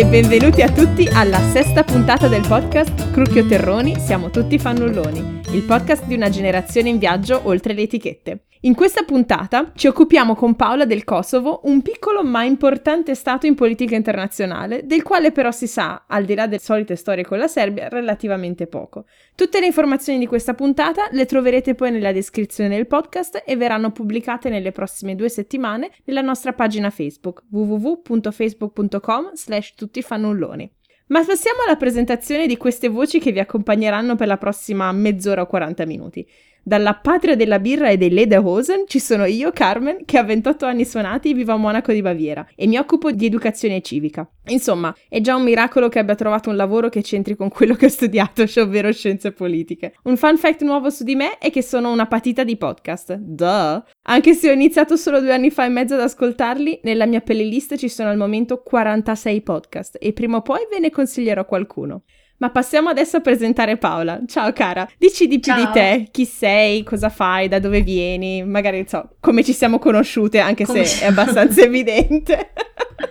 E 0.00 0.06
benvenuti 0.06 0.62
a 0.62 0.72
tutti 0.72 1.06
alla 1.12 1.38
sesta 1.50 1.84
puntata 1.84 2.26
del 2.26 2.40
podcast 2.48 3.10
Crucchio 3.10 3.46
Terroni, 3.46 3.96
siamo 3.98 4.30
tutti 4.30 4.58
fannulloni, 4.58 5.42
il 5.52 5.62
podcast 5.64 6.06
di 6.06 6.14
una 6.14 6.30
generazione 6.30 6.88
in 6.88 6.96
viaggio 6.96 7.42
oltre 7.44 7.74
le 7.74 7.82
etichette. 7.82 8.44
In 8.64 8.74
questa 8.74 9.04
puntata 9.04 9.72
ci 9.74 9.86
occupiamo 9.86 10.34
con 10.34 10.54
Paola 10.54 10.84
del 10.84 11.02
Kosovo, 11.02 11.62
un 11.64 11.80
piccolo 11.80 12.22
ma 12.22 12.44
importante 12.44 13.14
stato 13.14 13.46
in 13.46 13.54
politica 13.54 13.96
internazionale, 13.96 14.84
del 14.84 15.02
quale 15.02 15.32
però 15.32 15.50
si 15.50 15.66
sa, 15.66 16.04
al 16.06 16.26
di 16.26 16.34
là 16.34 16.46
delle 16.46 16.60
solite 16.60 16.94
storie 16.94 17.24
con 17.24 17.38
la 17.38 17.48
Serbia, 17.48 17.88
relativamente 17.88 18.66
poco. 18.66 19.06
Tutte 19.34 19.60
le 19.60 19.66
informazioni 19.66 20.18
di 20.18 20.26
questa 20.26 20.52
puntata 20.52 21.08
le 21.12 21.24
troverete 21.24 21.74
poi 21.74 21.90
nella 21.90 22.12
descrizione 22.12 22.76
del 22.76 22.86
podcast 22.86 23.44
e 23.46 23.56
verranno 23.56 23.92
pubblicate 23.92 24.50
nelle 24.50 24.72
prossime 24.72 25.14
due 25.14 25.30
settimane 25.30 25.90
nella 26.04 26.20
nostra 26.20 26.52
pagina 26.52 26.90
Facebook 26.90 27.44
www.facebook.com 27.48 29.32
slash 29.32 29.72
tuttifannulloni. 29.74 30.70
Ma 31.06 31.24
passiamo 31.24 31.62
alla 31.66 31.76
presentazione 31.76 32.46
di 32.46 32.56
queste 32.56 32.88
voci 32.88 33.18
che 33.18 33.32
vi 33.32 33.40
accompagneranno 33.40 34.14
per 34.14 34.28
la 34.28 34.36
prossima 34.36 34.92
mezz'ora 34.92 35.40
o 35.40 35.46
40 35.46 35.84
minuti. 35.84 36.24
Dalla 36.62 36.94
patria 36.94 37.36
della 37.36 37.58
birra 37.58 37.88
e 37.88 37.96
dei 37.96 38.10
Lederhosen 38.10 38.84
ci 38.86 39.00
sono 39.00 39.24
io, 39.24 39.50
Carmen, 39.50 40.04
che 40.04 40.18
a 40.18 40.22
28 40.22 40.66
anni 40.66 40.84
suonati 40.84 41.32
vivo 41.32 41.52
a 41.52 41.56
Monaco 41.56 41.92
di 41.92 42.02
Baviera 42.02 42.46
e 42.54 42.66
mi 42.66 42.76
occupo 42.76 43.10
di 43.10 43.26
educazione 43.26 43.80
civica. 43.80 44.28
Insomma, 44.48 44.94
è 45.08 45.20
già 45.20 45.36
un 45.36 45.42
miracolo 45.42 45.88
che 45.88 45.98
abbia 45.98 46.14
trovato 46.14 46.50
un 46.50 46.56
lavoro 46.56 46.88
che 46.88 47.02
c'entri 47.02 47.34
con 47.34 47.48
quello 47.48 47.74
che 47.74 47.86
ho 47.86 47.88
studiato, 47.88 48.46
cioè 48.46 48.64
ovvero 48.64 48.92
scienze 48.92 49.32
politiche. 49.32 49.94
Un 50.04 50.16
fun 50.16 50.36
fact 50.36 50.62
nuovo 50.62 50.90
su 50.90 51.02
di 51.04 51.14
me 51.14 51.38
è 51.38 51.50
che 51.50 51.62
sono 51.62 51.90
una 51.90 52.06
patita 52.06 52.44
di 52.44 52.56
podcast. 52.56 53.14
Duh! 53.14 53.82
Anche 54.02 54.34
se 54.34 54.50
ho 54.50 54.52
iniziato 54.52 54.96
solo 54.96 55.20
due 55.20 55.32
anni 55.32 55.50
fa 55.50 55.64
e 55.64 55.68
mezzo 55.68 55.94
ad 55.94 56.00
ascoltarli, 56.00 56.80
nella 56.82 57.06
mia 57.06 57.20
playlist 57.20 57.76
ci 57.76 57.88
sono 57.88 58.10
al 58.10 58.16
momento 58.16 58.62
46 58.62 59.42
podcast 59.42 59.96
e 60.00 60.12
prima 60.12 60.38
o 60.38 60.42
poi 60.42 60.66
ve 60.70 60.78
ne 60.78 60.90
consiglierò 60.90 61.44
qualcuno. 61.46 62.02
Ma 62.40 62.48
passiamo 62.48 62.88
adesso 62.88 63.18
a 63.18 63.20
presentare 63.20 63.76
Paola. 63.76 64.20
Ciao 64.26 64.50
cara, 64.54 64.88
dici 64.96 65.26
di 65.28 65.38
più 65.40 65.52
Ciao. 65.52 65.62
di 65.66 65.70
te, 65.72 66.08
chi 66.10 66.24
sei, 66.24 66.82
cosa 66.82 67.10
fai, 67.10 67.48
da 67.48 67.58
dove 67.58 67.82
vieni, 67.82 68.42
magari 68.42 68.86
so, 68.88 69.10
come 69.20 69.44
ci 69.44 69.52
siamo 69.52 69.78
conosciute, 69.78 70.38
anche 70.38 70.64
Come 70.64 70.84
se 70.86 71.04
è 71.04 71.08
abbastanza 71.08 71.60
evidente. 71.62 72.52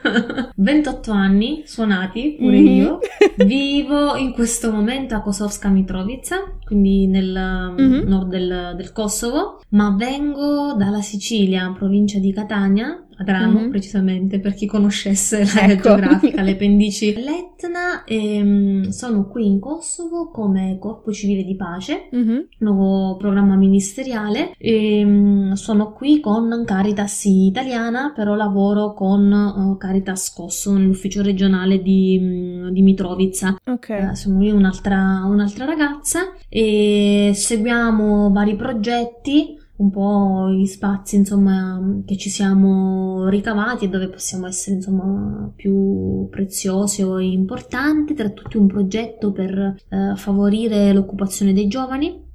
28 0.55 1.11
anni, 1.11 1.61
suonati 1.65 2.37
pure 2.39 2.57
Mhm. 2.59 2.65
io. 2.67 2.99
Vivo 3.45 4.15
in 4.15 4.33
questo 4.33 4.71
momento 4.71 5.13
a 5.13 5.21
Kosovska 5.21 5.69
Mitrovica, 5.69 6.57
quindi 6.65 7.05
nel 7.05 7.73
Mhm. 7.77 8.03
nord 8.07 8.29
del, 8.29 8.73
del 8.77 8.91
Kosovo, 8.91 9.61
ma 9.69 9.93
vengo 9.95 10.73
dalla 10.75 11.01
Sicilia, 11.01 11.71
provincia 11.77 12.17
di 12.17 12.33
Catania, 12.33 13.03
Adrano 13.19 13.59
Mhm. 13.59 13.69
precisamente, 13.69 14.39
per 14.39 14.53
chi 14.53 14.65
conoscesse 14.65 15.43
l'area 15.43 15.73
Ecco. 15.73 15.89
geografica, 15.89 16.41
le 16.41 16.55
pendici 16.55 17.11
dell'Etna. 17.13 18.03
E, 18.05 18.41
mm, 18.41 18.83
sono 18.89 19.27
qui 19.27 19.45
in 19.45 19.59
Kosovo 19.59 20.29
come 20.31 20.77
Corpo 20.79 21.11
Civile 21.11 21.43
di 21.43 21.55
Pace 21.57 22.07
Mhm. 22.11 22.47
nuovo 22.59 23.17
programma 23.17 23.55
ministeriale 23.57 24.53
e 24.57 25.03
mm, 25.03 25.51
sono 25.53 25.91
qui 25.91 26.19
con 26.21 26.63
Caritas 26.65 27.25
italiana, 27.25 28.13
però 28.15 28.35
lavoro 28.35 28.93
con 28.93 29.31
eh, 29.31 29.77
Caritas 29.77 30.33
Kosovo 30.33 30.77
nell'ufficio 30.77 31.21
regionale 31.21 31.81
di, 31.81 32.17
mm, 32.21 32.69
di 32.69 32.81
Mitrovica. 32.81 33.55
Ok. 33.65 33.89
Eh, 33.89 34.15
sono 34.15 34.41
io 34.43 34.55
un'altra, 34.55 35.23
un'altra 35.25 35.65
ragazza 35.65 36.33
e 36.47 37.31
seguiamo 37.35 38.31
vari 38.31 38.55
progetti. 38.55 39.57
Un 39.79 39.91
po' 39.91 40.49
gli 40.49 40.65
spazi, 40.65 41.15
insomma, 41.15 42.01
che 42.05 42.17
ci 42.17 42.29
siamo 42.29 43.29
ricavati 43.29 43.85
e 43.85 43.87
dove 43.87 44.09
possiamo 44.09 44.45
essere, 44.45 44.75
insomma, 44.75 45.49
più 45.55 46.27
preziosi 46.29 47.01
o 47.01 47.17
importanti, 47.17 48.13
tra 48.13 48.29
tutti 48.29 48.57
un 48.57 48.67
progetto 48.67 49.31
per 49.31 49.77
eh, 49.87 50.13
favorire 50.17 50.91
l'occupazione 50.91 51.53
dei 51.53 51.67
giovani 51.67 52.27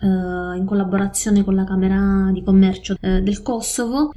Eh, 0.00 0.56
in 0.56 0.64
collaborazione 0.64 1.42
con 1.44 1.54
la 1.54 1.64
Camera 1.64 2.30
di 2.32 2.42
Commercio 2.42 2.96
eh, 3.00 3.20
del 3.20 3.42
Kosovo. 3.42 4.10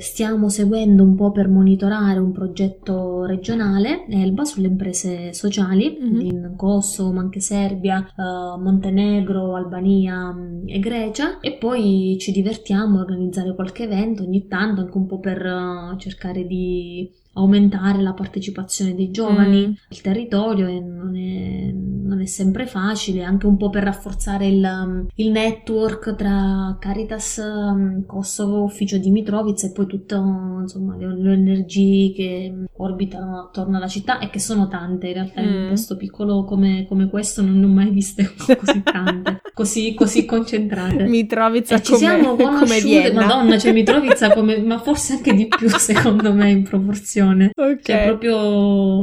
stiamo 0.00 0.48
seguendo 0.48 1.02
un 1.02 1.14
po' 1.16 1.30
per 1.32 1.48
monitorare 1.48 2.18
un 2.18 2.32
progetto 2.32 3.24
regionale, 3.24 4.06
Elba, 4.08 4.44
sulle 4.44 4.68
imprese 4.68 5.32
sociali 5.32 5.98
Mhm. 6.00 6.20
in 6.20 6.52
Kosovo, 6.56 7.12
ma 7.12 7.20
anche 7.20 7.40
Serbia, 7.40 8.00
eh, 8.00 8.58
Montenegro, 8.60 9.54
Albania 9.54 10.32
mh, 10.32 10.62
e 10.66 10.78
Grecia. 10.78 11.40
E 11.40 11.52
poi 11.58 12.16
ci 12.18 12.32
divertiamo 12.32 12.98
a 12.98 13.02
organizzare 13.02 13.54
qualche 13.54 13.84
evento 13.84 14.22
ogni 14.22 14.46
tanto, 14.46 14.80
anche 14.82 14.96
un 14.96 15.06
po' 15.06 15.18
per 15.18 15.94
cercare 15.98 16.46
di 16.46 17.10
aumentare 17.34 18.00
la 18.02 18.12
partecipazione 18.12 18.94
dei 18.94 19.10
giovani 19.10 19.66
Mm. 19.68 19.72
al 19.90 20.00
territorio 20.02 20.66
non 20.80 21.16
è, 21.16 21.70
non 21.72 22.20
è 22.20 22.26
sempre 22.26 22.66
facile, 22.66 23.22
anche 23.22 23.46
un 23.46 23.56
po' 23.56 23.70
per 23.70 23.84
rafforzare 23.84 24.46
il, 24.48 24.62
um, 24.64 25.06
il 25.14 25.30
network 25.30 26.16
tra 26.16 26.76
Caritas 26.80 27.36
um, 27.42 28.04
Kosovo, 28.04 28.62
Ufficio 28.64 28.98
di 28.98 29.10
Mitrovica 29.10 29.66
e 29.66 29.72
poi 29.72 29.86
tutte 29.86 30.14
insomma, 30.16 30.96
le, 30.96 31.06
ONG 31.06 32.14
che 32.14 32.52
um, 32.52 32.64
orbitano 32.76 33.38
attorno 33.40 33.76
alla 33.76 33.86
città 33.86 34.18
e 34.18 34.28
che 34.30 34.38
sono 34.40 34.66
tante 34.68 35.06
in 35.08 35.12
realtà 35.14 35.40
in 35.40 35.48
Mm. 35.50 35.62
un 35.62 35.68
posto 35.70 35.96
piccolo 35.96 36.44
come, 36.44 36.84
come 36.88 37.08
questo 37.08 37.42
non 37.42 37.58
ne 37.58 37.64
ho 37.64 37.68
mai 37.68 37.90
viste 37.90 38.28
così 38.58 38.82
tante, 38.82 39.40
così, 39.54 39.94
così 39.94 40.24
concentrate. 40.24 41.04
Mitrovica 41.06 41.76
E 41.76 41.82
ci 41.82 41.92
come, 41.92 41.98
siamo 41.98 42.30
come 42.36 42.44
conosciute, 42.44 42.82
Vienna. 43.02 43.20
madonna, 43.26 43.58
cioè 43.58 43.72
Mitrovica 43.72 44.32
come, 44.32 44.58
ma 44.62 44.78
forse 44.78 45.14
anche 45.14 45.32
di 45.34 45.46
più 45.46 45.68
secondo 45.68 46.32
me 46.32 46.50
in 46.50 46.62
proporzione. 46.64 47.18
Ok. 47.56 47.82
Cioè, 47.82 48.02
proprio 48.02 48.36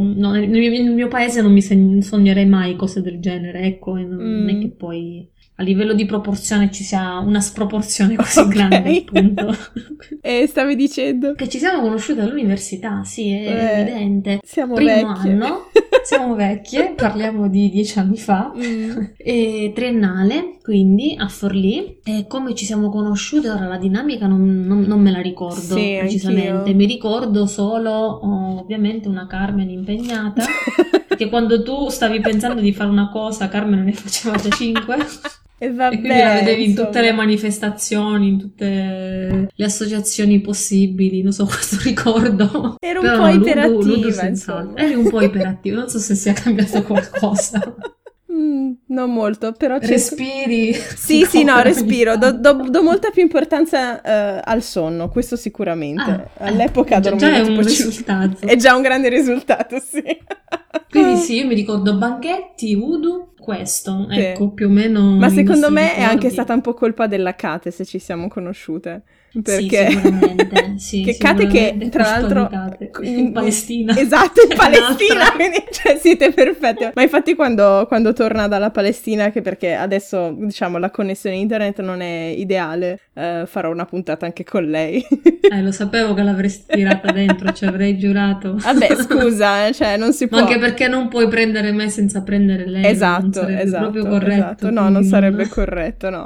no, 0.01 0.31
nel, 0.31 0.50
mio, 0.50 0.69
nel 0.69 0.94
mio 0.94 1.07
paese 1.07 1.41
non 1.41 1.51
mi 1.53 1.61
sognerei 2.01 2.45
mai 2.45 2.75
cose 2.75 3.01
del 3.01 3.19
genere, 3.19 3.61
ecco, 3.63 3.97
e 3.97 4.03
non, 4.03 4.17
non 4.31 4.50
è 4.50 4.53
Mm. 4.53 4.61
che 4.61 4.69
poi 4.72 5.29
a 5.59 5.63
livello 5.63 5.94
di 5.94 6.06
proporzione 6.06 6.72
ci 6.72 6.84
sia 6.84 7.18
una 7.18 7.40
sproporzione 7.41 8.16
così 8.16 8.40
Ok. 8.40 8.47
grande, 8.47 8.97
appunto. 8.97 9.56
E 10.22 10.45
stavi 10.47 10.75
dicendo? 10.75 11.34
che 11.34 11.47
ci 11.50 11.57
siamo 11.57 11.81
conosciute 11.81 12.22
all'università, 12.22 13.03
sì, 13.03 13.29
è 13.31 13.47
Eh, 13.47 13.79
evidente. 13.81 14.40
Siamo 14.44 14.73
Primo 14.75 14.91
vecchie. 14.91 15.31
anno, 15.31 15.69
siamo 16.03 16.35
vecchie, 16.35 16.94
parliamo 16.96 17.47
di 17.47 17.69
dieci 17.69 17.97
anni 18.00 18.17
fa. 18.17 18.51
Mm. 18.56 19.00
E 19.17 19.72
triennale, 19.73 20.57
quindi 20.62 21.16
a 21.17 21.28
Forlì. 21.28 22.00
E 22.03 22.25
come 22.28 22.53
ci 22.56 22.66
siamo 22.66 22.90
conosciute, 22.90 23.50
ora 23.50 23.67
la 23.67 23.78
dinamica 23.78 24.28
non, 24.28 24.66
non- 24.66 24.81
non 24.84 25.01
me 25.01 25.12
la 25.12 25.22
ricordo 25.22 25.59
Sì, 25.75 25.96
precisamente. 26.00 26.50
anch'io. 26.50 26.75
Mi 26.75 26.85
ricordo 26.85 27.46
solo, 27.47 27.90
oh, 27.91 28.59
ovviamente, 28.59 29.07
una 29.07 29.25
Carmen 29.28 29.69
impegnata. 29.69 30.44
Perché 31.07 31.29
quando 31.29 31.63
tu 31.63 31.90
stavi 31.90 32.19
pensando 32.19 32.62
di 32.62 32.73
fare 32.73 32.90
una 32.90 33.09
cosa, 33.09 33.47
Carmen 33.47 33.84
ne 33.84 33.94
faceva 33.94 34.35
già 34.38 34.50
cinque. 34.50 34.97
E 35.59 35.72
vabbè, 35.72 35.95
e 35.95 36.00
quindi 36.00 36.19
la 36.19 36.34
vedevi 36.35 36.66
in 36.66 36.75
tutte 36.75 37.00
le 37.01 37.07
insomma. 37.07 37.23
manifestazioni, 37.23 38.28
in 38.28 38.38
tutte 38.38 39.47
le 39.53 39.66
associazioni 39.66 40.40
possibili. 40.40 41.22
Non 41.23 41.31
so, 41.34 41.45
questo 41.50 41.78
ricordo. 41.84 42.75
Ero 42.79 43.00
un 43.01 43.06
Però 43.06 43.18
po' 43.18 43.23
no, 43.25 43.31
Ludo- 43.34 43.45
iperattiva, 43.47 43.84
Ludo 43.96 44.22
insomma. 44.28 44.75
Eri 44.75 44.94
un 44.94 45.09
po' 45.09 45.22
iperattivo, 45.22 45.75
non 45.78 45.90
so 45.90 45.97
se 46.00 46.13
sia 46.16 46.34
cambiato 46.34 46.84
qualcosa. 46.84 47.75
Mm, 48.47 48.72
non 48.88 49.11
molto, 49.11 49.52
però 49.52 49.76
cerco- 49.79 49.88
Respiri. 49.94 50.73
Sì, 50.73 51.26
sì, 51.26 51.44
no, 51.44 51.52
ancora 51.53 51.70
ogni 51.70 51.79
respiro. 51.79 52.16
Do, 52.17 52.32
do- 52.32 52.70
do 52.70 52.82
molta 52.84 53.09
più 53.09 53.22
importanza 53.22 54.02
eh, 54.02 54.41
al 54.44 54.61
sonno, 54.61 55.09
questo 55.09 55.35
sicuramente. 55.35 56.02
Ah, 56.38 56.46
All'epoca 56.46 56.97
eh, 56.97 56.99
dormivo 57.02 57.26
già 57.28 57.35
è 57.35 57.40
un 57.41 57.61
risultato. 57.61 58.38
È 58.47 58.55
già 58.55 58.76
un 58.76 58.82
grande 58.82 59.09
risultato, 59.09 59.79
sì. 59.79 60.02
Quindi 60.90 61.17
sì, 61.17 61.35
io 61.35 61.46
mi 61.47 61.55
ricordo 61.55 61.97
banchetti, 61.97 62.76
voodoo, 62.76 63.34
questo, 63.40 64.08
Sì. 64.09 64.20
ecco, 64.20 64.49
più 64.52 64.67
o 64.67 64.70
meno. 64.70 65.17
Ma 65.17 65.29
secondo 65.29 65.70
me 65.70 65.94
è 65.96 66.02
anche 66.02 66.14
ricordi. 66.14 66.34
stata 66.34 66.53
un 66.53 66.61
po' 66.61 66.73
colpa 66.73 67.08
della 67.08 67.35
Kate 67.35 67.72
se 67.72 67.84
ci 67.85 67.99
siamo 67.99 68.28
conosciute. 68.29 69.03
Sì, 69.37 69.67
Perché... 69.67 69.89
sicuramente, 69.91 70.73
sì, 70.78 71.03
che 71.03 71.17
Kate 71.17 71.45
che 71.47 71.75
sicuramente 71.78 71.89
tra 71.89 72.03
l'altro 72.03 72.49
in 73.01 73.31
Palestina. 73.31 73.95
esatto 73.97 74.41
in 74.49 74.49
Palestina 74.57 75.31
quindi 75.34 75.63
cioè, 75.72 75.97
siete 75.99 76.31
perfetti 76.31 76.87
ma 76.95 77.01
infatti 77.03 77.35
quando, 77.35 77.85
quando 77.87 78.13
torna 78.13 78.47
dalla 78.47 78.72
Palestina 78.72 79.29
che 79.29 79.41
perché 79.41 79.73
adesso 79.73 80.34
diciamo 80.35 80.78
la 80.79 80.89
connessione 80.89 81.35
internet 81.35 81.81
non 81.81 82.01
è 82.01 82.34
ideale 82.35 82.99
eh, 83.13 83.43
farò 83.45 83.69
una 83.72 83.85
puntata 83.85 84.25
anche 84.25 84.43
con 84.43 84.66
lei 84.66 85.05
Eh, 85.49 85.61
lo 85.61 85.72
sapevo 85.72 86.13
che 86.13 86.23
l'avresti 86.23 86.73
tirata 86.75 87.11
dentro, 87.11 87.51
ci 87.53 87.63
avrei 87.66 87.97
giurato. 87.97 88.55
vabbè 88.57 88.95
scusa 89.01 89.67
eh, 89.67 89.73
cioè 89.73 89.97
non 89.97 90.11
si 90.13 90.28
può 90.28 90.39
Ma 90.39 90.45
anche 90.45 90.57
perché 90.59 90.87
non 90.87 91.07
puoi 91.09 91.28
prendere 91.28 91.72
me 91.72 91.89
senza 91.89 92.22
prendere 92.22 92.66
lei. 92.67 92.85
esatto 92.85 93.41
sarebbe 93.41 93.61
esatto 93.61 93.84
proprio 93.91 94.07
corretto. 94.07 94.41
esatto. 94.41 94.69
no 94.72 94.89
non 94.89 95.03
sarebbe 95.03 95.47
corretto 95.47 96.09
no 96.09 96.25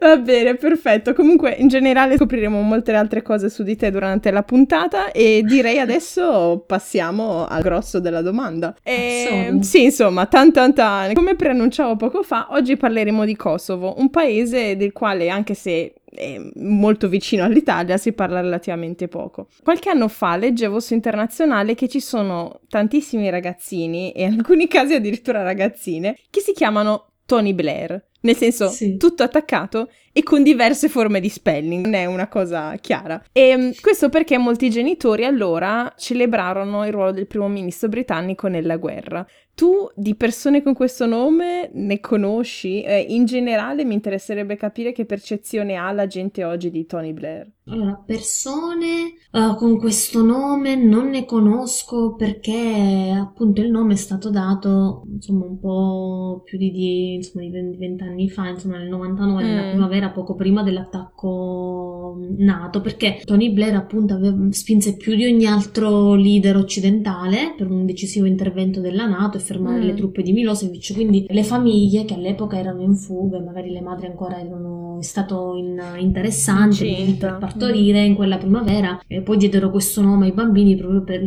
Va 0.00 0.16
bene, 0.16 0.54
perfetto. 0.54 1.12
Comunque, 1.12 1.54
in 1.58 1.68
generale 1.68 2.16
scopriremo 2.16 2.60
molte 2.62 2.94
altre 2.94 3.20
cose 3.20 3.50
su 3.50 3.62
di 3.62 3.76
te 3.76 3.90
durante 3.90 4.30
la 4.30 4.42
puntata 4.42 5.12
e 5.12 5.42
direi 5.44 5.78
adesso 5.80 6.64
passiamo 6.66 7.46
al 7.46 7.62
grosso 7.62 8.00
della 8.00 8.22
domanda. 8.22 8.74
E, 8.82 9.26
Solo? 9.28 9.62
sì, 9.62 9.84
insomma, 9.84 10.24
tan 10.26 10.52
tan 10.52 10.72
tan. 10.72 11.12
Come 11.12 11.36
preannunciavo 11.36 11.96
poco 11.96 12.22
fa, 12.22 12.48
oggi 12.50 12.76
parleremo 12.78 13.26
di 13.26 13.36
Kosovo, 13.36 13.94
un 13.98 14.08
paese 14.08 14.76
del 14.76 14.92
quale, 14.92 15.28
anche 15.28 15.52
se 15.52 15.92
è 16.12 16.40
molto 16.56 17.06
vicino 17.08 17.44
all'Italia, 17.44 17.98
si 17.98 18.12
parla 18.12 18.40
relativamente 18.40 19.06
poco. 19.06 19.48
Qualche 19.62 19.90
anno 19.90 20.08
fa 20.08 20.36
leggevo 20.36 20.80
su 20.80 20.94
Internazionale 20.94 21.74
che 21.74 21.88
ci 21.88 22.00
sono 22.00 22.60
tantissimi 22.68 23.28
ragazzini, 23.28 24.12
e 24.12 24.24
in 24.24 24.38
alcuni 24.38 24.66
casi 24.66 24.94
addirittura 24.94 25.42
ragazzine, 25.42 26.16
che 26.30 26.40
si 26.40 26.52
chiamano 26.52 27.12
Tony 27.26 27.52
Blair. 27.52 28.08
Nel 28.22 28.36
senso, 28.36 28.68
sì. 28.68 28.96
tutto 28.96 29.22
attaccato 29.22 29.90
e 30.12 30.22
con 30.22 30.42
diverse 30.42 30.88
forme 30.88 31.20
di 31.20 31.28
spelling, 31.28 31.84
non 31.84 31.94
è 31.94 32.06
una 32.06 32.28
cosa 32.28 32.74
chiara. 32.76 33.22
E 33.32 33.56
mm, 33.56 33.70
questo 33.80 34.08
perché 34.08 34.38
molti 34.38 34.70
genitori 34.70 35.24
allora 35.24 35.92
celebrarono 35.96 36.84
il 36.86 36.92
ruolo 36.92 37.12
del 37.12 37.26
primo 37.26 37.48
ministro 37.48 37.88
britannico 37.88 38.48
nella 38.48 38.76
guerra. 38.76 39.26
Tu 39.54 39.90
di 39.94 40.14
persone 40.14 40.62
con 40.62 40.72
questo 40.72 41.04
nome 41.04 41.70
ne 41.74 42.00
conosci? 42.00 42.82
Eh, 42.82 43.00
in 43.00 43.26
generale 43.26 43.84
mi 43.84 43.92
interesserebbe 43.92 44.56
capire 44.56 44.92
che 44.92 45.04
percezione 45.04 45.74
ha 45.74 45.92
la 45.92 46.06
gente 46.06 46.44
oggi 46.44 46.70
di 46.70 46.86
Tony 46.86 47.12
Blair. 47.12 47.46
Allora, 47.70 48.02
persone 48.04 49.12
uh, 49.30 49.54
con 49.54 49.78
questo 49.78 50.22
nome 50.22 50.74
non 50.74 51.10
ne 51.10 51.24
conosco 51.24 52.14
perché 52.16 53.14
appunto 53.14 53.60
il 53.60 53.70
nome 53.70 53.92
è 53.92 53.96
stato 53.96 54.30
dato 54.30 55.04
insomma 55.06 55.44
un 55.44 55.60
po' 55.60 56.42
più 56.44 56.58
di, 56.58 56.70
di, 56.72 57.14
insomma, 57.14 57.44
di 57.44 57.76
20 57.76 58.02
anni 58.02 58.28
fa, 58.28 58.48
insomma 58.48 58.78
nel 58.78 58.88
99, 58.88 59.42
mm. 59.42 59.46
nella 59.46 59.68
primavera, 59.68 59.99
poco 60.08 60.34
prima 60.34 60.62
dell'attacco 60.62 62.18
NATO, 62.38 62.80
perché 62.80 63.20
Tony 63.24 63.52
Blair 63.52 63.74
appunto 63.74 64.14
aveva, 64.14 64.36
spinse 64.50 64.96
più 64.96 65.14
di 65.14 65.26
ogni 65.26 65.46
altro 65.46 66.14
leader 66.14 66.56
occidentale 66.56 67.54
per 67.56 67.70
un 67.70 67.84
decisivo 67.84 68.26
intervento 68.26 68.80
della 68.80 69.06
NATO 69.06 69.36
e 69.36 69.40
fermare 69.40 69.80
mm. 69.80 69.86
le 69.86 69.94
truppe 69.94 70.22
di 70.22 70.32
Milosevic, 70.32 70.94
quindi 70.94 71.26
le 71.28 71.44
famiglie 71.44 72.04
che 72.04 72.14
all'epoca 72.14 72.58
erano 72.58 72.80
in 72.82 72.94
fuga, 72.94 73.38
magari 73.40 73.70
le 73.70 73.82
madri 73.82 74.06
ancora 74.06 74.40
erano 74.40 74.94
in 74.96 75.02
stato 75.02 75.54
in, 75.56 75.80
interessanti 75.98 77.16
per 77.18 77.36
partorire 77.38 78.02
mm. 78.02 78.06
in 78.06 78.14
quella 78.14 78.38
primavera 78.38 79.00
e 79.06 79.20
poi 79.20 79.36
diedero 79.36 79.70
questo 79.70 80.00
nome 80.00 80.26
ai 80.26 80.32
bambini 80.32 80.76
proprio 80.76 81.02
per 81.02 81.20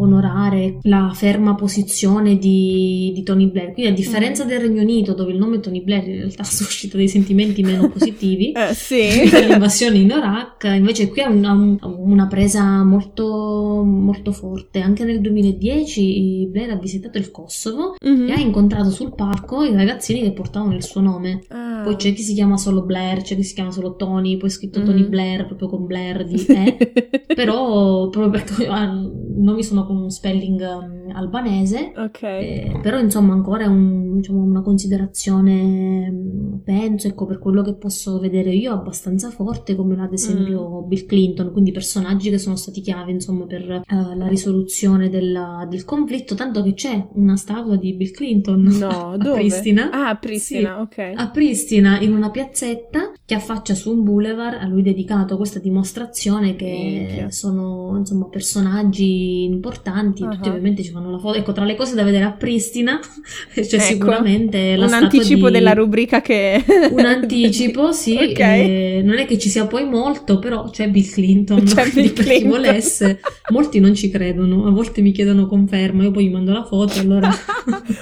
onorare 0.00 0.78
la 0.82 1.10
ferma 1.14 1.54
posizione 1.54 2.36
di, 2.38 3.12
di 3.14 3.22
Tony 3.22 3.50
Blair. 3.50 3.72
Quindi 3.72 3.92
a 3.92 3.94
differenza 3.94 4.44
mm. 4.44 4.48
del 4.48 4.60
Regno 4.60 4.82
Unito 4.82 5.14
dove 5.14 5.32
il 5.32 5.38
nome 5.38 5.60
Tony 5.60 5.82
Blair 5.82 6.06
in 6.08 6.16
realtà 6.16 6.44
suscita 6.44 6.96
dei 6.96 7.08
sentimenti 7.08 7.62
meno 7.62 7.88
positivi 7.88 8.52
eh, 8.56 8.74
sì. 8.74 9.08
per 9.30 9.46
l'invasione 9.46 9.98
in 9.98 10.08
Iraq, 10.08 10.64
invece 10.76 11.08
qui 11.08 11.20
ha 11.22 11.28
una, 11.28 11.52
una 11.82 12.26
presa 12.26 12.82
molto, 12.82 13.82
molto 13.84 14.32
forte. 14.32 14.80
Anche 14.80 15.04
nel 15.04 15.20
2010 15.20 16.48
Blair 16.50 16.70
ha 16.70 16.76
visitato 16.76 17.18
il 17.18 17.30
Kosovo 17.30 17.94
mm-hmm. 18.04 18.28
e 18.28 18.32
ha 18.32 18.38
incontrato 18.38 18.90
sul 18.90 19.14
parco 19.14 19.64
i 19.64 19.74
ragazzini 19.74 20.22
che 20.22 20.32
portavano 20.32 20.74
il 20.74 20.82
suo 20.82 21.00
nome. 21.00 21.42
Ah. 21.48 21.82
Poi 21.84 21.96
c'è 21.96 22.12
chi 22.12 22.22
si 22.22 22.34
chiama 22.34 22.56
solo 22.56 22.82
Blair, 22.82 23.22
c'è 23.22 23.34
chi 23.34 23.42
si 23.42 23.54
chiama 23.54 23.70
solo 23.70 23.96
Tony, 23.96 24.36
poi 24.36 24.48
è 24.48 24.52
scritto 24.52 24.80
mm-hmm. 24.80 24.88
Tony 24.88 25.08
Blair 25.08 25.46
proprio 25.46 25.68
con 25.68 25.86
Blair 25.86 26.24
di 26.24 26.44
E, 26.46 26.92
però 27.34 28.08
proprio 28.08 28.30
perché 28.30 28.64
i 28.64 29.42
nomi 29.42 29.62
sono 29.62 29.86
un 29.90 30.10
spelling 30.10 30.60
um, 30.60 31.14
albanese, 31.14 31.92
okay. 31.96 32.44
eh, 32.44 32.78
però 32.80 32.98
insomma 32.98 33.32
ancora 33.32 33.64
è 33.64 33.66
un, 33.66 34.16
diciamo, 34.16 34.42
una 34.42 34.62
considerazione, 34.62 36.10
mm, 36.10 36.54
penso, 36.64 37.08
ecco 37.08 37.26
per 37.26 37.38
quello 37.38 37.62
che 37.62 37.74
posso 37.74 38.18
vedere 38.18 38.54
io, 38.54 38.72
abbastanza 38.72 39.30
forte 39.30 39.74
come 39.74 40.00
ad 40.00 40.12
esempio 40.12 40.82
mm. 40.82 40.88
Bill 40.88 41.06
Clinton, 41.06 41.52
quindi 41.52 41.72
personaggi 41.72 42.30
che 42.30 42.38
sono 42.38 42.56
stati 42.56 42.80
chiave 42.80 43.10
insomma 43.10 43.46
per 43.46 43.82
uh, 43.86 44.16
la 44.16 44.26
risoluzione 44.26 45.08
della, 45.08 45.66
del 45.68 45.84
conflitto, 45.84 46.34
tanto 46.34 46.62
che 46.62 46.74
c'è 46.74 47.08
una 47.14 47.36
statua 47.36 47.76
di 47.76 47.92
Bill 47.94 48.12
Clinton 48.12 48.62
no, 48.62 48.88
a 49.12 49.16
dove? 49.16 49.38
Pristina. 49.40 49.90
Ah, 49.90 50.08
a 50.10 50.16
Pristina, 50.16 50.76
sì, 50.76 51.00
ok. 51.00 51.12
A 51.14 51.30
Pristina, 51.30 52.00
in 52.00 52.12
una 52.12 52.30
piazzetta 52.30 53.12
che 53.24 53.34
affaccia 53.34 53.74
su 53.74 53.90
un 53.90 54.04
boulevard 54.04 54.60
a 54.60 54.66
lui 54.66 54.82
dedicato, 54.82 55.36
questa 55.36 55.58
dimostrazione 55.58 56.56
che 56.56 56.64
Minchia. 56.70 57.30
sono 57.30 57.96
insomma 57.96 58.26
personaggi 58.28 59.44
importanti, 59.44 59.69
uh-huh. 59.78 60.30
tutti 60.30 60.48
ovviamente 60.48 60.82
ci 60.82 60.90
fanno 60.90 61.10
la 61.10 61.18
foto. 61.18 61.38
Ecco, 61.38 61.52
tra 61.52 61.64
le 61.64 61.76
cose 61.76 61.94
da 61.94 62.02
vedere 62.02 62.24
a 62.24 62.32
Pristina 62.32 62.98
c'è 63.52 63.60
ecco, 63.60 63.78
sicuramente 63.80 64.76
la 64.76 64.86
un 64.86 64.92
anticipo 64.92 65.46
di... 65.46 65.52
della 65.52 65.72
rubrica 65.72 66.20
che... 66.20 66.64
un 66.90 67.04
anticipo, 67.04 67.92
sì. 67.92 68.16
okay. 68.16 69.02
non 69.02 69.18
è 69.18 69.26
che 69.26 69.38
ci 69.38 69.48
sia 69.48 69.66
poi 69.66 69.84
molto, 69.84 70.38
però 70.38 70.68
c'è 70.70 70.88
Bill 70.88 71.10
Clinton. 71.10 71.62
C'è 71.64 71.90
Bill 71.90 72.12
per 72.12 72.24
Clinton. 72.24 72.42
chi 72.42 72.48
volesse. 72.48 73.20
Molti 73.50 73.80
non 73.80 73.94
ci 73.94 74.10
credono, 74.10 74.66
a 74.66 74.70
volte 74.70 75.00
mi 75.00 75.12
chiedono 75.12 75.46
conferma, 75.46 76.04
io 76.04 76.10
poi 76.10 76.26
gli 76.26 76.32
mando 76.32 76.52
la 76.52 76.64
foto 76.64 77.00
allora... 77.00 77.30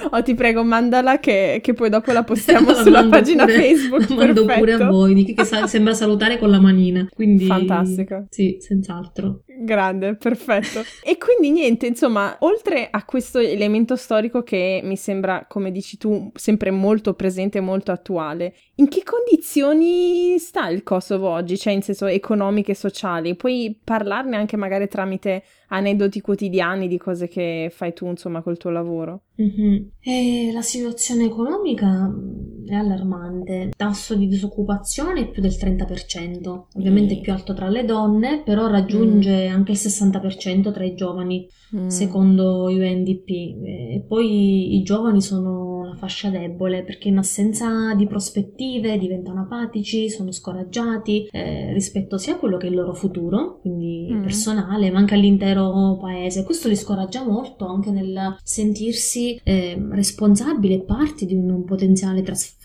oh, 0.09 0.21
ti 0.23 0.35
prego, 0.35 0.63
mandala 0.63 1.19
che, 1.19 1.59
che 1.61 1.73
poi 1.73 1.89
dopo 1.89 2.11
la 2.11 2.23
postiamo 2.23 2.73
sulla 2.73 3.05
pagina 3.05 3.45
pure, 3.45 3.57
Facebook. 3.57 4.09
La 4.09 4.15
mando 4.15 4.45
Perfetto. 4.45 4.59
pure 4.59 4.73
a 4.73 4.89
voi, 4.89 5.33
che 5.33 5.43
sa- 5.43 5.67
sembra 5.67 5.93
salutare 5.93 6.37
con 6.37 6.49
la 6.49 6.59
manina. 6.59 7.07
Quindi... 7.13 7.45
Fantastico. 7.45 8.25
Sì, 8.29 8.57
senz'altro. 8.59 9.41
Grande, 9.61 10.15
perfetto. 10.15 10.81
e 11.03 11.17
quindi 11.17 11.51
niente, 11.51 11.85
insomma, 11.85 12.37
oltre 12.39 12.87
a 12.89 13.03
questo 13.03 13.39
elemento 13.39 13.97
storico 13.97 14.41
che 14.41 14.79
mi 14.83 14.95
sembra, 14.95 15.45
come 15.49 15.71
dici 15.71 15.97
tu, 15.97 16.31
sempre 16.33 16.71
molto 16.71 17.13
presente 17.13 17.57
e 17.57 17.61
molto 17.61 17.91
attuale, 17.91 18.55
in 18.75 18.87
che 18.87 19.03
condizioni 19.03 20.37
sta 20.39 20.69
il 20.69 20.83
Kosovo 20.83 21.27
oggi? 21.27 21.57
Cioè, 21.57 21.73
in 21.73 21.81
senso 21.81 22.05
economiche 22.05 22.71
e 22.71 22.75
sociali? 22.75 23.35
Puoi 23.35 23.77
parlarne 23.83 24.37
anche 24.37 24.55
magari 24.55 24.87
tramite 24.87 25.43
aneddoti 25.67 26.21
quotidiani 26.21 26.87
di 26.87 26.97
cose 26.97 27.27
che 27.27 27.69
fai 27.73 27.93
tu, 27.93 28.07
insomma, 28.07 28.41
col 28.41 28.57
tuo 28.57 28.69
lavoro? 28.69 29.23
Mm-hmm. 29.41 30.51
la 30.53 30.61
situazione 30.61 31.23
economica 31.23 31.87
mm, 31.87 32.58
è 32.73 32.75
allarmante. 32.75 33.53
Il 33.55 33.75
tasso 33.75 34.15
di 34.15 34.27
disoccupazione 34.27 35.21
è 35.21 35.29
più 35.29 35.41
del 35.41 35.55
30%, 35.59 36.63
ovviamente 36.75 37.17
mm. 37.17 37.21
più 37.21 37.31
alto 37.31 37.53
tra 37.53 37.69
le 37.69 37.85
donne, 37.85 38.41
però 38.43 38.67
raggiunge 38.67 39.49
mm. 39.49 39.53
anche 39.53 39.71
il 39.71 39.77
60% 39.77 40.71
tra 40.71 40.83
i 40.83 40.95
giovani, 40.95 41.47
mm. 41.75 41.87
secondo 41.87 42.63
UNDP. 42.65 43.29
E 43.29 44.03
poi 44.07 44.75
i 44.75 44.83
giovani 44.83 45.21
sono 45.21 45.69
la 45.89 45.95
fascia 45.95 46.29
debole 46.29 46.83
perché 46.83 47.07
in 47.07 47.17
assenza 47.17 47.93
di 47.95 48.07
prospettive 48.07 48.97
diventano 48.97 49.41
apatici, 49.41 50.09
sono 50.09 50.31
scoraggiati 50.31 51.27
eh, 51.31 51.73
rispetto 51.73 52.17
sia 52.17 52.35
a 52.35 52.37
quello 52.37 52.57
che 52.57 52.67
è 52.67 52.69
il 52.69 52.75
loro 52.75 52.93
futuro, 52.93 53.59
quindi 53.61 54.09
mm. 54.11 54.21
personale, 54.21 54.91
ma 54.91 54.99
anche 54.99 55.15
all'intero 55.15 55.97
paese. 55.99 56.43
Questo 56.43 56.67
li 56.67 56.75
scoraggia 56.75 57.23
molto 57.23 57.65
anche 57.65 57.91
nel 57.91 58.37
sentirsi 58.43 59.39
eh, 59.43 59.77
responsabili 59.91 60.75
e 60.75 60.83
parte 60.83 61.25
di 61.25 61.33
un 61.33 61.63
potenziale 61.65 62.21
trasformazione, 62.21 62.57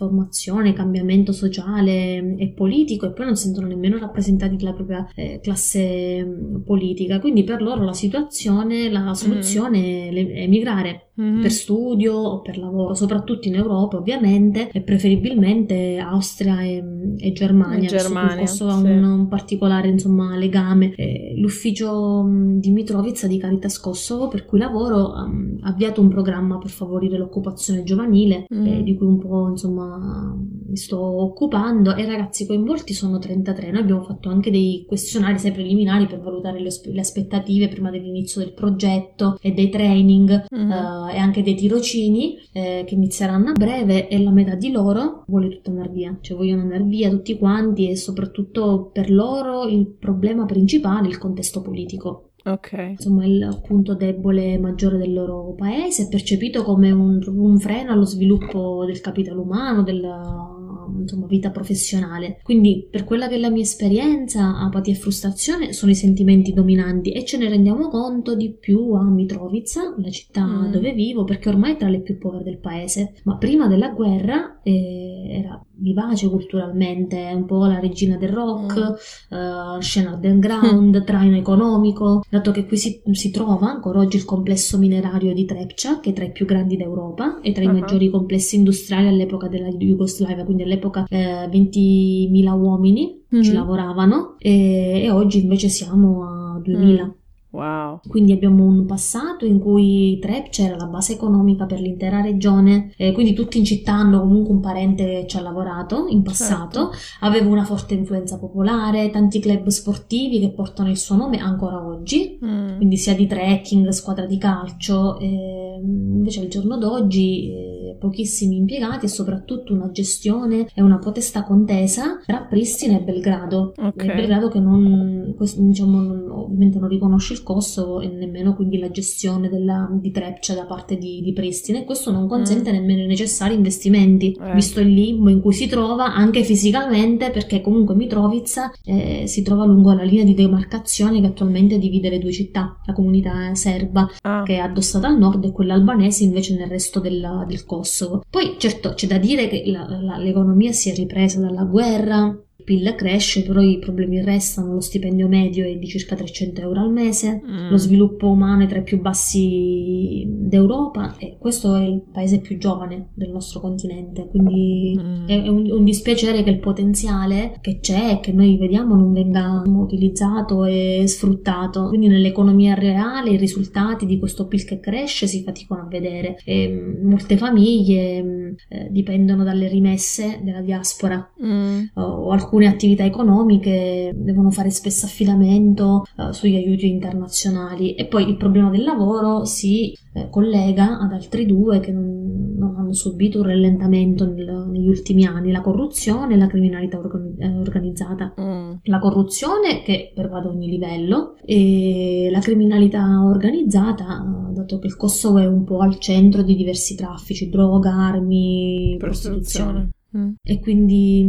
cambiamento 0.73 1.33
sociale 1.33 2.37
e 2.37 2.49
politico 2.49 3.07
e 3.07 3.13
poi 3.13 3.27
non 3.27 3.37
sentono 3.37 3.69
nemmeno 3.69 3.99
rappresentati 3.99 4.57
dalla 4.57 4.73
propria 4.73 5.07
eh, 5.15 5.41
classe 5.41 6.27
politica. 6.65 7.21
Quindi 7.21 7.45
per 7.45 7.63
loro 7.63 7.85
la 7.85 7.93
situazione, 7.93 8.91
la 8.91 9.15
soluzione 9.15 10.11
mm. 10.11 10.17
è 10.17 10.43
emigrare 10.43 11.11
mm-hmm. 11.21 11.41
per 11.41 11.51
studio 11.51 12.15
o 12.15 12.41
per 12.41 12.59
lavoro, 12.59 12.95
soprattutto 12.95 13.49
in 13.49 13.55
Europa 13.55 13.97
ovviamente, 13.97 14.71
e 14.71 14.81
preferibilmente 14.83 15.99
Austria 15.99 16.63
e, 16.63 16.83
e 17.19 17.33
Germania. 17.33 17.89
Germania 17.89 18.37
questo 18.37 18.69
sì. 18.69 18.75
ha 18.75 18.79
un, 18.79 19.03
un, 19.03 19.29
particolare 19.29 19.89
insomma, 19.89 20.37
legame. 20.37 20.95
Eh, 20.95 21.35
l'ufficio 21.37 22.25
di 22.57 22.71
Mitrovica 22.71 23.27
di 23.27 23.39
Caritas 23.39 23.79
Kosovo 23.79 24.29
per 24.29 24.45
cui 24.45 24.59
lavoro 24.59 25.13
ha 25.13 25.25
um, 25.25 25.57
avviato 25.63 26.01
un 26.01 26.09
programma 26.09 26.59
per 26.59 26.71
favorire 26.71 27.17
l'occupazione 27.17 27.85
giovanile 27.85 28.47
mm. 28.53 28.67
eh, 28.67 28.83
di 28.83 28.97
cui 28.97 29.07
un 29.07 29.19
po' 29.19 29.49
insomma 29.49 30.35
mi 30.67 30.77
sto 30.77 30.99
occupando 30.99 31.95
e 31.95 32.03
i 32.03 32.07
ragazzi 32.07 32.47
coinvolti 32.47 32.95
sono 32.95 33.19
33. 33.19 33.71
Noi 33.71 33.83
abbiamo 33.83 34.03
fatto 34.03 34.29
anche 34.29 34.51
dei 34.51 34.85
questionari 34.87 35.39
sei 35.39 35.53
preliminari 35.53 36.07
per 36.07 36.21
valutare 36.21 36.61
le, 36.61 36.71
le 36.83 37.01
aspettative 37.01 37.69
prima 37.69 37.91
dell'inizio 37.91 38.41
del 38.41 38.53
progetto 38.53 39.39
e 39.41 39.53
dei 39.53 39.69
training. 39.69 40.47
Mm. 40.55 40.71
Uh, 40.71 41.04
e 41.09 41.19
anche 41.19 41.43
dei 41.43 41.55
tirocini 41.55 42.39
eh, 42.53 42.85
che 42.87 42.95
inizieranno 42.95 43.51
a 43.51 43.53
breve 43.53 44.09
e 44.09 44.23
la 44.23 44.31
metà 44.31 44.55
di 44.55 44.71
loro 44.71 45.25
vuole 45.27 45.49
tutto 45.49 45.71
andare 45.71 45.91
via, 45.91 46.17
cioè 46.21 46.37
vogliono 46.37 46.63
andare 46.63 46.85
via 46.85 47.11
tutti 47.11 47.37
quanti 47.37 47.91
e 47.91 47.97
soprattutto 47.97 48.91
per 48.93 49.11
loro 49.11 49.65
il 49.67 49.87
problema 49.87 50.45
principale 50.45 51.07
è 51.07 51.11
il 51.11 51.19
contesto 51.19 51.61
politico. 51.63 52.31
Ok. 52.47 52.73
Insomma, 52.91 53.25
il 53.25 53.63
punto 53.67 53.95
debole 53.95 54.59
maggiore 54.59 54.99
del 54.99 55.15
loro 55.15 55.55
paese 55.55 56.05
è 56.05 56.09
percepito 56.09 56.63
come 56.63 56.91
un, 56.91 57.23
un 57.27 57.59
freno 57.59 57.91
allo 57.93 58.05
sviluppo 58.05 58.85
del 58.85 59.01
capitale 59.01 59.39
umano, 59.39 59.83
della 59.83 60.54
insomma, 60.99 61.27
vita 61.27 61.51
professionale. 61.51 62.41
Quindi, 62.43 62.87
per 62.91 63.05
quella 63.05 63.29
che 63.29 63.35
è 63.35 63.39
la 63.39 63.51
mia 63.51 63.63
esperienza, 63.63 64.59
apatia 64.61 64.93
e 64.93 64.97
frustrazione 64.97 65.73
sono 65.73 65.91
i 65.91 65.97
sentimenti 65.97 66.53
dominanti 66.53 67.13
e 67.13 67.25
ce 67.25 67.37
ne 67.37 67.49
rendiamo 67.49 67.89
conto 67.89 68.35
di 68.35 68.53
più 68.53 68.93
a 68.93 69.03
Mitrovica, 69.05 69.95
la 69.97 70.11
città 70.11 70.45
mm. 70.45 70.71
dove 70.71 70.93
vivo, 70.93 71.25
perché 71.25 71.49
ormai 71.49 71.73
è 71.73 71.77
tra 71.77 71.89
le 71.89 72.01
più 72.01 72.19
povere 72.19 72.45
del 72.45 72.59
paese. 72.59 73.15
Ma 73.25 73.37
prima 73.37 73.67
della 73.67 73.91
guerra 73.91 74.61
eh, 74.63 75.27
era 75.29 75.65
vivace 75.77 76.29
culturalmente, 76.29 77.31
un 77.35 77.45
po' 77.47 77.67
la 77.67 77.79
regina 77.79 78.17
del 78.17 78.31
rock, 78.31 78.79
mm. 78.79 79.37
uh, 79.37 79.81
scena 79.81 80.15
underground, 80.15 80.97
mm. 80.97 81.05
traino 81.07 81.37
economico, 81.37 82.25
dato 82.29 82.51
che 82.51 82.67
qui 82.67 82.77
si, 82.77 83.03
si, 83.13 83.31
trova 83.31 83.71
ancora 83.71 83.99
oggi 83.99 84.17
il 84.17 84.25
complesso 84.25 84.79
minerario 84.79 85.33
di 85.33 85.45
Trepcia, 85.45 86.01
che 86.01 86.11
è 86.11 86.13
tra 86.13 86.25
i 86.25 86.33
più 86.33 86.47
grandi 86.47 86.77
d'Europa 86.77 87.41
e 87.41 87.53
tra 87.53 87.65
uh-huh. 87.65 87.77
i 87.77 87.81
maggiori 87.81 88.11
complessi 88.11 88.57
industriali 88.57 89.09
all'epoca 89.09 89.49
della 89.49 89.69
Jugoslavia, 89.69 90.45
quindi 90.45 90.63
all'epoca 90.63 91.07
eh, 91.09 91.49
20.000 91.49 92.59
uomini 92.59 93.23
mm-hmm. 93.35 93.43
ci 93.43 93.53
lavoravano 93.53 94.37
e, 94.39 95.03
e, 95.03 95.11
oggi 95.11 95.43
invece 95.43 95.69
siamo 95.69 96.25
a 96.25 96.63
2.000. 96.65 97.13
Wow. 97.55 98.01
Quindi 98.09 98.33
abbiamo 98.33 98.65
un 98.65 98.85
passato 98.85 99.45
in 99.45 99.61
cui 99.61 100.19
Trepce 100.21 100.65
era 100.65 100.77
la 100.77 100.87
base 100.87 101.13
economica 101.13 101.67
per 101.67 101.81
l'intera 101.81 102.21
regione, 102.21 102.93
eh, 102.97 103.13
quindi 103.13 103.33
tutti 103.33 103.59
in 103.59 103.65
città 103.65 103.93
hanno 103.93 104.21
comunque 104.21 104.53
un 104.53 104.61
parente 104.61 105.05
che 105.05 105.25
ci 105.29 105.37
ha 105.37 105.41
lavorato 105.41 106.07
in 106.09 106.23
passato, 106.23 106.91
certo. 106.91 106.97
aveva 107.21 107.49
una 107.49 107.65
forte 107.65 107.95
influenza 107.95 108.41
popolare, 108.41 109.11
tanti 109.11 109.39
club 109.39 109.69
sportivi 109.69 110.41
che 110.41 110.51
portano 110.51 110.91
il 110.91 110.97
suo 110.97 111.15
nome 111.15 111.39
ancora 111.39 111.87
oggi, 111.87 112.41
mm. 112.45 112.77
quindi 112.77 112.97
sia 112.97 113.15
di 113.15 113.29
trekking, 113.29 113.89
squadra 113.91 114.27
di 114.27 114.37
calcio, 114.37 115.17
eh, 115.21 115.79
invece 115.81 116.41
al 116.41 116.49
giorno 116.49 116.77
d'oggi... 116.77 117.51
Eh, 117.53 117.74
pochissimi 117.99 118.57
impiegati 118.57 119.07
e 119.07 119.09
soprattutto 119.09 119.73
una 119.73 119.91
gestione 119.91 120.67
e 120.75 120.83
una 120.83 120.99
potestà 120.99 121.45
contesa 121.45 122.21
tra 122.25 122.43
Pristina 122.43 122.99
e 122.99 123.03
Belgrado. 123.03 123.75
Okay. 123.77 124.15
Belgrado 124.15 124.49
che 124.49 124.61
non, 124.61 125.35
diciamo, 125.57 126.01
non, 126.01 126.31
ovviamente 126.31 126.79
non 126.79 126.89
riconosce 126.89 127.35
il 127.35 127.43
Kosovo 127.43 128.01
e 128.01 128.09
nemmeno 128.09 128.55
quindi 128.55 128.79
la 128.79 128.91
gestione 128.91 129.49
della, 129.49 129.89
di 129.93 130.11
Trepcia 130.11 130.55
da 130.55 130.65
parte 130.65 130.97
di, 130.97 131.21
di, 131.23 131.33
Pristina 131.33 131.79
e 131.79 131.85
questo 131.85 132.11
non 132.11 132.29
consente 132.29 132.71
mm. 132.71 132.75
nemmeno 132.75 133.03
i 133.03 133.07
necessari 133.07 133.55
investimenti, 133.55 134.33
eh. 134.33 134.55
visto 134.55 134.81
il 134.81 134.93
limbo 134.93 135.31
in 135.31 135.41
cui 135.41 135.53
si 135.53 135.67
trova 135.67 136.15
anche 136.15 136.43
fisicamente 136.43 137.31
perché 137.31 137.61
comunque 137.61 137.95
Mitrovica 137.95 138.73
eh, 138.85 139.25
si 139.27 139.43
trova 139.43 139.65
lungo 139.65 139.93
la 139.93 140.03
linea 140.03 140.25
di 140.25 140.35
demarcazione 140.35 141.21
che 141.21 141.27
attualmente 141.27 141.79
divide 141.79 142.11
le 142.11 142.19
due 142.19 142.33
città, 142.33 142.79
la 142.85 142.93
comunità 142.93 143.55
serba 143.55 144.09
ah. 144.23 144.43
che 144.43 144.55
è 144.55 144.59
addossata 144.59 145.07
al 145.09 145.19
nord 145.19 145.45
e 145.45 145.53
quella 145.53 145.75
albanese 145.75 146.25
invece 146.25 146.57
nel 146.57 146.69
resto 146.69 147.01
del, 147.01 147.45
del 147.47 147.65
Kosovo. 147.65 147.84
Poi 148.29 148.57
certo 148.59 148.95
c'è 148.95 149.07
da 149.07 149.19
dire 149.19 149.49
che 149.49 149.63
la, 149.67 149.87
la, 150.01 150.17
l'economia 150.17 150.73
si 150.73 150.91
è 150.91 150.95
ripresa 150.95 151.41
dalla 151.41 151.65
guerra, 151.65 152.37
PIL 152.65 152.95
cresce, 152.97 153.43
però 153.43 153.61
i 153.61 153.79
problemi 153.79 154.23
restano, 154.23 154.73
lo 154.73 154.81
stipendio 154.81 155.29
medio 155.29 155.67
è 155.67 155.77
di 155.77 155.87
circa 155.87 156.17
300 156.17 156.63
euro 156.63 156.81
al 156.81 156.91
mese, 156.91 157.41
mm. 157.45 157.71
lo 157.71 157.77
sviluppo 157.77 158.31
umano 158.31 158.65
è 158.65 158.67
tra 158.67 158.79
i 158.79 158.83
più 158.83 159.01
bassi 159.01 160.25
d'Europa 160.27 161.17
e 161.19 161.37
questo 161.39 161.75
è 161.77 161.85
il 161.85 162.03
paese 162.11 162.41
più 162.41 162.59
giovane 162.59 163.11
del 163.15 163.31
nostro 163.31 163.61
continente, 163.61 164.27
quindi 164.29 164.99
mm. 164.99 165.29
è 165.29 165.49
un, 165.49 165.71
un, 165.71 165.85
dispiacere 165.85 166.43
che 166.43 166.51
il 166.51 166.59
potenziale 166.59 167.59
che 167.61 167.79
c'è 167.81 168.13
e 168.13 168.21
che 168.21 168.33
noi 168.33 168.57
vediamo 168.57 168.95
non 168.95 169.13
venga 169.13 169.63
utilizzato 169.67 170.65
e 170.65 171.05
sfruttato, 171.07 171.89
quindi 171.89 172.09
nell'economia 172.09 172.75
reale 172.75 173.31
i 173.31 173.37
risultati 173.37 174.07
di 174.07 174.19
questo 174.19 174.47
PIL 174.47 174.65
che 174.65 174.81
cresce 174.81 175.27
si 175.27 175.43
faticano 175.43 175.83
a 175.83 175.87
vedere 175.87 176.39
e 176.45 176.69
mm, 176.69 177.07
molte 177.07 177.37
famiglie 177.37 178.23
mm, 178.23 178.53
eh, 178.69 178.89
dipendono 178.91 179.45
dalle 179.45 179.69
rimesse 179.69 180.41
della 180.43 180.61
diaspora 180.61 181.31
mm. 181.45 181.85
o, 181.95 182.03
o 182.03 182.31
alcune 182.31 182.54
alcune 182.55 182.69
attività 182.69 183.05
economiche 183.05 184.13
devono 184.15 184.51
fare 184.51 184.71
spesso 184.71 185.07
affidamento 185.07 186.05
uh, 186.17 186.31
sugli 186.31 186.55
aiuti 186.55 186.89
internazionali 186.89 187.95
e 187.95 188.07
poi 188.07 188.29
il 188.29 188.37
problema 188.37 188.71
del 188.71 188.85
lavoro 188.85 189.45
si 189.45 189.93
eh, 190.13 190.29
collega 190.31 191.01
ad 191.01 191.13
altri 191.13 191.47
due 191.47 191.81
che 191.81 191.91
non, 191.91 192.55
non 192.57 192.77
hanno 192.77 192.93
subito 192.93 193.41
un 193.41 193.47
rallentamento 193.47 194.25
nel, 194.25 194.69
negli 194.71 194.87
ultimi 194.87 195.27
anni, 195.27 195.51
la 195.51 195.61
corruzione 195.61 196.35
e 196.35 196.37
la 196.37 196.47
criminalità 196.47 196.99
organi- 196.99 197.35
eh, 197.39 197.49
organizzata. 197.49 198.35
Mm. 198.41 198.73
La 198.85 199.01
corruzione 199.01 199.83
che 199.83 200.13
pervade 200.15 200.47
ogni 200.47 200.69
livello 200.69 201.37
e 201.45 202.29
la 202.31 202.41
criminalità 202.41 203.25
organizzata, 203.25 204.25
dato 204.53 204.79
che 204.79 204.87
il 204.87 204.97
Kosovo 204.97 205.39
è 205.39 205.47
un 205.47 205.65
po' 205.65 205.81
al 205.81 205.99
centro 205.99 206.43
di 206.43 206.55
diversi 206.55 206.95
traffici, 206.95 207.49
droga, 207.49 207.91
armi, 207.91 208.95
prostituzione. 208.99 209.73
prostituzione. 209.73 210.03
Mm. 210.17 210.35
E 210.43 210.61
quindi 210.61 211.27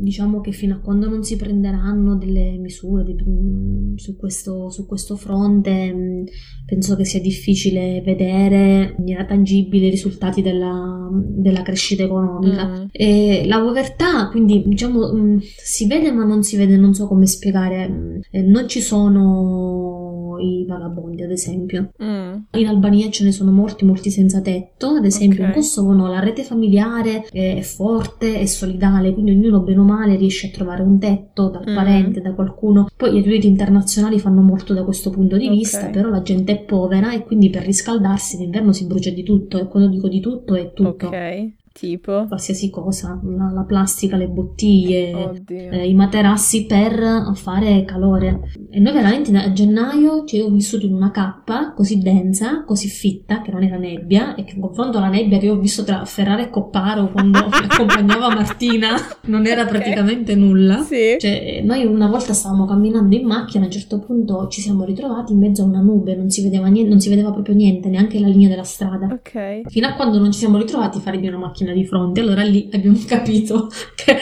diciamo 0.00 0.40
che 0.40 0.50
fino 0.50 0.74
a 0.74 0.80
quando 0.80 1.08
non 1.08 1.22
si 1.22 1.36
prenderanno 1.36 2.16
delle 2.16 2.58
misure 2.58 3.04
di, 3.04 3.14
mm, 3.14 3.94
su, 3.94 4.16
questo, 4.16 4.70
su, 4.70 4.86
questo, 4.86 5.14
fronte, 5.14 5.92
mm, 5.94 6.24
penso 6.66 6.96
che 6.96 7.04
sia 7.04 7.20
difficile 7.20 8.02
vedere 8.04 8.88
in 8.88 8.94
maniera 8.98 9.24
tangibile 9.24 9.86
i 9.86 9.90
risultati 9.90 10.42
della, 10.42 11.08
della 11.12 11.62
crescita 11.62 12.02
economica. 12.02 12.66
Mm. 12.66 12.86
E 12.90 13.44
la 13.46 13.60
povertà, 13.60 14.28
quindi 14.30 14.64
diciamo, 14.66 15.38
si 15.40 15.86
vede 15.86 16.10
ma 16.10 16.24
non 16.24 16.42
si 16.42 16.56
vede, 16.56 16.76
non 16.76 16.92
so 16.92 17.06
come 17.06 17.26
spiegare, 17.26 18.20
eh, 18.30 18.42
non 18.42 18.66
ci 18.68 18.80
sono 18.80 20.03
i 20.38 20.64
vagabondi, 20.66 21.22
ad 21.22 21.30
esempio. 21.30 21.90
Mm. 22.02 22.34
In 22.52 22.66
Albania 22.66 23.10
ce 23.10 23.24
ne 23.24 23.32
sono 23.32 23.50
molti, 23.50 23.84
molti 23.84 24.10
senza 24.10 24.40
tetto, 24.40 24.88
ad 24.88 25.04
esempio 25.04 25.38
okay. 25.38 25.48
in 25.48 25.54
Kosovo 25.54 25.92
no, 25.92 26.08
la 26.08 26.20
rete 26.20 26.42
familiare 26.42 27.24
è 27.30 27.60
forte 27.60 28.40
e 28.40 28.46
solidale, 28.46 29.12
quindi 29.12 29.32
ognuno 29.32 29.60
bene 29.60 29.80
o 29.80 29.84
male 29.84 30.16
riesce 30.16 30.48
a 30.48 30.50
trovare 30.50 30.82
un 30.82 30.98
tetto 30.98 31.48
dal 31.48 31.68
mm. 31.68 31.74
parente, 31.74 32.20
da 32.20 32.32
qualcuno. 32.32 32.88
Poi 32.96 33.12
gli 33.12 33.28
aiuti 33.28 33.46
internazionali 33.46 34.18
fanno 34.18 34.40
molto 34.40 34.74
da 34.74 34.84
questo 34.84 35.10
punto 35.10 35.36
di 35.36 35.44
okay. 35.44 35.56
vista, 35.56 35.86
però 35.88 36.08
la 36.08 36.22
gente 36.22 36.52
è 36.52 36.62
povera 36.62 37.12
e 37.12 37.24
quindi 37.24 37.50
per 37.50 37.64
riscaldarsi 37.64 38.36
d'inverno 38.36 38.72
si 38.72 38.86
brucia 38.86 39.10
di 39.10 39.22
tutto 39.22 39.58
e 39.58 39.66
quando 39.66 39.88
dico 39.88 40.08
di 40.08 40.20
tutto 40.20 40.54
è 40.54 40.72
tutto. 40.72 41.06
Ok. 41.06 41.62
Tipo? 41.76 42.26
Qualsiasi 42.28 42.70
cosa, 42.70 43.20
la, 43.24 43.50
la 43.52 43.64
plastica, 43.64 44.16
le 44.16 44.28
bottiglie, 44.28 45.42
eh, 45.48 45.88
i 45.88 45.92
materassi 45.92 46.66
per 46.66 47.32
fare 47.34 47.84
calore. 47.84 48.42
E 48.70 48.78
noi 48.78 48.92
veramente 48.92 49.36
a 49.36 49.52
gennaio 49.52 50.24
ci 50.24 50.38
ho 50.38 50.50
vissuto 50.50 50.86
in 50.86 50.94
una 50.94 51.10
cappa 51.10 51.72
così 51.72 51.98
densa, 51.98 52.62
così 52.62 52.86
fitta, 52.86 53.42
che 53.42 53.50
non 53.50 53.64
era 53.64 53.76
nebbia, 53.76 54.36
e 54.36 54.44
che 54.44 54.54
in 54.54 54.60
confronto 54.60 54.98
alla 54.98 55.08
nebbia 55.08 55.38
che 55.38 55.50
ho 55.50 55.58
visto 55.58 55.82
tra 55.82 56.04
Ferrara 56.04 56.42
e 56.42 56.50
Copparo 56.50 57.10
quando 57.10 57.40
mi 57.50 57.66
accompagnava 57.68 58.32
Martina, 58.32 58.94
non 59.22 59.44
era 59.44 59.62
okay. 59.62 59.72
praticamente 59.72 60.36
nulla. 60.36 60.80
Sì. 60.82 61.16
Cioè, 61.18 61.60
noi 61.64 61.84
una 61.84 62.06
volta 62.06 62.32
stavamo 62.34 62.66
camminando 62.66 63.16
in 63.16 63.26
macchina, 63.26 63.64
a 63.64 63.66
un 63.66 63.72
certo 63.72 63.98
punto 63.98 64.46
ci 64.46 64.60
siamo 64.60 64.84
ritrovati 64.84 65.32
in 65.32 65.40
mezzo 65.40 65.62
a 65.62 65.66
una 65.66 65.80
nube, 65.80 66.14
non 66.14 66.30
si 66.30 66.40
vedeva 66.40 66.68
niente, 66.68 66.90
non 66.90 67.00
si 67.00 67.08
vedeva 67.08 67.32
proprio 67.32 67.56
niente, 67.56 67.88
neanche 67.88 68.20
la 68.20 68.28
linea 68.28 68.48
della 68.48 68.62
strada. 68.62 69.08
Ok. 69.10 69.62
Fino 69.66 69.88
a 69.88 69.94
quando 69.94 70.20
non 70.20 70.30
ci 70.30 70.38
siamo 70.38 70.56
ritrovati 70.56 70.98
a 70.98 71.00
fare 71.00 71.18
di 71.18 71.26
una 71.26 71.38
macchina 71.38 71.62
macchina 71.64 71.72
di 71.72 71.84
fronte, 71.84 72.20
allora 72.20 72.42
lì 72.42 72.68
abbiamo 72.72 72.98
capito 73.08 73.68
che 73.96 74.16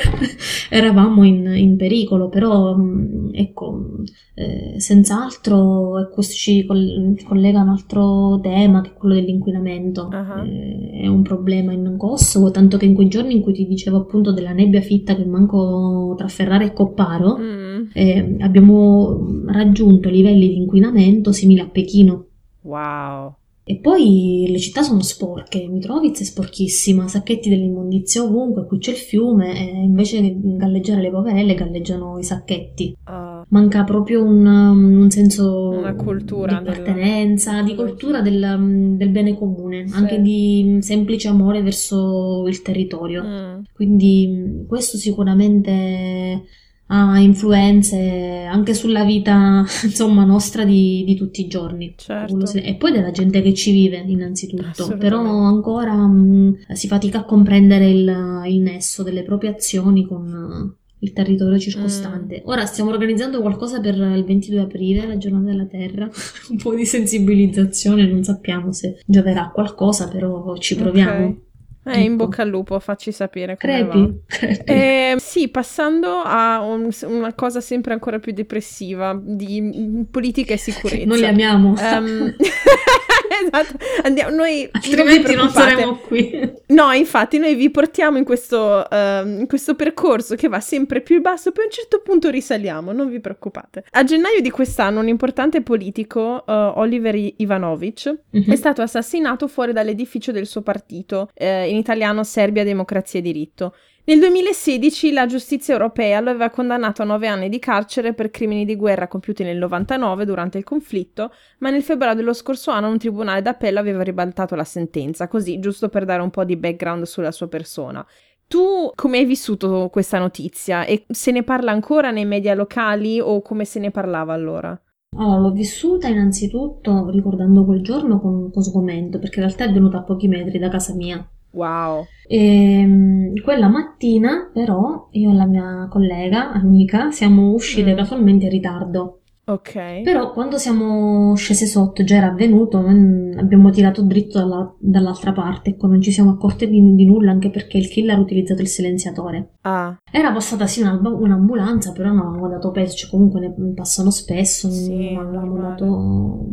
eravamo 0.71 1.25
in, 1.25 1.53
in 1.57 1.77
pericolo, 1.77 2.29
però 2.29 2.77
mm, 2.77 3.31
ecco, 3.33 3.97
eh, 4.35 4.75
senz'altro 4.79 5.99
e 5.99 6.09
questo 6.11 6.35
ci 6.35 6.65
collega 6.65 7.59
a 7.59 7.63
un 7.63 7.69
altro 7.69 8.39
tema 8.41 8.81
che 8.81 8.91
è 8.91 8.95
quello 8.95 9.15
dell'inquinamento. 9.15 10.09
Uh-huh. 10.11 10.45
Eh, 10.45 11.01
è 11.03 11.07
un 11.09 11.23
problema 11.23 11.73
in 11.73 11.97
Kosovo, 11.99 12.51
tanto 12.51 12.77
che 12.77 12.87
in 12.87 12.95
quei 12.95 13.09
giorni 13.09 13.35
in 13.35 13.43
cui 13.43 13.53
ti 13.53 13.67
dicevo 13.67 13.99
appunto 13.99 14.33
della 14.33 14.53
nebbia 14.53 14.81
fitta 14.81 15.17
che 15.17 15.25
manco 15.25 16.15
tra 16.17 16.29
Ferrara 16.29 16.65
e 16.65 16.73
Copparo, 16.73 17.37
mm. 17.39 17.83
eh, 17.93 18.37
abbiamo 18.41 19.43
raggiunto 19.47 20.09
livelli 20.09 20.49
di 20.49 20.57
inquinamento 20.57 21.33
simili 21.33 21.61
a 21.61 21.69
Pechino. 21.69 22.27
Wow. 22.63 23.35
E 23.73 23.79
poi 23.79 24.49
le 24.51 24.59
città 24.59 24.83
sono 24.83 25.01
sporche, 25.01 25.67
Mitrovica 25.67 26.21
è 26.21 26.25
sporchissima, 26.25 27.09
sacchetti 27.09 27.49
dell'immondizia 27.49 28.23
ovunque, 28.23 28.67
qui 28.67 28.77
c'è 28.77 28.91
il 28.91 28.99
fiume 28.99 29.57
e 29.57 29.83
invece 29.83 30.21
di 30.21 30.57
galleggiare 30.59 31.01
le 31.01 31.11
poverelle 31.11 31.55
galleggiano 31.55 32.19
i 32.19 32.23
sacchetti. 32.23 32.95
Uh, 33.07 33.45
Manca 33.49 33.85
proprio 33.85 34.23
un, 34.23 34.45
un 34.45 35.11
senso 35.11 35.81
di 35.81 36.53
appartenenza, 36.53 37.53
della... 37.53 37.63
di 37.63 37.75
cultura 37.75 38.21
del, 38.21 38.95
del 38.99 39.09
bene 39.09 39.39
comune, 39.39 39.89
sì. 39.89 39.95
anche 39.95 40.21
di 40.21 40.77
semplice 40.83 41.29
amore 41.29 41.63
verso 41.63 42.45
il 42.47 42.61
territorio. 42.61 43.25
Mm. 43.25 43.61
Quindi 43.73 44.67
questo 44.69 44.99
sicuramente 44.99 46.43
ha 46.87 47.19
influenze 47.19 48.47
anche 48.51 48.75
sulla 48.75 49.05
vita, 49.05 49.65
insomma, 49.85 50.25
nostra 50.25 50.65
di, 50.65 51.05
di 51.07 51.15
tutti 51.15 51.41
i 51.41 51.47
giorni. 51.47 51.95
Certo. 51.97 52.53
E 52.55 52.75
poi 52.75 52.93
della 52.93 53.11
gente 53.11 53.41
che 53.43 53.55
ci 53.55 53.73
vive, 53.73 54.05
innanzitutto. 54.07 54.97
Però 54.99 55.21
ancora 55.21 55.95
mh, 55.95 56.67
si 56.73 56.89
fatica 56.89 57.21
a 57.21 57.25
comprendere 57.25 57.89
il, 57.89 58.43
il, 58.47 58.61
nesso 58.61 59.03
delle 59.03 59.23
proprie 59.23 59.51
azioni 59.51 60.07
con 60.07 60.77
il 60.99 61.13
territorio 61.13 61.59
circostante. 61.59 62.43
Mm. 62.43 62.49
Ora 62.49 62.65
stiamo 62.67 62.91
organizzando 62.91 63.41
qualcosa 63.41 63.81
per 63.81 63.97
il 63.97 64.25
22 64.25 64.61
aprile, 64.61 65.07
la 65.07 65.17
giornata 65.17 65.47
della 65.47 65.67
Terra, 65.67 66.09
un 66.51 66.57
po' 66.57 66.75
di 66.75 66.85
sensibilizzazione, 66.85 68.07
non 68.07 68.23
sappiamo 68.23 68.73
se 68.73 69.01
gioverà 69.07 69.51
qualcosa, 69.53 70.09
però 70.09 70.57
ci 70.59 70.77
proviamo. 70.77 71.25
Okay. 71.25 71.51
Eh, 71.85 72.01
in 72.01 72.17
bocca 72.17 72.43
al 72.43 72.49
lupo, 72.49 72.79
facci 72.79 73.11
sapere 73.11 73.57
come 73.61 73.73
crepi, 73.73 73.99
va. 73.99 74.13
Crepi. 74.27 74.71
Eh, 74.71 75.15
sì, 75.19 75.49
passando 75.49 76.23
a 76.25 76.61
un, 76.61 76.89
una 77.07 77.35
cosa 77.35 77.61
sempre 77.61 77.93
ancora 77.93 78.21
più 78.21 78.33
depressiva 78.33 79.19
di 79.21 80.07
politica 80.09 80.53
e 80.55 80.59
sicurezza. 80.59 81.07
Noi 81.07 81.19
li 81.19 81.27
amiamo. 81.27 81.75
Um, 81.77 82.35
esatto, 83.45 83.77
andiamo, 84.03 84.35
noi 84.35 84.69
altrimenti 84.71 85.35
non, 85.35 85.45
non, 85.45 85.51
saremo 85.53 85.97
qui. 85.97 86.61
No, 86.69 86.93
infatti 86.93 87.39
noi 87.39 87.55
vi 87.55 87.71
portiamo 87.71 88.19
in 88.19 88.25
questo, 88.25 88.87
uh, 88.89 89.27
in 89.27 89.47
questo 89.47 89.75
percorso 89.75 90.35
che 90.35 90.49
va 90.49 90.61
sempre 90.61 91.01
più 91.01 91.17
in 91.17 91.23
basso, 91.23 91.53
poi 91.53 91.65
a 91.65 91.67
un 91.67 91.73
certo 91.73 92.01
punto 92.01 92.31
risaliamo, 92.31 92.93
non 92.93 93.09
vi 93.09 93.21
preoccupate. 93.21 93.85
A 93.91 94.05
gennaio 94.05 94.41
di 94.41 94.51
quest'anno 94.51 95.01
un 95.01 95.09
importante 95.09 95.63
politico, 95.63 96.45
uh, 96.47 96.53
Oliver 96.53 97.15
Ivanovic, 97.15 98.15
mm-hmm. 98.37 98.51
è 98.51 98.57
stato 98.57 98.83
assassinato 98.83 99.49
fuori 99.49 99.73
dall'edificio 99.73 100.33
del 100.33 100.47
suo 100.47 100.63
partito, 100.63 101.31
uh, 101.35 101.45
in 101.45 101.77
italiano 101.77 102.25
Serbia 102.25 102.65
Democrazia 102.65 103.21
e 103.21 103.23
Diritto. 103.23 103.75
Nel 104.05 104.19
2016 104.19 105.13
la 105.13 105.27
giustizia 105.27 105.75
europea 105.75 106.19
lo 106.19 106.31
aveva 106.31 106.51
condannato 106.51 107.03
a 107.03 107.05
nove 107.05 107.29
anni 107.29 107.49
di 107.49 107.61
carcere 107.61 108.15
per 108.15 108.33
crimini 108.33 108.65
di 108.65 108.75
guerra 108.75 109.07
compiuti 109.07 109.45
nel 109.45 109.59
99 109.59 110.25
durante 110.25 110.59
il 110.59 110.65
conflitto, 110.65 111.31
ma 111.59 111.71
nel 111.71 111.85
febbraio 111.85 112.17
dello 112.17 112.33
scorso 112.33 112.73
anno 112.73 112.89
un 112.89 112.99
tribunale 112.99 113.43
d'appello 113.43 113.79
aveva 113.79 114.03
ribaltato 114.03 114.57
la 114.57 114.65
sentenza, 114.65 115.29
così 115.29 115.61
giusto 115.61 115.89
per 115.89 116.05
dare 116.05 116.21
un 116.21 116.31
po' 116.31 116.43
di 116.43 116.57
background 116.57 117.05
sulla 117.05 117.31
sua 117.31 117.47
persona. 117.47 118.05
Tu 118.49 118.91
come 118.97 119.19
hai 119.19 119.25
vissuto 119.25 119.89
questa 119.93 120.19
notizia 120.19 120.85
e 120.85 121.05
se 121.09 121.31
ne 121.31 121.45
parla 121.45 121.71
ancora 121.71 122.11
nei 122.11 122.27
media 122.27 122.55
locali 122.55 123.21
o 123.21 123.41
come 123.41 123.65
se 123.65 123.79
ne 123.79 123.93
parlava 123.93 124.33
allora? 124.33 124.77
Allora, 125.17 125.39
l'ho 125.39 125.53
vissuta 125.53 126.09
innanzitutto 126.09 127.09
ricordando 127.09 127.65
quel 127.65 127.83
giorno 127.83 128.21
con, 128.21 128.51
con 128.51 128.63
sgomento, 128.65 129.21
perché 129.21 129.39
in 129.39 129.47
realtà 129.47 129.65
è 129.65 129.73
venuta 129.73 129.99
a 129.99 130.03
pochi 130.03 130.27
metri 130.27 130.59
da 130.59 130.69
casa 130.69 130.93
mia. 130.93 131.25
Wow. 131.53 132.07
E, 132.27 132.81
ehm, 132.81 133.41
quella 133.43 133.69
mattina, 133.69 134.51
però, 134.53 135.09
io 135.13 135.31
e 135.31 135.35
la 135.35 135.47
mia 135.47 135.87
collega, 135.91 136.53
amica, 136.53 137.11
siamo 137.11 137.53
uscite 137.53 137.93
mm. 137.93 137.97
casualmente 137.97 138.45
in 138.45 138.51
ritardo. 138.51 139.19
Ok. 139.45 140.03
Però 140.03 140.31
quando 140.33 140.57
siamo 140.57 141.35
scese 141.35 141.67
sotto, 141.67 142.05
già 142.05 142.17
era 142.17 142.29
avvenuto, 142.29 142.79
abbiamo 142.79 143.71
tirato 143.71 144.03
dritto 144.03 144.39
dalla, 144.39 144.73
dall'altra 144.79 145.33
parte, 145.33 145.71
ecco, 145.71 145.89
non 145.89 146.01
ci 146.01 146.13
siamo 146.13 146.31
accorti 146.31 146.69
di, 146.69 146.95
di, 146.95 147.05
nulla, 147.05 147.33
anche 147.33 147.51
perché 147.51 147.77
il 147.77 147.89
killer 147.89 148.17
ha 148.17 148.21
utilizzato 148.21 148.63
il 148.63 148.69
silenziatore. 148.69 149.55
Ah. 149.63 149.99
Era 150.11 150.33
passata 150.33 150.69
sì 150.69 150.81
una, 150.81 150.99
un'ambulanza, 151.03 151.91
però 151.91 152.11
non 152.11 152.21
avevamo 152.21 152.49
dato 152.49 152.71
peso, 152.71 152.95
cioè 152.95 153.11
comunque 153.11 153.41
ne 153.41 153.73
passano 153.75 154.11
spesso, 154.11 154.71
sì, 154.71 155.13
non 155.13 155.27
avevamo 155.27 155.61
dato 155.61 156.47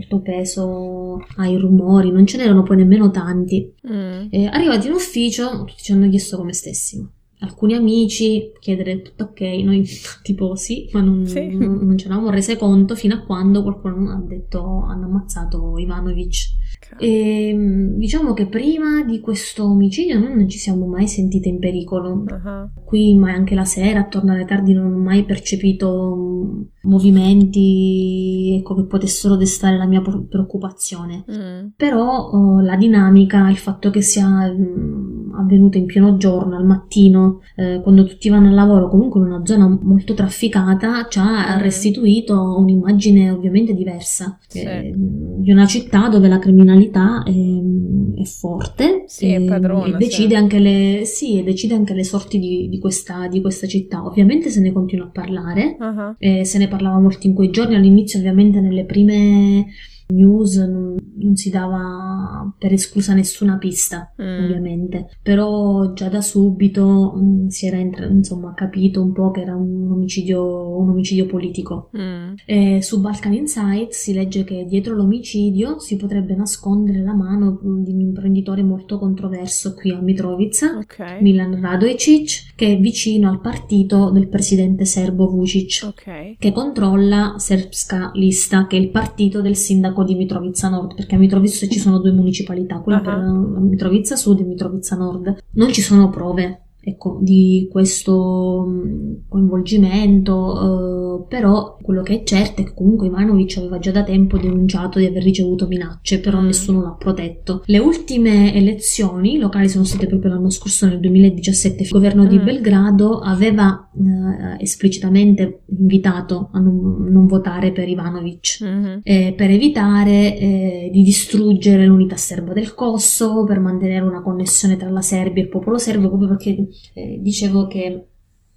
molto 0.00 0.20
peso 0.20 1.24
ai 1.36 1.56
rumori, 1.56 2.10
non 2.10 2.26
ce 2.26 2.38
n'erano 2.38 2.62
poi 2.62 2.76
nemmeno 2.78 3.10
tanti. 3.10 3.72
Mm. 3.86 4.26
Eh, 4.30 4.46
arrivati 4.46 4.86
in 4.86 4.94
ufficio, 4.94 5.64
tutti 5.64 5.82
ci 5.82 5.92
hanno 5.92 6.08
chiesto 6.08 6.38
come 6.38 6.52
stessimo 6.52 7.12
alcuni 7.40 7.74
amici 7.74 8.52
chiedere 8.60 9.02
tutto 9.02 9.24
ok, 9.24 9.40
noi 9.40 9.86
tipo 10.22 10.56
sì, 10.56 10.88
ma 10.92 11.00
non, 11.00 11.26
sì. 11.26 11.48
non, 11.56 11.78
non 11.82 11.96
ce 11.96 12.08
l'avevamo 12.08 12.30
rese 12.30 12.56
conto 12.56 12.94
fino 12.94 13.14
a 13.14 13.20
quando 13.20 13.62
qualcuno 13.62 14.10
ha 14.10 14.20
detto 14.20 14.84
hanno 14.86 15.06
ammazzato 15.06 15.78
Ivanovic. 15.78 16.58
E 16.98 17.48
ehm, 17.48 17.96
diciamo 17.96 18.32
che 18.32 18.46
prima 18.46 19.02
di 19.04 19.20
questo 19.20 19.64
omicidio 19.64 20.18
noi 20.18 20.34
non 20.34 20.48
ci 20.48 20.58
siamo 20.58 20.86
mai 20.86 21.06
sentite 21.08 21.48
in 21.48 21.58
pericolo. 21.58 22.24
Uh-huh. 22.26 22.84
Qui, 22.84 23.14
ma 23.16 23.32
anche 23.32 23.54
la 23.54 23.64
sera, 23.64 24.00
a 24.00 24.08
tornare 24.08 24.44
tardi, 24.44 24.72
non 24.72 24.92
ho 24.92 24.98
mai 24.98 25.24
percepito 25.24 26.16
mm, 26.16 26.62
movimenti 26.82 28.56
ecco, 28.58 28.74
che 28.74 28.86
potessero 28.86 29.36
destare 29.36 29.76
la 29.76 29.86
mia 29.86 30.02
preoccupazione. 30.02 31.24
Mm. 31.30 31.68
Però 31.76 32.28
oh, 32.30 32.60
la 32.60 32.76
dinamica, 32.76 33.48
il 33.48 33.56
fatto 33.56 33.90
che 33.90 34.02
sia 34.02 34.28
mh, 34.28 35.09
avvenuto 35.36 35.78
in 35.78 35.86
pieno 35.86 36.16
giorno, 36.16 36.56
al 36.56 36.64
mattino, 36.64 37.40
eh, 37.56 37.80
quando 37.82 38.04
tutti 38.04 38.28
vanno 38.28 38.48
al 38.48 38.54
lavoro, 38.54 38.88
comunque 38.88 39.20
in 39.20 39.26
una 39.26 39.44
zona 39.44 39.68
molto 39.82 40.14
trafficata, 40.14 41.06
ci 41.08 41.18
ha 41.18 41.56
mm. 41.56 41.60
restituito 41.60 42.56
un'immagine 42.58 43.30
ovviamente 43.30 43.74
diversa 43.74 44.38
sì. 44.46 44.60
eh, 44.60 44.92
di 44.94 45.50
una 45.50 45.66
città 45.66 46.08
dove 46.08 46.28
la 46.28 46.38
criminalità 46.38 47.22
è, 47.22 47.30
è 47.30 48.24
forte 48.24 49.04
sì, 49.06 49.34
e, 49.34 49.44
padrona, 49.44 49.94
e 49.94 49.98
decide, 49.98 50.30
sì. 50.30 50.34
anche 50.34 50.58
le, 50.58 51.02
sì, 51.04 51.38
e 51.38 51.42
decide 51.42 51.74
anche 51.74 51.94
le 51.94 52.04
sorti 52.04 52.38
di, 52.38 52.68
di, 52.68 52.78
questa, 52.78 53.28
di, 53.28 53.40
questa, 53.40 53.66
città. 53.66 54.04
Ovviamente 54.04 54.48
se 54.50 54.60
ne 54.60 54.72
continua 54.72 55.06
a 55.06 55.10
parlare, 55.10 55.76
uh-huh. 55.78 56.14
eh, 56.18 56.44
se 56.44 56.58
ne 56.58 56.68
parlava 56.68 56.98
molto 56.98 57.26
in 57.26 57.34
quei 57.34 57.50
giorni, 57.50 57.74
all'inizio 57.74 58.18
ovviamente 58.18 58.60
nelle 58.60 58.84
prime 58.84 59.66
news 60.10 60.56
non, 60.56 60.96
non, 61.16 61.36
si 61.36 61.50
dava 61.50 62.52
per 62.58 62.72
esclusa 62.72 63.14
nessuna 63.14 63.58
pista, 63.58 64.12
mm. 64.20 64.44
ovviamente, 64.44 65.08
però 65.22 65.92
già 65.92 66.08
da 66.08 66.20
subito 66.20 67.12
mh, 67.14 67.20
mm, 67.20 67.46
si 67.48 67.66
era 67.66 67.78
entra- 67.78 68.06
insomma 68.06 68.52
capito 68.54 69.02
un 69.02 69.12
po' 69.12 69.30
che 69.30 69.40
era 69.40 69.54
un 69.54 69.90
omicidio, 69.90 70.78
un 70.78 70.90
omicidio 70.90 71.26
politico. 71.26 71.90
Mm. 71.96 72.78
su 72.80 73.00
Balkan 73.00 73.32
Insight 73.32 73.90
si 73.90 74.12
legge 74.12 74.44
che 74.44 74.64
dietro 74.66 74.94
l'omicidio 74.94 75.78
si 75.78 75.96
potrebbe 75.96 76.34
nascondere 76.34 77.02
la 77.02 77.14
mano 77.14 77.58
di 77.62 77.92
un 77.92 78.00
imprenditore 78.00 78.62
molto 78.62 78.98
controverso 78.98 79.74
qui 79.74 79.90
a 79.90 80.00
Mitrovica, 80.00 80.78
okay. 80.78 81.20
Milan 81.22 81.60
Radojcic, 81.60 82.49
che 82.60 82.74
è 82.74 82.78
vicino 82.78 83.30
al 83.30 83.40
partito 83.40 84.10
del 84.10 84.28
presidente 84.28 84.84
serbo 84.84 85.30
Vucic, 85.30 85.86
okay. 85.86 86.36
che 86.38 86.52
controlla 86.52 87.36
Serbska 87.38 88.10
Lista, 88.12 88.66
che 88.66 88.76
è 88.76 88.80
il 88.80 88.90
partito 88.90 89.40
del 89.40 89.56
sindaco 89.56 90.04
di 90.04 90.14
Mitrovica 90.14 90.68
Nord, 90.68 90.94
perché 90.94 91.14
a 91.14 91.18
Mitrovica 91.18 91.66
ci 91.66 91.78
sono 91.78 92.00
due 92.00 92.12
municipalità, 92.12 92.80
quella 92.80 92.98
uh-huh. 92.98 93.02
per 93.02 93.60
Mitrovica 93.62 94.14
Sud 94.14 94.40
e 94.40 94.44
Mitrovica 94.44 94.94
Nord. 94.94 95.42
Non 95.52 95.72
ci 95.72 95.80
sono 95.80 96.10
prove 96.10 96.64
ecco, 96.82 97.18
di 97.20 97.68
questo 97.70 98.66
mm, 98.66 99.12
coinvolgimento, 99.28 101.20
eh, 101.20 101.26
però 101.28 101.76
quello 101.80 102.02
che 102.02 102.20
è 102.20 102.22
certo 102.24 102.62
è 102.62 102.64
che 102.64 102.74
comunque 102.74 103.06
Ivanovic 103.06 103.58
aveva 103.58 103.78
già 103.78 103.90
da 103.90 104.02
tempo 104.02 104.38
denunciato 104.38 104.98
di 104.98 105.06
aver 105.06 105.22
ricevuto 105.22 105.66
minacce, 105.66 106.20
però 106.20 106.40
mm. 106.40 106.46
nessuno 106.46 106.82
l'ha 106.82 106.96
protetto. 106.98 107.62
Le 107.66 107.78
ultime 107.78 108.54
elezioni 108.54 109.38
locali 109.38 109.68
sono 109.68 109.84
state 109.84 110.06
proprio 110.06 110.32
l'anno 110.32 110.50
scorso, 110.50 110.86
nel 110.86 111.00
2017, 111.00 111.82
il 111.82 111.88
governo 111.88 112.26
di 112.26 112.38
mm. 112.38 112.44
Belgrado 112.44 113.18
aveva 113.18 113.88
eh, 113.94 114.62
esplicitamente 114.62 115.62
invitato 115.78 116.48
a 116.52 116.58
non, 116.58 117.06
non 117.10 117.26
votare 117.26 117.72
per 117.72 117.88
Ivanovic, 117.88 118.64
mm-hmm. 118.64 118.98
eh, 119.02 119.34
per 119.36 119.50
evitare 119.50 120.38
eh, 120.38 120.90
di 120.92 121.02
distruggere 121.02 121.84
l'unità 121.84 122.16
serba 122.16 122.52
del 122.52 122.74
Kosovo, 122.74 123.44
per 123.44 123.60
mantenere 123.60 124.04
una 124.04 124.22
connessione 124.22 124.76
tra 124.76 124.88
la 124.88 125.02
Serbia 125.02 125.42
e 125.42 125.46
il 125.46 125.50
popolo 125.50 125.78
serbo, 125.78 126.08
proprio 126.08 126.28
perché 126.28 126.68
eh, 126.94 127.18
dicevo 127.20 127.66
che 127.66 128.06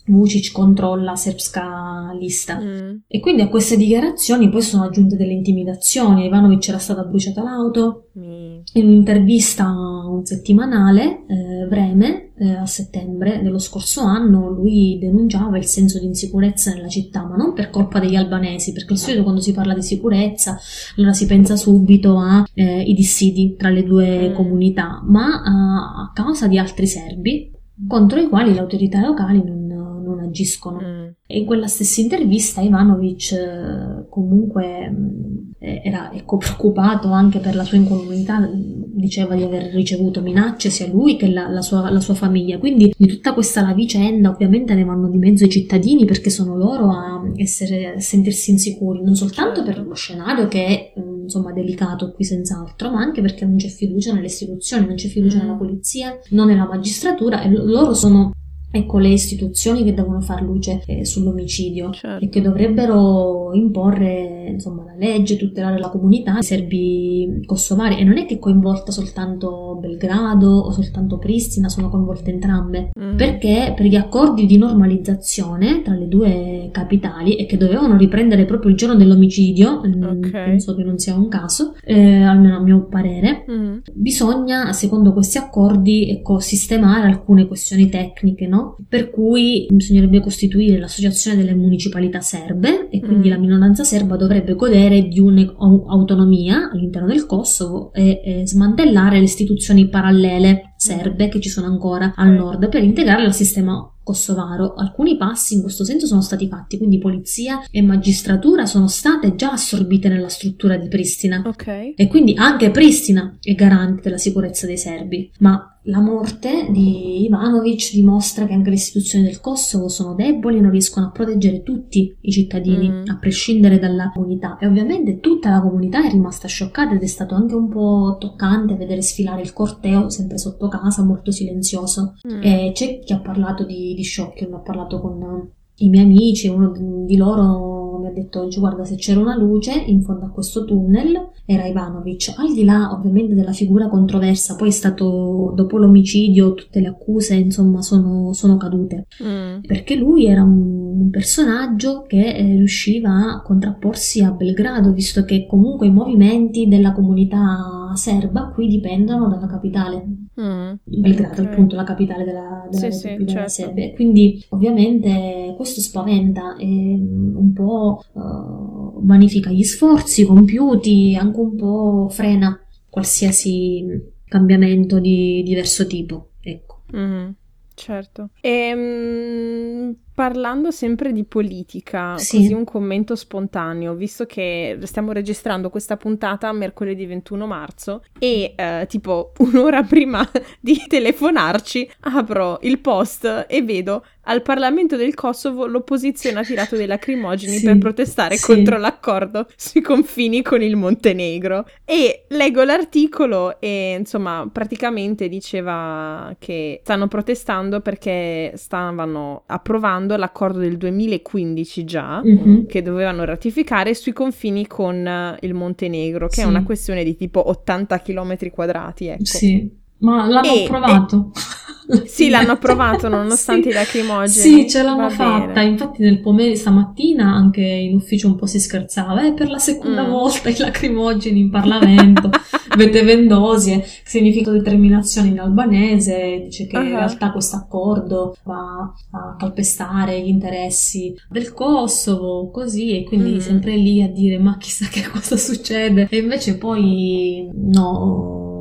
Vucic 0.05 0.51
controlla 0.51 1.15
Srpska 1.15 2.13
lista 2.19 2.59
mm. 2.59 2.95
e 3.07 3.19
quindi 3.21 3.41
a 3.41 3.47
queste 3.47 3.77
dichiarazioni 3.77 4.49
poi 4.49 4.61
sono 4.61 4.83
aggiunte 4.83 5.15
delle 5.15 5.31
intimidazioni 5.31 6.25
Ivanovic 6.25 6.67
era 6.67 6.77
stata 6.77 7.03
bruciata 7.03 7.41
l'auto 7.41 8.09
mm. 8.17 8.59
in 8.73 8.85
un'intervista 8.85 9.65
un 9.69 10.25
settimanale 10.25 11.23
eh, 11.25 11.67
Vreme 11.69 12.33
eh, 12.35 12.49
a 12.49 12.65
settembre 12.65 13.41
dello 13.41 13.59
scorso 13.59 14.01
anno 14.01 14.49
lui 14.49 14.97
denunciava 14.99 15.57
il 15.57 15.65
senso 15.65 15.99
di 15.99 16.05
insicurezza 16.05 16.73
nella 16.73 16.89
città 16.89 17.25
ma 17.25 17.37
non 17.37 17.53
per 17.53 17.69
colpa 17.69 17.99
degli 17.99 18.15
albanesi 18.15 18.73
perché 18.73 18.93
al 18.93 18.99
solito 18.99 19.23
quando 19.23 19.39
si 19.39 19.53
parla 19.53 19.73
di 19.73 19.83
sicurezza 19.83 20.57
allora 20.97 21.13
si 21.13 21.25
pensa 21.25 21.55
subito 21.55 22.19
ai 22.19 22.43
eh, 22.55 22.93
dissidi 22.93 23.55
tra 23.55 23.69
le 23.69 23.83
due 23.83 24.29
mm. 24.29 24.33
comunità 24.33 25.01
ma 25.05 25.41
a, 25.43 26.01
a 26.01 26.11
causa 26.13 26.47
di 26.49 26.57
altri 26.57 26.87
serbi 26.87 27.52
contro 27.87 28.19
i 28.19 28.27
quali 28.27 28.53
le 28.53 28.59
autorità 28.59 29.05
locali 29.05 29.43
non, 29.43 29.65
non 29.65 30.19
agiscono. 30.19 30.79
Mm. 30.81 31.07
E 31.25 31.39
in 31.39 31.45
quella 31.45 31.67
stessa 31.67 32.01
intervista 32.01 32.61
Ivanovic 32.61 33.31
eh, 33.31 34.05
comunque 34.09 34.89
mm, 34.89 35.51
era 35.59 36.11
ecco, 36.13 36.37
preoccupato 36.37 37.09
anche 37.11 37.39
per 37.39 37.55
la 37.55 37.63
sua 37.63 37.77
incolumità, 37.77 38.49
diceva 38.53 39.35
di 39.35 39.43
aver 39.43 39.73
ricevuto 39.73 40.21
minacce 40.21 40.69
sia 40.69 40.87
lui 40.87 41.15
che 41.15 41.29
la, 41.29 41.47
la, 41.47 41.61
sua, 41.61 41.89
la 41.89 41.99
sua, 41.99 42.13
famiglia. 42.13 42.57
Quindi 42.59 42.93
di 42.95 43.07
tutta 43.07 43.33
questa 43.33 43.73
vicenda 43.73 44.29
ovviamente 44.29 44.73
ne 44.75 44.83
vanno 44.83 45.09
di 45.09 45.17
mezzo 45.17 45.45
i 45.45 45.49
cittadini 45.49 46.05
perché 46.05 46.29
sono 46.29 46.55
loro 46.55 46.89
a, 46.89 47.21
essere, 47.35 47.95
a 47.95 47.99
sentirsi 47.99 48.51
insicuri, 48.51 49.01
non 49.01 49.15
soltanto 49.15 49.63
per 49.63 49.83
lo 49.85 49.93
scenario 49.93 50.47
che 50.47 50.65
è 50.65 50.93
mm, 50.99 51.12
insomma 51.23 51.51
delicato 51.51 52.11
qui 52.11 52.23
senz'altro, 52.23 52.91
ma 52.91 52.99
anche 52.99 53.21
perché 53.21 53.45
non 53.45 53.57
c'è 53.57 53.67
fiducia 53.67 54.13
nelle 54.13 54.27
istituzioni, 54.27 54.85
non 54.85 54.95
c'è 54.95 55.07
fiducia 55.07 55.39
nella 55.39 55.53
polizia, 55.53 56.17
non 56.29 56.47
nella 56.47 56.67
magistratura 56.67 57.41
e 57.41 57.49
loro 57.49 57.93
sono 57.93 58.31
ecco 58.75 58.97
le 58.97 59.09
istituzioni 59.09 59.83
che 59.83 59.93
devono 59.93 60.19
far 60.19 60.41
luce 60.41 60.81
eh, 60.87 61.05
sull'omicidio 61.05 61.91
certo. 61.91 62.25
e 62.25 62.29
che 62.29 62.41
dovrebbero 62.41 63.42
imporre 63.55 64.49
insomma 64.53 64.83
la 64.85 64.95
legge, 64.97 65.37
tutelare 65.37 65.79
la 65.79 65.89
comunità 65.89 66.37
i 66.39 66.43
serbi 66.43 67.41
kosovari 67.45 67.99
e 67.99 68.03
non 68.03 68.17
è 68.17 68.25
che 68.25 68.35
è 68.35 68.39
coinvolta 68.39 68.91
soltanto 68.91 69.77
Belgrado 69.79 70.49
o 70.49 70.71
soltanto 70.71 71.17
Pristina, 71.17 71.69
sono 71.69 71.89
coinvolte 71.89 72.31
entrambe 72.31 72.91
mm. 72.99 73.15
perché 73.15 73.73
per 73.75 73.85
gli 73.85 73.95
accordi 73.95 74.45
di 74.45 74.57
normalizzazione 74.57 75.81
tra 75.81 75.95
le 75.95 76.07
due 76.07 76.69
capitali 76.71 77.35
e 77.35 77.45
che 77.45 77.57
dovevano 77.57 77.97
riprendere 77.97 78.45
proprio 78.45 78.71
il 78.71 78.77
giorno 78.77 78.95
dell'omicidio, 78.95 79.81
mm, 79.85 80.03
okay. 80.03 80.31
penso 80.31 80.75
che 80.75 80.83
non 80.83 80.97
sia 80.97 81.15
un 81.15 81.27
caso, 81.27 81.75
eh, 81.83 82.23
almeno 82.23 82.57
a 82.57 82.61
mio 82.61 82.87
parere, 82.87 83.45
mm. 83.49 83.77
bisogna 83.93 84.73
secondo 84.73 85.13
questi 85.13 85.37
accordi 85.37 86.09
ecco, 86.09 86.39
sistemare 86.39 87.07
alcune 87.07 87.47
questioni 87.47 87.89
tecniche, 87.89 88.47
no? 88.47 88.77
Per 88.87 89.09
cui 89.09 89.67
bisognerebbe 89.69 90.19
costituire 90.19 90.79
l'associazione 90.79 91.37
delle 91.37 91.55
municipalità 91.55 92.19
serbe 92.19 92.89
e 92.89 92.99
quindi 92.99 93.27
mm. 93.27 93.31
la 93.31 93.37
minoranza 93.43 93.83
serba 93.83 94.15
dovrebbe 94.15 94.55
godere 94.55 95.07
di 95.07 95.19
un'autonomia 95.19 96.71
all'interno 96.71 97.07
del 97.07 97.25
Kosovo 97.25 97.91
e, 97.93 98.21
e 98.23 98.47
smantellare 98.47 99.17
le 99.17 99.25
istituzioni 99.25 99.89
parallele 99.89 100.73
serbe 100.77 101.29
che 101.29 101.39
ci 101.39 101.49
sono 101.49 101.67
ancora 101.67 102.13
al 102.15 102.31
nord 102.31 102.69
per 102.69 102.83
integrarle 102.83 103.25
al 103.25 103.33
sistema 103.33 103.87
kosovaro. 104.03 104.73
Alcuni 104.75 105.15
passi 105.17 105.55
in 105.55 105.61
questo 105.61 105.85
senso 105.85 106.05
sono 106.05 106.21
stati 106.21 106.47
fatti, 106.47 106.77
quindi 106.77 106.97
polizia 106.97 107.61
e 107.71 107.81
magistratura 107.81 108.65
sono 108.65 108.87
state 108.87 109.35
già 109.35 109.51
assorbite 109.51 110.09
nella 110.09 110.27
struttura 110.27 110.77
di 110.77 110.87
Pristina. 110.87 111.41
Ok. 111.45 111.93
E 111.95 112.07
quindi 112.07 112.33
anche 112.35 112.69
Pristina 112.69 113.37
è 113.41 113.53
garante 113.53 114.01
della 114.03 114.17
sicurezza 114.17 114.65
dei 114.65 114.77
serbi. 114.77 115.31
Ma 115.39 115.72
la 115.83 115.99
morte 115.99 116.67
di 116.69 117.25
Ivanovic 117.25 117.91
dimostra 117.91 118.45
che 118.45 118.53
anche 118.53 118.69
le 118.69 118.75
istituzioni 118.75 119.25
del 119.25 119.41
Kosovo 119.41 119.89
sono 119.89 120.13
deboli 120.13 120.57
e 120.57 120.61
non 120.61 120.71
riescono 120.71 121.07
a 121.07 121.11
proteggere 121.11 121.61
tutti 121.61 122.15
i 122.21 122.31
cittadini, 122.31 122.89
mm. 122.89 123.03
a 123.07 123.17
prescindere 123.17 123.79
dalla 123.79 124.11
comunità. 124.13 124.57
E 124.59 124.67
ovviamente 124.67 125.19
tutta 125.19 125.49
la 125.49 125.61
comunità 125.61 126.05
è 126.05 126.09
rimasta 126.09 126.47
scioccata 126.47 126.93
ed 126.93 127.01
è 127.01 127.07
stato 127.07 127.35
anche 127.35 127.55
un 127.55 127.67
po' 127.67 128.15
toccante 128.17 128.75
vedere 128.75 129.01
sfilare 129.01 129.41
il 129.41 129.51
corteo 129.51 130.09
sempre 130.09 130.37
sotto 130.37 130.69
casa, 130.69 131.03
molto 131.03 131.31
silenzioso. 131.31 132.15
Mm. 132.31 132.41
E 132.41 132.71
c'è 132.73 132.99
chi 132.99 133.11
ha 133.11 133.19
parlato 133.19 133.65
di, 133.65 133.93
di 133.93 134.03
shock, 134.05 134.39
io 134.41 134.49
ne 134.49 134.55
ho 134.55 134.61
parlato 134.61 135.01
con 135.01 135.49
i 135.77 135.89
miei 135.89 136.05
amici, 136.05 136.47
uno 136.47 136.71
di 137.05 137.17
loro 137.17 137.82
mi 138.03 138.09
ha 138.09 138.11
detto 138.11 138.41
oggi 138.41 138.59
guarda 138.59 138.83
se 138.83 138.95
c'era 138.95 139.19
una 139.19 139.37
luce 139.37 139.71
in 139.71 140.01
fondo 140.01 140.25
a 140.25 140.29
questo 140.29 140.65
tunnel 140.65 141.29
era 141.45 141.65
Ivanovic, 141.65 142.33
al 142.37 142.53
di 142.53 142.63
là 142.63 142.91
ovviamente 142.91 143.33
della 143.33 143.53
figura 143.53 143.87
controversa, 143.89 144.55
poi 144.55 144.67
è 144.69 144.71
stato 144.71 145.51
dopo 145.55 145.77
l'omicidio 145.77 146.53
tutte 146.53 146.79
le 146.79 146.87
accuse 146.87 147.35
insomma 147.35 147.81
sono, 147.81 148.33
sono 148.33 148.57
cadute, 148.57 149.07
mm. 149.23 149.61
perché 149.65 149.95
lui 149.95 150.25
era 150.25 150.43
un 150.43 151.09
personaggio 151.09 152.03
che 152.07 152.33
eh, 152.33 152.43
riusciva 152.57 153.33
a 153.33 153.41
contrapporsi 153.41 154.21
a 154.21 154.31
Belgrado, 154.31 154.91
visto 154.91 155.23
che 155.23 155.45
comunque 155.45 155.87
i 155.87 155.91
movimenti 155.91 156.67
della 156.67 156.93
comunità 156.93 157.91
serba 157.95 158.51
qui 158.53 158.67
dipendono 158.67 159.27
dalla 159.27 159.47
capitale. 159.47 160.22
Mm. 160.39 160.73
Belgrado, 160.83 161.41
okay. 161.41 161.53
appunto, 161.53 161.75
la 161.75 161.83
capitale 161.83 162.23
della, 162.23 162.67
della 162.69 162.91
sì, 162.91 163.07
Repubblica 163.07 163.47
sì, 163.47 163.55
certo. 163.55 163.73
Serbia. 163.73 163.93
Quindi 163.93 164.45
ovviamente 164.49 165.53
questo 165.55 165.79
spaventa 165.79 166.55
e 166.57 166.65
mm, 166.65 167.35
un 167.35 167.53
po' 167.53 168.03
uh, 168.13 169.05
vanifica 169.05 169.51
gli 169.51 169.63
sforzi 169.63 170.25
compiuti, 170.25 171.15
anche 171.19 171.39
un 171.39 171.55
po' 171.55 172.07
frena 172.09 172.59
qualsiasi 172.89 174.11
cambiamento 174.25 174.99
di 174.99 175.43
diverso 175.43 175.85
tipo. 175.85 176.31
Ecco. 176.41 176.81
Mm, 176.95 177.29
certo. 177.75 178.29
E, 178.41 178.49
ehm, 178.49 179.95
Parlando 180.13 180.69
sempre 180.69 181.11
di 181.11 181.23
politica, 181.23 182.17
sì. 182.17 182.37
così 182.37 182.53
un 182.53 182.65
commento 182.65 183.15
spontaneo, 183.15 183.95
visto 183.95 184.25
che 184.25 184.77
stiamo 184.83 185.11
registrando 185.11 185.69
questa 185.71 185.97
puntata 185.97 186.51
mercoledì 186.51 187.05
21 187.07 187.47
marzo 187.47 188.03
e 188.19 188.53
eh, 188.55 188.85
tipo 188.87 189.31
un'ora 189.39 189.81
prima 189.83 190.29
di 190.59 190.83
telefonarci 190.87 191.89
apro 192.01 192.59
il 192.61 192.79
post 192.79 193.45
e 193.47 193.61
vedo 193.63 194.03
al 194.25 194.41
Parlamento 194.41 194.95
del 194.95 195.15
Kosovo 195.15 195.65
l'opposizione 195.65 196.39
ha 196.39 196.43
tirato 196.43 196.75
dei 196.75 196.85
lacrimogeni 196.85 197.57
sì, 197.57 197.65
per 197.65 197.77
protestare 197.77 198.37
sì. 198.37 198.45
contro 198.45 198.77
l'accordo 198.77 199.47
sui 199.55 199.81
confini 199.81 200.41
con 200.41 200.61
il 200.61 200.75
Montenegro. 200.75 201.65
E 201.83 202.25
leggo 202.29 202.63
l'articolo 202.63 203.59
e 203.59 203.95
insomma 203.99 204.47
praticamente 204.51 205.27
diceva 205.27 206.33
che 206.39 206.79
stanno 206.83 207.07
protestando 207.07 207.81
perché 207.81 208.53
stavano 208.55 209.43
approvando 209.47 210.02
approvando 210.03 210.17
l'accordo 210.17 210.59
del 210.59 210.77
2015 210.77 211.83
già, 211.83 212.21
mm-hmm. 212.23 212.65
che 212.65 212.81
dovevano 212.81 213.23
ratificare 213.23 213.93
sui 213.93 214.13
confini 214.13 214.67
con 214.67 215.05
eh, 215.05 215.37
il 215.41 215.53
Montenegro, 215.53 216.27
che 216.27 216.35
sì. 216.35 216.41
è 216.41 216.45
una 216.45 216.63
questione 216.63 217.03
di 217.03 217.15
tipo 217.15 217.49
80 217.49 217.99
km 217.99 218.49
quadrati. 218.49 219.07
Ecco. 219.07 219.25
Sì. 219.25 219.81
Ma 220.03 220.27
l'hanno 220.27 220.53
e, 220.53 220.63
approvato. 220.63 221.31
E... 221.33 222.03
sì, 222.07 222.29
l'hanno 222.29 222.53
approvato 222.53 223.07
nonostante 223.07 223.63
sì. 223.63 223.69
i 223.69 223.73
lacrimogeni. 223.73 224.29
Sì, 224.29 224.69
ce 224.69 224.83
l'hanno 224.83 225.07
Va 225.07 225.09
fatta. 225.09 225.53
Bene. 225.53 225.69
Infatti 225.69 226.01
nel 226.01 226.19
pomeriggio 226.19 226.59
stamattina 226.59 227.33
anche 227.33 227.61
in 227.61 227.95
ufficio 227.95 228.27
un 228.27 228.35
po' 228.35 228.45
si 228.45 228.59
scherzava. 228.59 229.25
Eh, 229.25 229.33
per 229.33 229.49
la 229.49 229.57
seconda 229.57 230.05
mm. 230.05 230.09
volta 230.09 230.49
i 230.49 230.57
lacrimogeni 230.57 231.39
in 231.39 231.49
Parlamento. 231.51 232.29
Vete 232.75 233.03
vendosie, 233.03 233.85
significa 234.03 234.51
determinazione 234.51 235.29
in 235.29 235.39
albanese. 235.39 236.41
Dice 236.43 236.67
che 236.67 236.77
uh-huh. 236.77 236.83
in 236.83 236.89
realtà 236.89 237.31
questo 237.31 237.55
accordo 237.55 238.35
va 238.43 238.91
a 239.11 239.35
calpestare 239.37 240.19
gli 240.21 240.27
interessi 240.27 241.15
del 241.29 241.53
Kosovo, 241.53 242.49
così. 242.49 242.97
E 242.97 243.03
quindi 243.03 243.35
mm. 243.35 243.39
sempre 243.39 243.75
lì 243.75 244.01
a 244.01 244.09
dire 244.09 244.37
ma 244.37 244.57
chissà 244.57 244.87
che 244.87 245.07
cosa 245.09 245.37
succede. 245.37 246.07
E 246.09 246.17
invece 246.17 246.57
poi 246.57 247.49
no 247.53 248.52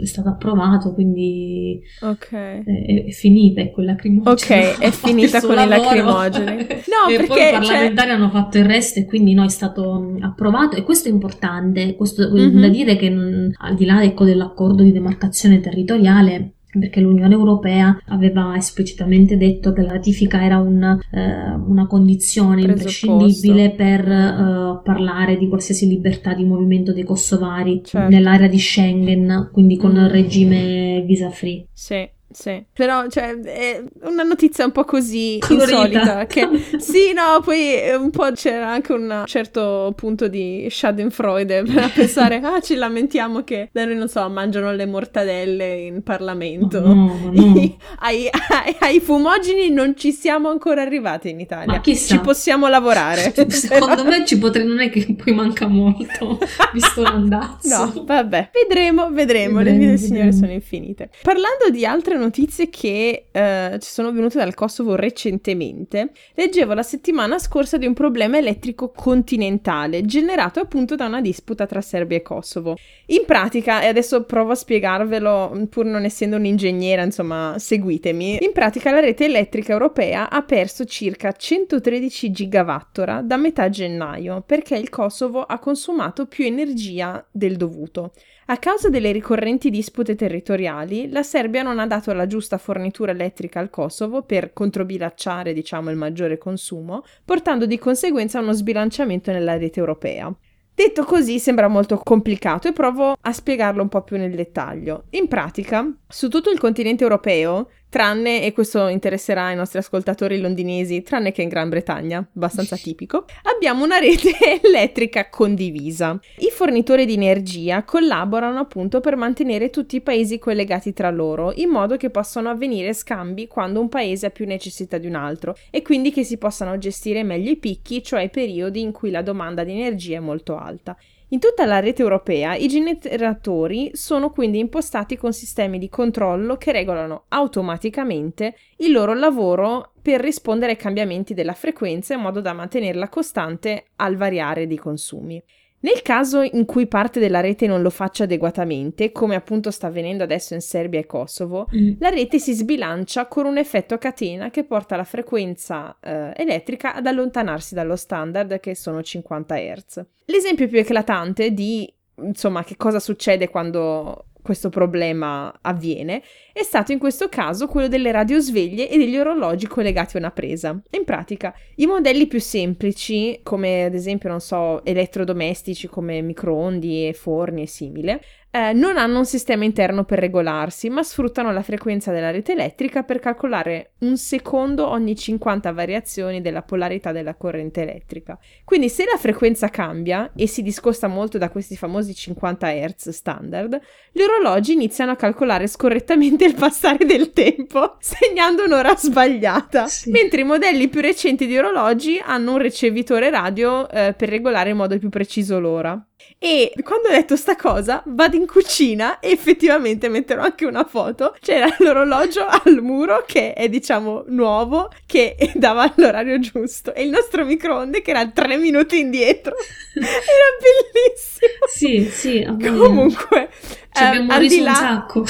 è 0.00 0.06
stato 0.06 0.28
approvato, 0.28 0.92
quindi 0.94 1.80
okay. 2.00 2.62
è, 2.64 3.04
è, 3.06 3.10
finita, 3.10 3.60
è 3.60 3.70
quella 3.70 3.92
lacrimogena. 3.92 4.30
Ok, 4.32 4.78
è 4.78 4.90
finita 4.92 5.40
con 5.40 5.58
i 5.58 5.66
lacrimogeni. 5.66 6.66
No, 6.90 7.08
e 7.08 7.16
perché, 7.16 7.26
poi 7.26 7.48
i 7.48 7.50
parlamentari 7.50 8.08
cioè... 8.08 8.16
hanno 8.16 8.30
fatto 8.30 8.58
il 8.58 8.64
resto 8.64 8.98
e 8.98 9.04
quindi 9.04 9.34
no, 9.34 9.44
è 9.44 9.48
stato 9.48 10.14
approvato 10.20 10.76
e 10.76 10.82
questo 10.82 11.08
è 11.08 11.12
importante, 11.12 11.94
questo 11.94 12.30
mm-hmm. 12.30 12.60
da 12.60 12.68
dire 12.68 12.96
che 12.96 13.08
non, 13.08 13.52
al 13.58 13.74
di 13.74 13.84
là 13.84 14.02
ecco, 14.02 14.24
dell'accordo 14.24 14.82
di 14.82 14.92
demarcazione 14.92 15.60
territoriale 15.60 16.54
perché 16.78 17.00
l'Unione 17.00 17.34
Europea 17.34 18.00
aveva 18.06 18.54
esplicitamente 18.56 19.36
detto 19.36 19.72
che 19.72 19.82
la 19.82 19.92
ratifica 19.92 20.44
era 20.44 20.58
un, 20.58 20.82
eh, 20.82 21.54
una 21.66 21.86
condizione 21.86 22.62
imprescindibile 22.62 23.70
per 23.70 24.08
eh, 24.08 24.80
parlare 24.84 25.36
di 25.36 25.48
qualsiasi 25.48 25.88
libertà 25.88 26.34
di 26.34 26.44
movimento 26.44 26.92
dei 26.92 27.04
kosovari 27.04 27.82
certo. 27.84 28.08
nell'area 28.08 28.48
di 28.48 28.58
Schengen, 28.58 29.50
quindi 29.52 29.76
con 29.76 29.96
il 29.96 30.02
mm. 30.02 30.08
regime 30.08 31.02
visa 31.06 31.30
free. 31.30 31.66
Sì. 31.72 32.08
Sì, 32.32 32.64
però 32.72 33.08
cioè, 33.08 33.36
è 33.40 33.82
una 34.02 34.22
notizia 34.22 34.64
un 34.64 34.70
po' 34.70 34.84
così 34.84 35.38
insolita 35.48 36.26
che 36.26 36.48
sì, 36.78 37.12
no, 37.12 37.40
poi 37.42 37.74
un 37.98 38.10
po' 38.10 38.30
c'era 38.32 38.70
anche 38.70 38.92
un 38.92 39.24
certo 39.26 39.92
punto 39.96 40.28
di 40.28 40.68
schadenfreude 40.70 41.64
per 41.64 41.90
pensare 41.94 42.40
ah, 42.42 42.60
ci 42.60 42.76
lamentiamo 42.76 43.42
che 43.42 43.68
da 43.72 43.84
noi 43.84 43.96
non 43.96 44.08
so, 44.08 44.28
mangiano 44.28 44.72
le 44.72 44.86
mortadelle 44.86 45.74
in 45.80 46.02
Parlamento. 46.02 46.80
No, 46.80 47.30
no. 47.32 47.76
ai, 47.98 48.28
ai, 48.30 48.76
ai, 48.78 49.00
fumogeni 49.00 49.70
non 49.70 49.96
ci 49.96 50.12
siamo 50.12 50.48
ancora 50.48 50.82
arrivati 50.82 51.30
in 51.30 51.40
Italia. 51.40 51.66
Ma 51.66 51.80
chissà. 51.80 52.14
Ci 52.14 52.20
possiamo 52.20 52.68
lavorare. 52.68 53.32
Secondo 53.48 54.04
me 54.04 54.24
ci 54.24 54.38
potrei 54.38 54.66
non 54.66 54.80
è 54.80 54.88
che 54.88 55.14
poi 55.14 55.34
manca 55.34 55.66
molto 55.66 56.38
visto 56.72 57.02
l'andazzo. 57.02 57.92
No, 57.92 58.04
vabbè, 58.04 58.50
vedremo, 58.52 59.10
vedremo, 59.10 59.58
vedremo 59.58 59.60
le 59.60 59.72
vie 59.72 59.86
del 59.88 59.98
Signore 59.98 60.32
sono 60.32 60.52
infinite. 60.52 61.10
Parlando 61.22 61.70
di 61.70 61.84
altre 61.84 62.18
notizie 62.20 62.70
che 62.70 63.26
eh, 63.30 63.78
ci 63.80 63.90
sono 63.90 64.12
venute 64.12 64.38
dal 64.38 64.54
Kosovo 64.54 64.94
recentemente, 64.94 66.12
leggevo 66.34 66.74
la 66.74 66.82
settimana 66.82 67.38
scorsa 67.38 67.76
di 67.76 67.86
un 67.86 67.94
problema 67.94 68.38
elettrico 68.38 68.90
continentale 68.90 70.02
generato 70.02 70.60
appunto 70.60 70.94
da 70.94 71.06
una 71.06 71.20
disputa 71.20 71.66
tra 71.66 71.80
Serbia 71.80 72.18
e 72.18 72.22
Kosovo. 72.22 72.76
In 73.06 73.24
pratica, 73.26 73.82
e 73.82 73.86
adesso 73.86 74.24
provo 74.24 74.52
a 74.52 74.54
spiegarvelo 74.54 75.66
pur 75.68 75.84
non 75.86 76.04
essendo 76.04 76.36
un'ingegnera, 76.36 77.02
insomma, 77.02 77.56
seguitemi. 77.58 78.38
In 78.42 78.52
pratica 78.52 78.92
la 78.92 79.00
rete 79.00 79.24
elettrica 79.24 79.72
europea 79.72 80.30
ha 80.30 80.42
perso 80.42 80.84
circa 80.84 81.32
113 81.32 82.30
gigawattora 82.30 83.22
da 83.22 83.36
metà 83.36 83.68
gennaio 83.68 84.42
perché 84.46 84.76
il 84.76 84.90
Kosovo 84.90 85.42
ha 85.42 85.58
consumato 85.58 86.26
più 86.26 86.44
energia 86.44 87.24
del 87.30 87.56
dovuto. 87.56 88.12
A 88.50 88.56
causa 88.56 88.88
delle 88.88 89.12
ricorrenti 89.12 89.70
dispute 89.70 90.16
territoriali, 90.16 91.08
la 91.08 91.22
Serbia 91.22 91.62
non 91.62 91.78
ha 91.78 91.86
dato 91.86 92.12
la 92.12 92.26
giusta 92.26 92.58
fornitura 92.58 93.12
elettrica 93.12 93.60
al 93.60 93.70
Kosovo 93.70 94.22
per 94.22 94.52
controbilacciare, 94.52 95.52
diciamo, 95.52 95.88
il 95.88 95.96
maggiore 95.96 96.36
consumo, 96.36 97.04
portando 97.24 97.64
di 97.64 97.78
conseguenza 97.78 98.40
uno 98.40 98.52
sbilanciamento 98.52 99.30
nella 99.30 99.56
rete 99.56 99.78
europea. 99.78 100.34
Detto 100.74 101.04
così 101.04 101.38
sembra 101.38 101.68
molto 101.68 101.98
complicato 101.98 102.66
e 102.66 102.72
provo 102.72 103.14
a 103.20 103.32
spiegarlo 103.32 103.82
un 103.82 103.88
po' 103.88 104.02
più 104.02 104.16
nel 104.16 104.34
dettaglio. 104.34 105.04
In 105.10 105.28
pratica, 105.28 105.88
su 106.08 106.28
tutto 106.28 106.50
il 106.50 106.58
continente 106.58 107.04
europeo 107.04 107.68
tranne, 107.90 108.42
e 108.42 108.52
questo 108.52 108.86
interesserà 108.86 109.50
i 109.50 109.56
nostri 109.56 109.78
ascoltatori 109.78 110.40
londinesi, 110.40 111.02
tranne 111.02 111.32
che 111.32 111.42
in 111.42 111.48
Gran 111.48 111.68
Bretagna, 111.68 112.26
abbastanza 112.34 112.76
tipico, 112.80 113.26
abbiamo 113.42 113.84
una 113.84 113.98
rete 113.98 114.30
elettrica 114.62 115.28
condivisa. 115.28 116.18
I 116.38 116.50
fornitori 116.50 117.04
di 117.04 117.14
energia 117.14 117.82
collaborano 117.82 118.60
appunto 118.60 119.00
per 119.00 119.16
mantenere 119.16 119.68
tutti 119.68 119.96
i 119.96 120.00
paesi 120.00 120.38
collegati 120.38 120.94
tra 120.94 121.10
loro, 121.10 121.52
in 121.56 121.68
modo 121.68 121.96
che 121.98 122.08
possano 122.08 122.48
avvenire 122.48 122.94
scambi 122.94 123.46
quando 123.48 123.80
un 123.80 123.88
paese 123.90 124.26
ha 124.26 124.30
più 124.30 124.46
necessità 124.46 124.96
di 124.96 125.08
un 125.08 125.16
altro, 125.16 125.56
e 125.70 125.82
quindi 125.82 126.12
che 126.12 126.24
si 126.24 126.38
possano 126.38 126.78
gestire 126.78 127.22
meglio 127.24 127.50
i 127.50 127.56
picchi, 127.56 128.02
cioè 128.02 128.22
i 128.22 128.30
periodi 128.30 128.80
in 128.80 128.92
cui 128.92 129.10
la 129.10 129.22
domanda 129.22 129.64
di 129.64 129.72
energia 129.72 130.16
è 130.16 130.20
molto 130.20 130.56
alta. 130.56 130.96
In 131.32 131.38
tutta 131.38 131.64
la 131.64 131.78
rete 131.78 132.02
europea 132.02 132.56
i 132.56 132.66
generatori 132.66 133.92
sono 133.94 134.30
quindi 134.30 134.58
impostati 134.58 135.16
con 135.16 135.32
sistemi 135.32 135.78
di 135.78 135.88
controllo 135.88 136.56
che 136.56 136.72
regolano 136.72 137.26
automaticamente 137.28 138.56
il 138.78 138.90
loro 138.90 139.14
lavoro 139.14 139.92
per 140.02 140.20
rispondere 140.20 140.72
ai 140.72 140.76
cambiamenti 140.76 141.32
della 141.32 141.52
frequenza 141.52 142.14
in 142.14 142.20
modo 142.20 142.40
da 142.40 142.52
mantenerla 142.52 143.08
costante 143.08 143.90
al 143.96 144.16
variare 144.16 144.66
dei 144.66 144.76
consumi. 144.76 145.40
Nel 145.82 146.02
caso 146.02 146.42
in 146.42 146.66
cui 146.66 146.86
parte 146.86 147.20
della 147.20 147.40
rete 147.40 147.66
non 147.66 147.80
lo 147.80 147.90
faccia 147.90 148.24
adeguatamente, 148.24 149.12
come 149.12 149.34
appunto 149.34 149.70
sta 149.70 149.86
avvenendo 149.86 150.22
adesso 150.22 150.52
in 150.52 150.60
Serbia 150.60 151.00
e 151.00 151.06
Kosovo, 151.06 151.68
mm. 151.74 151.92
la 151.98 152.10
rete 152.10 152.38
si 152.38 152.52
sbilancia 152.52 153.26
con 153.26 153.46
un 153.46 153.56
effetto 153.56 153.94
a 153.94 153.98
catena 153.98 154.50
che 154.50 154.64
porta 154.64 154.96
la 154.96 155.04
frequenza 155.04 155.96
eh, 156.00 156.32
elettrica 156.36 156.94
ad 156.94 157.06
allontanarsi 157.06 157.74
dallo 157.74 157.96
standard 157.96 158.60
che 158.60 158.74
sono 158.74 159.02
50 159.02 159.54
Hz. 159.56 160.04
L'esempio 160.26 160.68
più 160.68 160.78
eclatante 160.78 161.52
di 161.52 161.90
insomma 162.22 162.62
che 162.64 162.76
cosa 162.76 163.00
succede 163.00 163.48
quando 163.48 164.26
questo 164.42 164.68
problema 164.68 165.52
avviene 165.60 166.22
è 166.52 166.62
stato 166.62 166.92
in 166.92 166.98
questo 166.98 167.28
caso 167.28 167.66
quello 167.66 167.88
delle 167.88 168.12
radiosveglie 168.12 168.88
e 168.88 168.98
degli 168.98 169.16
orologi 169.16 169.66
collegati 169.66 170.16
a 170.16 170.20
una 170.20 170.30
presa. 170.30 170.80
In 170.90 171.04
pratica, 171.04 171.54
i 171.76 171.86
modelli 171.86 172.26
più 172.26 172.40
semplici, 172.40 173.40
come 173.42 173.84
ad 173.84 173.94
esempio, 173.94 174.28
non 174.28 174.40
so, 174.40 174.84
elettrodomestici 174.84 175.88
come 175.88 176.20
microondi 176.20 177.08
e 177.08 177.12
forni 177.12 177.62
e 177.62 177.66
simile, 177.66 178.22
eh, 178.52 178.72
non 178.72 178.96
hanno 178.96 179.18
un 179.18 179.26
sistema 179.26 179.64
interno 179.64 180.04
per 180.04 180.18
regolarsi, 180.18 180.90
ma 180.90 181.04
sfruttano 181.04 181.52
la 181.52 181.62
frequenza 181.62 182.10
della 182.10 182.32
rete 182.32 182.52
elettrica 182.52 183.04
per 183.04 183.20
calcolare 183.20 183.92
un 184.00 184.16
secondo 184.16 184.88
ogni 184.88 185.14
50 185.14 185.70
variazioni 185.72 186.40
della 186.40 186.62
polarità 186.62 187.12
della 187.12 187.36
corrente 187.36 187.82
elettrica. 187.82 188.36
Quindi 188.64 188.88
se 188.88 189.04
la 189.04 189.16
frequenza 189.18 189.68
cambia 189.68 190.32
e 190.34 190.48
si 190.48 190.62
discosta 190.62 191.06
molto 191.06 191.38
da 191.38 191.48
questi 191.48 191.76
famosi 191.76 192.12
50 192.12 192.72
Hz 192.72 193.08
standard, 193.10 193.80
gli 194.10 194.22
orologi 194.22 194.72
iniziano 194.72 195.12
a 195.12 195.16
calcolare 195.16 195.68
scorrettamente 195.68 196.44
il 196.44 196.54
passare 196.54 197.04
del 197.04 197.32
tempo, 197.32 197.98
segnando 198.02 198.64
un'ora 198.64 198.96
sbagliata, 198.96 199.86
sì. 199.86 200.10
mentre 200.10 200.40
i 200.40 200.44
modelli 200.44 200.88
più 200.88 201.00
recenti 201.00 201.46
di 201.46 201.56
orologi 201.56 202.20
hanno 202.22 202.52
un 202.52 202.58
ricevitore 202.58 203.30
radio 203.30 203.88
eh, 203.88 204.12
per 204.12 204.28
regolare 204.28 204.70
in 204.70 204.76
modo 204.76 204.98
più 204.98 205.08
preciso 205.08 205.60
l'ora. 205.60 206.04
E 206.42 206.72
quando 206.82 207.08
ho 207.08 207.10
detto 207.10 207.36
sta 207.36 207.54
cosa, 207.54 208.02
vado 208.06 208.34
in 208.34 208.46
cucina 208.46 209.18
e 209.18 209.30
effettivamente 209.30 210.08
metterò 210.08 210.40
anche 210.40 210.64
una 210.64 210.84
foto. 210.84 211.36
C'era 211.38 211.66
l'orologio 211.80 212.46
al 212.46 212.80
muro 212.80 213.24
che 213.26 213.52
è 213.52 213.68
diciamo 213.68 214.24
nuovo, 214.28 214.90
che 215.04 215.36
dava 215.54 215.92
l'orario 215.96 216.38
giusto 216.38 216.94
e 216.94 217.02
il 217.02 217.10
nostro 217.10 217.44
microonde 217.44 218.00
che 218.00 218.12
era 218.12 218.26
tre 218.28 218.56
minuti 218.56 218.98
indietro. 219.00 219.54
Era 219.92 220.48
bellissimo. 220.62 221.66
Sì, 221.68 222.08
sì. 222.10 222.44
Comunque, 222.78 223.50
ci 223.92 224.02
abbiamo 224.02 224.32
eh, 224.32 224.38
riso 224.38 224.62
là... 224.62 224.70
un 224.70 224.76
sacco. 224.76 225.26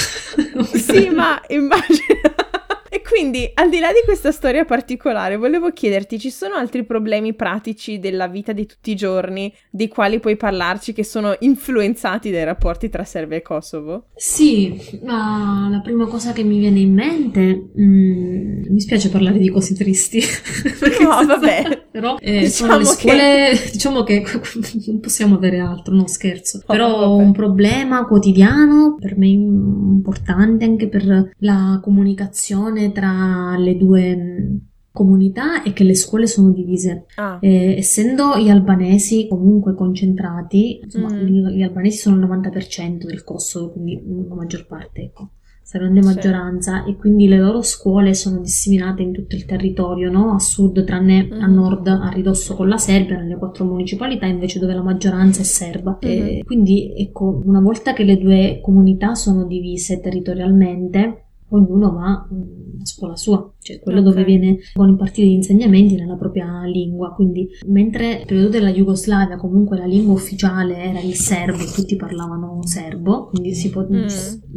sì, 0.77 1.09
ma 1.09 1.41
immagina 1.47 2.50
quindi, 3.11 3.49
al 3.53 3.69
di 3.69 3.79
là 3.79 3.89
di 3.89 4.01
questa 4.05 4.31
storia 4.31 4.65
particolare, 4.65 5.35
volevo 5.35 5.71
chiederti, 5.71 6.19
ci 6.19 6.29
sono 6.29 6.55
altri 6.55 6.83
problemi 6.85 7.33
pratici 7.33 7.99
della 7.99 8.27
vita 8.27 8.51
di 8.51 8.65
tutti 8.65 8.91
i 8.91 8.95
giorni 8.95 9.53
dei 9.69 9.87
quali 9.87 10.19
puoi 10.19 10.37
parlarci 10.37 10.93
che 10.93 11.03
sono 11.03 11.35
influenzati 11.39 12.31
dai 12.31 12.43
rapporti 12.43 12.89
tra 12.89 13.03
Serbia 13.03 13.37
e 13.37 13.41
Kosovo? 13.41 14.05
Sì, 14.15 14.99
ma 15.03 15.67
la 15.69 15.79
prima 15.81 16.05
cosa 16.05 16.31
che 16.31 16.43
mi 16.43 16.59
viene 16.59 16.79
in 16.79 16.93
mente, 16.93 17.69
mm, 17.79 18.63
mi 18.69 18.79
spiace 18.79 19.09
parlare 19.09 19.39
di 19.39 19.49
cose 19.49 19.75
tristi. 19.75 20.21
no, 21.01 21.25
vabbè. 21.25 21.87
Però 21.91 22.17
eh, 22.19 22.39
diciamo, 22.39 22.77
le 22.77 22.85
scuole, 22.85 23.49
che... 23.51 23.69
diciamo 23.71 24.03
che 24.03 24.23
non 24.87 24.99
possiamo 24.99 25.35
avere 25.35 25.59
altro, 25.59 25.93
no 25.93 26.07
scherzo. 26.07 26.59
Oh, 26.59 26.63
Però 26.65 27.09
vabbè. 27.09 27.23
un 27.23 27.31
problema 27.31 28.05
quotidiano, 28.05 28.95
per 28.99 29.17
me 29.17 29.27
importante 29.27 30.65
anche 30.65 30.87
per 30.87 31.33
la 31.39 31.79
comunicazione 31.81 32.49
divisione 32.51 32.91
tra 33.01 33.57
le 33.57 33.75
due 33.77 34.15
mm, 34.15 34.55
comunità 34.91 35.63
è 35.63 35.73
che 35.73 35.83
le 35.83 35.95
scuole 35.95 36.27
sono 36.27 36.51
divise. 36.51 37.05
Ah. 37.15 37.39
Eh, 37.41 37.75
essendo 37.77 38.37
gli 38.37 38.49
albanesi 38.49 39.27
comunque 39.27 39.73
concentrati, 39.73 40.81
insomma, 40.83 41.11
mm. 41.11 41.47
gli 41.47 41.61
albanesi 41.63 41.97
sono 41.97 42.17
il 42.17 42.29
90% 42.29 43.05
del 43.05 43.23
Kosovo, 43.23 43.71
quindi 43.71 44.01
la 44.27 44.35
maggior 44.35 44.67
parte, 44.67 45.01
ecco 45.01 45.31
grande 45.77 46.01
maggioranza, 46.01 46.83
sì. 46.83 46.91
e 46.91 46.95
quindi 46.97 47.27
le 47.27 47.37
loro 47.37 47.61
scuole 47.61 48.13
sono 48.13 48.39
disseminate 48.39 49.01
in 49.01 49.11
tutto 49.11 49.35
il 49.35 49.45
territorio, 49.45 50.11
no? 50.11 50.33
a 50.33 50.39
sud, 50.39 50.83
tranne 50.83 51.27
mm. 51.27 51.41
a 51.41 51.47
nord, 51.47 51.87
a 51.87 52.09
ridosso 52.09 52.55
con 52.55 52.67
la 52.67 52.77
Serbia, 52.77 53.17
nelle 53.17 53.37
quattro 53.37 53.65
municipalità, 53.65 54.25
invece 54.25 54.59
dove 54.59 54.73
la 54.73 54.81
maggioranza 54.81 55.41
è 55.41 55.45
serba. 55.45 55.97
Mm. 56.05 56.41
quindi, 56.41 56.93
ecco, 56.95 57.41
una 57.45 57.61
volta 57.61 57.93
che 57.93 58.03
le 58.03 58.17
due 58.17 58.59
comunità 58.61 59.13
sono 59.13 59.45
divise 59.45 59.99
territorialmente, 59.99 61.25
ognuno 61.51 61.91
va 61.93 62.27
mm, 62.31 62.81
a 62.81 62.85
scuola 62.85 63.15
sua, 63.15 63.53
cioè 63.59 63.79
quello 63.79 63.99
okay. 63.99 64.11
dove 64.11 64.23
viene, 64.25 64.57
vengono 64.73 64.91
impartiti 64.91 65.29
gli 65.29 65.33
insegnamenti 65.33 65.95
nella 65.95 66.15
propria 66.15 66.63
lingua. 66.65 67.13
Quindi, 67.13 67.47
mentre 67.67 68.17
nel 68.17 68.25
periodo 68.25 68.49
della 68.49 68.71
Jugoslavia 68.71 69.37
comunque 69.37 69.77
la 69.77 69.85
lingua 69.85 70.13
ufficiale 70.13 70.77
era 70.77 70.99
il 70.99 71.13
serbo, 71.13 71.63
tutti 71.73 71.95
parlavano 71.95 72.59
serbo, 72.63 73.27
quindi 73.27 73.53
si, 73.53 73.69
po- 73.69 73.87
mm. 73.89 74.07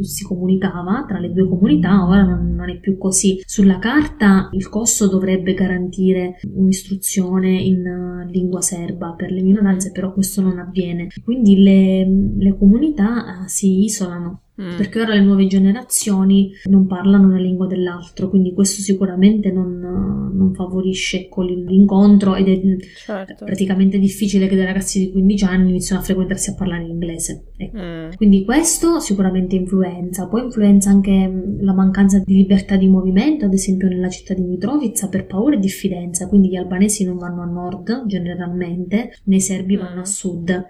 si 0.01 0.23
comunicava 0.23 1.05
tra 1.07 1.19
le 1.19 1.31
due 1.31 1.47
comunità, 1.47 2.07
ora 2.07 2.23
non, 2.23 2.55
non, 2.55 2.69
è 2.69 2.79
più 2.79 2.97
così. 2.97 3.41
Sulla 3.45 3.79
carta 3.79 4.49
il 4.51 4.69
Kosovo 4.69 5.11
dovrebbe 5.11 5.53
garantire 5.53 6.39
un'istruzione 6.53 7.61
in 7.61 7.85
uh, 7.85 8.29
lingua 8.29 8.61
serba 8.61 9.13
per 9.15 9.31
le 9.31 9.41
minoranze, 9.41 9.91
però 9.91 10.11
questo 10.13 10.41
non 10.41 10.59
avviene. 10.59 11.07
Quindi 11.23 11.61
le, 11.61 12.05
le 12.37 12.57
comunità 12.57 13.41
uh, 13.41 13.47
si 13.47 13.83
isolano 13.83 14.41
Mm. 14.61 14.77
Perché 14.77 15.01
ora 15.01 15.13
le 15.13 15.21
nuove 15.21 15.47
generazioni 15.47 16.53
non 16.65 16.87
parlano 16.87 17.27
una 17.27 17.39
lingua 17.39 17.67
dell'altro, 17.67 18.29
quindi 18.29 18.53
questo 18.53 18.81
sicuramente 18.81 19.51
non, 19.51 20.14
non 20.35 20.53
favorisce 20.53 21.29
l'incontro 21.67 22.35
ed 22.35 22.47
è 22.47 22.59
certo. 23.05 23.45
praticamente 23.45 23.97
difficile 23.97 24.47
che 24.47 24.55
dei 24.55 24.65
ragazzi 24.65 24.99
di 24.99 25.11
15 25.11 25.43
anni 25.45 25.69
iniziano 25.69 26.01
a 26.01 26.03
frequentarsi 26.03 26.49
a 26.49 26.55
parlare 26.55 26.83
l'inglese. 26.83 27.45
Ecco. 27.57 27.77
Mm. 27.77 28.09
Quindi 28.15 28.43
questo 28.43 28.99
sicuramente 28.99 29.55
influenza, 29.55 30.27
poi 30.27 30.43
influenza 30.43 30.89
anche 30.89 31.27
mm, 31.27 31.61
la 31.61 31.73
mancanza 31.73 32.19
di 32.19 32.35
libertà 32.35 32.75
di 32.75 32.87
movimento, 32.87 33.45
ad 33.45 33.53
esempio 33.53 33.87
nella 33.87 34.09
città 34.09 34.33
di 34.33 34.41
Mitrovica 34.41 35.07
per 35.07 35.25
paura 35.25 35.55
e 35.55 35.59
diffidenza, 35.59 36.27
quindi 36.27 36.49
gli 36.49 36.55
albanesi 36.55 37.05
non 37.05 37.17
vanno 37.17 37.41
a 37.41 37.45
nord 37.45 38.05
generalmente, 38.05 39.19
né 39.25 39.35
i 39.35 39.41
serbi 39.41 39.77
vanno 39.77 39.97
a 39.97 39.99
mm. 39.99 40.03
sud. 40.03 40.65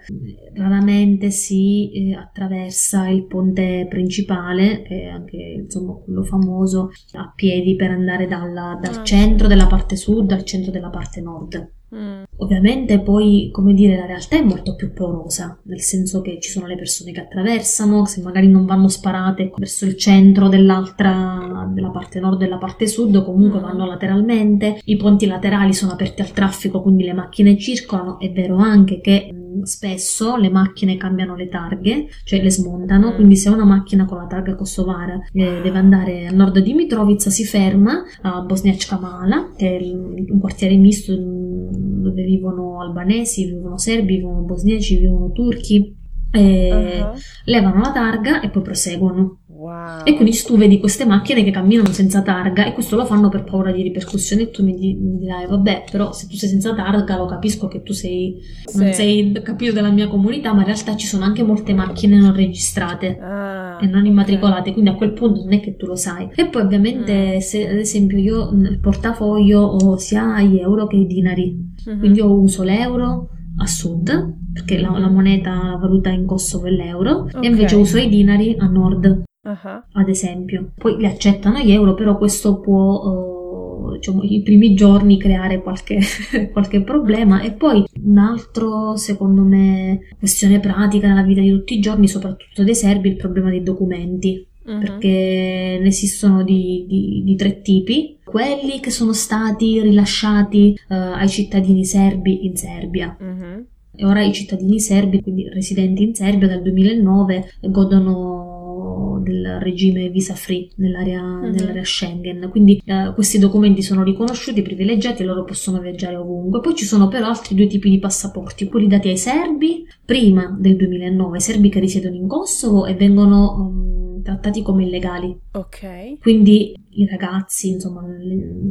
Raramente 0.54 1.30
si 1.30 1.90
eh, 1.92 2.14
attraversa 2.14 3.08
il 3.08 3.26
ponte 3.26 3.86
principale, 3.88 4.82
che 4.82 5.02
è 5.02 5.06
anche 5.06 5.36
insomma 5.36 5.94
quello 5.94 6.22
famoso, 6.22 6.90
a 7.12 7.32
piedi 7.34 7.74
per 7.76 7.90
andare 7.90 8.26
dalla, 8.26 8.78
dal 8.80 9.00
ah, 9.00 9.02
centro 9.02 9.48
della 9.56 9.66
parte 9.66 9.96
sud 9.96 10.30
al 10.32 10.44
centro 10.44 10.70
della 10.70 10.90
parte 10.90 11.22
nord. 11.22 11.70
Mm. 11.94 12.24
Ovviamente 12.38 13.00
poi, 13.00 13.48
come 13.52 13.72
dire, 13.72 13.96
la 13.96 14.06
realtà 14.06 14.36
è 14.36 14.42
molto 14.42 14.74
più 14.74 14.92
porosa, 14.92 15.58
nel 15.64 15.80
senso 15.80 16.20
che 16.20 16.38
ci 16.40 16.50
sono 16.50 16.66
le 16.66 16.76
persone 16.76 17.12
che 17.12 17.20
attraversano, 17.20 18.04
se 18.04 18.20
magari 18.20 18.48
non 18.48 18.66
vanno 18.66 18.88
sparate 18.88 19.52
verso 19.56 19.86
il 19.86 19.96
centro 19.96 20.48
dell'altra, 20.48 21.70
della 21.72 21.90
parte 21.90 22.20
nord 22.20 22.42
e 22.42 22.44
della 22.44 22.58
parte 22.58 22.86
sud, 22.86 23.24
comunque 23.24 23.60
mm. 23.60 23.62
vanno 23.62 23.86
lateralmente, 23.86 24.80
i 24.84 24.96
ponti 24.96 25.26
laterali 25.26 25.72
sono 25.72 25.92
aperti 25.92 26.20
al 26.20 26.32
traffico, 26.32 26.82
quindi 26.82 27.04
le 27.04 27.14
macchine 27.14 27.56
circolano, 27.56 28.18
è 28.18 28.30
vero 28.30 28.56
anche 28.56 29.00
che 29.00 29.30
spesso 29.62 30.36
le 30.36 30.50
macchine 30.50 30.96
cambiano 30.96 31.34
le 31.34 31.48
targhe, 31.48 32.08
cioè 32.24 32.42
le 32.42 32.50
smontano, 32.50 33.14
quindi 33.14 33.36
se 33.36 33.48
una 33.48 33.64
macchina 33.64 34.04
con 34.04 34.18
la 34.18 34.26
targa 34.26 34.54
kosovara 34.54 35.18
eh, 35.32 35.60
deve 35.62 35.78
andare 35.78 36.26
a 36.26 36.30
nord 36.32 36.58
di 36.58 36.74
Mitrovica 36.74 37.30
si 37.30 37.44
ferma 37.44 38.02
a 38.22 38.40
Bosniac 38.40 38.86
Kamala, 38.86 39.52
che 39.56 39.76
è 39.76 39.82
un 39.82 40.38
quartiere 40.40 40.76
misto 40.76 41.14
dove 41.16 42.22
vivono 42.22 42.80
albanesi, 42.80 43.46
vivono 43.46 43.78
serbi, 43.78 44.16
vivono 44.16 44.42
bosniaci, 44.42 44.98
vivono 44.98 45.32
turchi. 45.32 45.94
Uh-huh. 46.40 47.14
levano 47.44 47.80
la 47.80 47.92
targa 47.92 48.40
e 48.40 48.50
poi 48.50 48.62
proseguono. 48.62 49.38
Wow. 49.56 50.04
E 50.04 50.14
quindi 50.14 50.36
tu 50.44 50.56
vedi 50.58 50.78
queste 50.78 51.06
macchine 51.06 51.42
che 51.42 51.50
camminano 51.50 51.90
senza 51.90 52.20
targa 52.20 52.66
e 52.66 52.74
questo 52.74 52.94
lo 52.94 53.06
fanno 53.06 53.30
per 53.30 53.42
paura 53.42 53.72
di 53.72 53.82
ripercussioni 53.82 54.42
e 54.42 54.50
tu 54.50 54.62
mi, 54.62 54.74
mi 54.74 55.16
dirai 55.18 55.46
vabbè 55.46 55.84
però 55.90 56.12
se 56.12 56.26
tu 56.28 56.36
sei 56.36 56.50
senza 56.50 56.74
targa 56.74 57.16
lo 57.16 57.24
capisco 57.24 57.66
che 57.66 57.82
tu 57.82 57.94
sei, 57.94 58.36
sì. 58.66 58.78
non 58.78 58.92
sei 58.92 59.32
capito 59.42 59.72
della 59.72 59.90
mia 59.90 60.08
comunità 60.08 60.52
ma 60.52 60.60
in 60.60 60.66
realtà 60.66 60.94
ci 60.94 61.06
sono 61.06 61.24
anche 61.24 61.42
molte 61.42 61.72
macchine 61.72 62.18
non 62.18 62.34
registrate 62.34 63.18
ah, 63.18 63.78
e 63.80 63.86
non 63.86 64.04
immatricolate 64.04 64.60
okay. 64.60 64.72
quindi 64.72 64.90
a 64.90 64.94
quel 64.94 65.14
punto 65.14 65.42
non 65.42 65.54
è 65.54 65.60
che 65.60 65.74
tu 65.76 65.86
lo 65.86 65.96
sai 65.96 66.28
e 66.34 66.48
poi 66.48 66.62
ovviamente 66.62 67.36
mm. 67.36 67.38
se 67.38 67.66
ad 67.66 67.76
esempio 67.76 68.18
io 68.18 68.50
nel 68.52 68.78
portafoglio 68.78 69.60
ho 69.60 69.96
sia 69.96 70.42
gli 70.42 70.58
euro 70.58 70.86
che 70.86 70.96
i 70.96 71.06
dinari 71.06 71.72
mm-hmm. 71.88 71.98
quindi 71.98 72.18
io 72.18 72.30
uso 72.30 72.62
l'euro 72.62 73.30
a 73.58 73.66
sud 73.66 74.35
perché 74.56 74.78
la, 74.78 74.98
la 74.98 75.10
moneta, 75.10 75.50
la 75.50 75.76
valuta 75.76 76.08
in 76.08 76.24
Kosovo 76.24 76.64
è 76.64 76.70
l'euro 76.70 77.24
okay. 77.24 77.44
e 77.44 77.48
invece 77.48 77.76
uso 77.76 77.98
i 77.98 78.08
dinari 78.08 78.56
a 78.58 78.66
nord 78.66 79.04
uh-huh. 79.04 79.82
ad 79.92 80.08
esempio. 80.08 80.70
Poi 80.74 80.96
li 80.96 81.04
accettano 81.04 81.58
gli 81.58 81.72
euro, 81.72 81.92
però 81.92 82.16
questo 82.16 82.58
può 82.60 83.02
uh, 83.02 83.92
diciamo, 83.96 84.22
i 84.22 84.40
primi 84.42 84.72
giorni 84.72 85.18
creare 85.18 85.60
qualche, 85.60 86.00
qualche 86.52 86.80
problema 86.82 87.42
e 87.42 87.52
poi 87.52 87.84
un 88.02 88.16
altro, 88.16 88.96
secondo 88.96 89.42
me, 89.42 90.00
questione 90.18 90.58
pratica 90.58 91.06
nella 91.06 91.22
vita 91.22 91.42
di 91.42 91.50
tutti 91.50 91.74
i 91.74 91.80
giorni, 91.80 92.08
soprattutto 92.08 92.64
dei 92.64 92.74
serbi, 92.74 93.08
è 93.08 93.12
il 93.12 93.18
problema 93.18 93.50
dei 93.50 93.62
documenti. 93.62 94.46
Uh-huh. 94.66 94.80
Perché 94.80 95.78
ne 95.80 95.86
esistono 95.86 96.42
di, 96.42 96.86
di, 96.88 97.22
di, 97.24 97.36
tre 97.36 97.60
tipi, 97.60 98.18
quelli 98.24 98.80
che 98.80 98.90
sono 98.90 99.12
stati 99.12 99.80
rilasciati 99.80 100.76
uh, 100.88 100.94
ai 100.94 101.28
cittadini 101.28 101.84
serbi 101.84 102.46
in 102.46 102.56
Serbia. 102.56 103.16
Uh-huh. 103.20 103.64
E 103.96 104.04
ora 104.04 104.22
i 104.22 104.32
cittadini 104.32 104.78
serbi, 104.78 105.22
quindi 105.22 105.48
residenti 105.48 106.02
in 106.02 106.14
Serbia 106.14 106.48
dal 106.48 106.62
2009, 106.62 107.52
godono 107.62 109.20
del 109.26 109.58
regime 109.60 110.08
visa 110.08 110.34
free 110.34 110.68
nell'area, 110.76 111.22
mm-hmm. 111.22 111.52
nell'area 111.52 111.84
Schengen. 111.84 112.48
Quindi 112.50 112.80
eh, 112.84 113.12
questi 113.14 113.38
documenti 113.38 113.82
sono 113.82 114.02
riconosciuti, 114.02 114.62
privilegiati 114.62 115.22
e 115.22 115.24
loro 115.24 115.44
possono 115.44 115.80
viaggiare 115.80 116.16
ovunque. 116.16 116.60
Poi 116.60 116.74
ci 116.74 116.84
sono 116.84 117.08
però 117.08 117.26
altri 117.26 117.54
due 117.54 117.66
tipi 117.66 117.90
di 117.90 117.98
passaporti, 117.98 118.68
quelli 118.68 118.86
dati 118.86 119.08
ai 119.08 119.18
serbi 119.18 119.86
prima 120.04 120.56
del 120.58 120.76
2009, 120.76 121.40
serbi 121.40 121.68
che 121.68 121.80
risiedono 121.80 122.14
in 122.14 122.28
Kosovo 122.28 122.86
e 122.86 122.94
vengono 122.94 123.54
um, 123.56 124.22
trattati 124.22 124.62
come 124.62 124.84
illegali. 124.84 125.36
Ok. 125.52 126.18
Quindi 126.20 126.74
i 126.90 127.06
ragazzi, 127.06 127.70
insomma, 127.70 128.02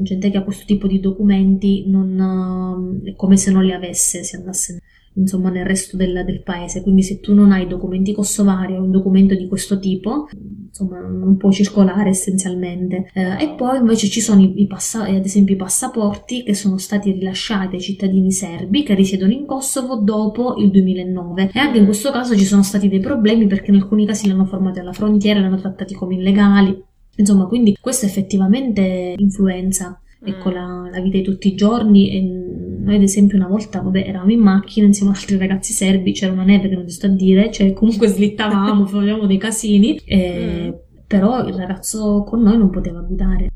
gente 0.01 0.31
che 0.31 0.37
ha 0.37 0.43
questo 0.43 0.65
tipo 0.65 0.87
di 0.87 0.99
documenti 0.99 1.85
non, 1.87 2.17
uh, 2.17 3.07
è 3.07 3.15
come 3.15 3.37
se 3.37 3.51
non 3.51 3.63
li 3.63 3.73
avesse, 3.73 4.23
si 4.23 4.35
andasse 4.35 4.81
insomma 5.15 5.49
nel 5.49 5.65
resto 5.65 5.97
del, 5.97 6.23
del, 6.25 6.41
paese. 6.41 6.81
Quindi 6.81 7.03
se 7.03 7.19
tu 7.19 7.33
non 7.33 7.51
hai 7.51 7.67
documenti 7.67 8.13
kosovari 8.13 8.75
o 8.75 8.81
un 8.81 8.91
documento 8.91 9.35
di 9.35 9.47
questo 9.47 9.79
tipo, 9.79 10.27
insomma 10.67 10.99
non 10.99 11.37
puoi 11.37 11.53
circolare 11.53 12.09
essenzialmente. 12.09 13.09
Eh, 13.13 13.43
e 13.43 13.53
poi 13.55 13.79
invece 13.79 14.07
ci 14.07 14.21
sono 14.21 14.41
i, 14.41 14.61
i 14.61 14.67
passa- 14.67 15.05
ad 15.05 15.25
esempio 15.25 15.55
i 15.55 15.57
passaporti 15.57 16.43
che 16.43 16.53
sono 16.53 16.77
stati 16.77 17.11
rilasciati 17.11 17.75
ai 17.75 17.81
cittadini 17.81 18.31
serbi 18.31 18.83
che 18.83 18.93
risiedono 18.93 19.31
in 19.31 19.45
Kosovo 19.45 19.95
dopo 19.97 20.55
il 20.57 20.69
2009 20.71 21.51
e 21.53 21.59
anche 21.59 21.77
in 21.77 21.85
questo 21.85 22.11
caso 22.11 22.35
ci 22.35 22.45
sono 22.45 22.63
stati 22.63 22.87
dei 22.87 22.99
problemi 22.99 23.47
perché 23.47 23.71
in 23.71 23.77
alcuni 23.77 24.05
casi 24.05 24.25
li 24.25 24.31
hanno 24.31 24.45
formati 24.45 24.79
alla 24.79 24.93
frontiera, 24.93 25.39
li 25.39 25.45
hanno 25.45 25.59
trattati 25.59 25.93
come 25.93 26.15
illegali. 26.15 26.83
Insomma, 27.17 27.45
quindi 27.45 27.77
questo 27.79 28.05
effettivamente 28.05 29.15
influenza 29.17 30.01
ecco, 30.25 30.49
mm. 30.49 30.53
la, 30.53 30.89
la, 30.91 30.99
vita 30.99 31.17
di 31.17 31.23
tutti 31.23 31.47
i 31.47 31.55
giorni 31.55 32.09
e 32.09 32.21
noi 32.85 32.95
ad 32.95 33.01
esempio 33.01 33.37
una 33.37 33.47
volta, 33.47 33.81
vabbè, 33.81 34.03
eravamo 34.07 34.31
in 34.31 34.39
macchina 34.39 34.85
insieme 34.85 35.11
ad 35.11 35.17
altri 35.17 35.37
ragazzi 35.37 35.73
serbi, 35.73 36.13
c'era 36.13 36.31
una 36.31 36.43
neve 36.43 36.69
che 36.69 36.75
non 36.75 36.85
ti 36.85 36.91
sto 36.91 37.07
a 37.07 37.09
dire, 37.09 37.51
cioè 37.51 37.73
comunque 37.73 38.07
slittavamo, 38.07 38.85
facevamo 38.87 39.25
dei 39.25 39.37
casini, 39.37 39.97
e, 40.05 40.71
mm. 40.71 40.97
però 41.07 41.45
il 41.47 41.55
ragazzo 41.55 42.23
con 42.23 42.41
noi 42.41 42.57
non 42.57 42.69
poteva 42.69 43.01
guidare 43.01 43.49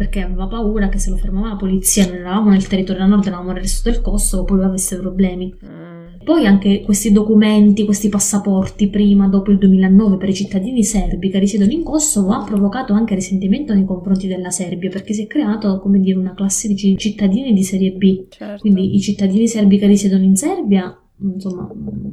perché 0.00 0.22
aveva 0.22 0.46
paura 0.46 0.88
che 0.88 0.98
se 0.98 1.10
lo 1.10 1.16
fermava 1.16 1.48
la 1.48 1.56
polizia, 1.56 2.06
non 2.06 2.14
eravamo 2.14 2.48
nel 2.48 2.66
territorio 2.66 3.04
nord, 3.04 3.26
eravamo 3.26 3.52
nel 3.52 3.60
resto 3.60 3.90
del 3.90 4.00
Kosovo, 4.00 4.44
poi 4.44 4.64
avesse 4.64 4.98
problemi. 4.98 5.54
Mm. 5.62 5.89
Poi 6.22 6.44
anche 6.44 6.82
questi 6.82 7.12
documenti, 7.12 7.84
questi 7.84 8.10
passaporti 8.10 8.88
prima, 8.88 9.26
dopo 9.26 9.50
il 9.50 9.58
2009 9.58 10.18
per 10.18 10.28
i 10.28 10.34
cittadini 10.34 10.84
serbi 10.84 11.30
che 11.30 11.38
risiedono 11.38 11.72
in 11.72 11.82
Kosovo 11.82 12.32
ha 12.32 12.44
provocato 12.44 12.92
anche 12.92 13.14
risentimento 13.14 13.72
nei 13.72 13.86
confronti 13.86 14.26
della 14.26 14.50
Serbia 14.50 14.90
perché 14.90 15.14
si 15.14 15.22
è 15.22 15.26
creato, 15.26 15.80
come 15.80 15.98
dire, 15.98 16.18
una 16.18 16.34
classe 16.34 16.68
di 16.68 16.96
cittadini 16.98 17.54
di 17.54 17.62
serie 17.62 17.92
B. 17.92 18.26
Certo. 18.28 18.60
Quindi 18.60 18.94
i 18.94 19.00
cittadini 19.00 19.48
serbi 19.48 19.78
che 19.78 19.86
risiedono 19.86 20.22
in 20.22 20.36
Serbia, 20.36 20.94
insomma, 21.22 21.70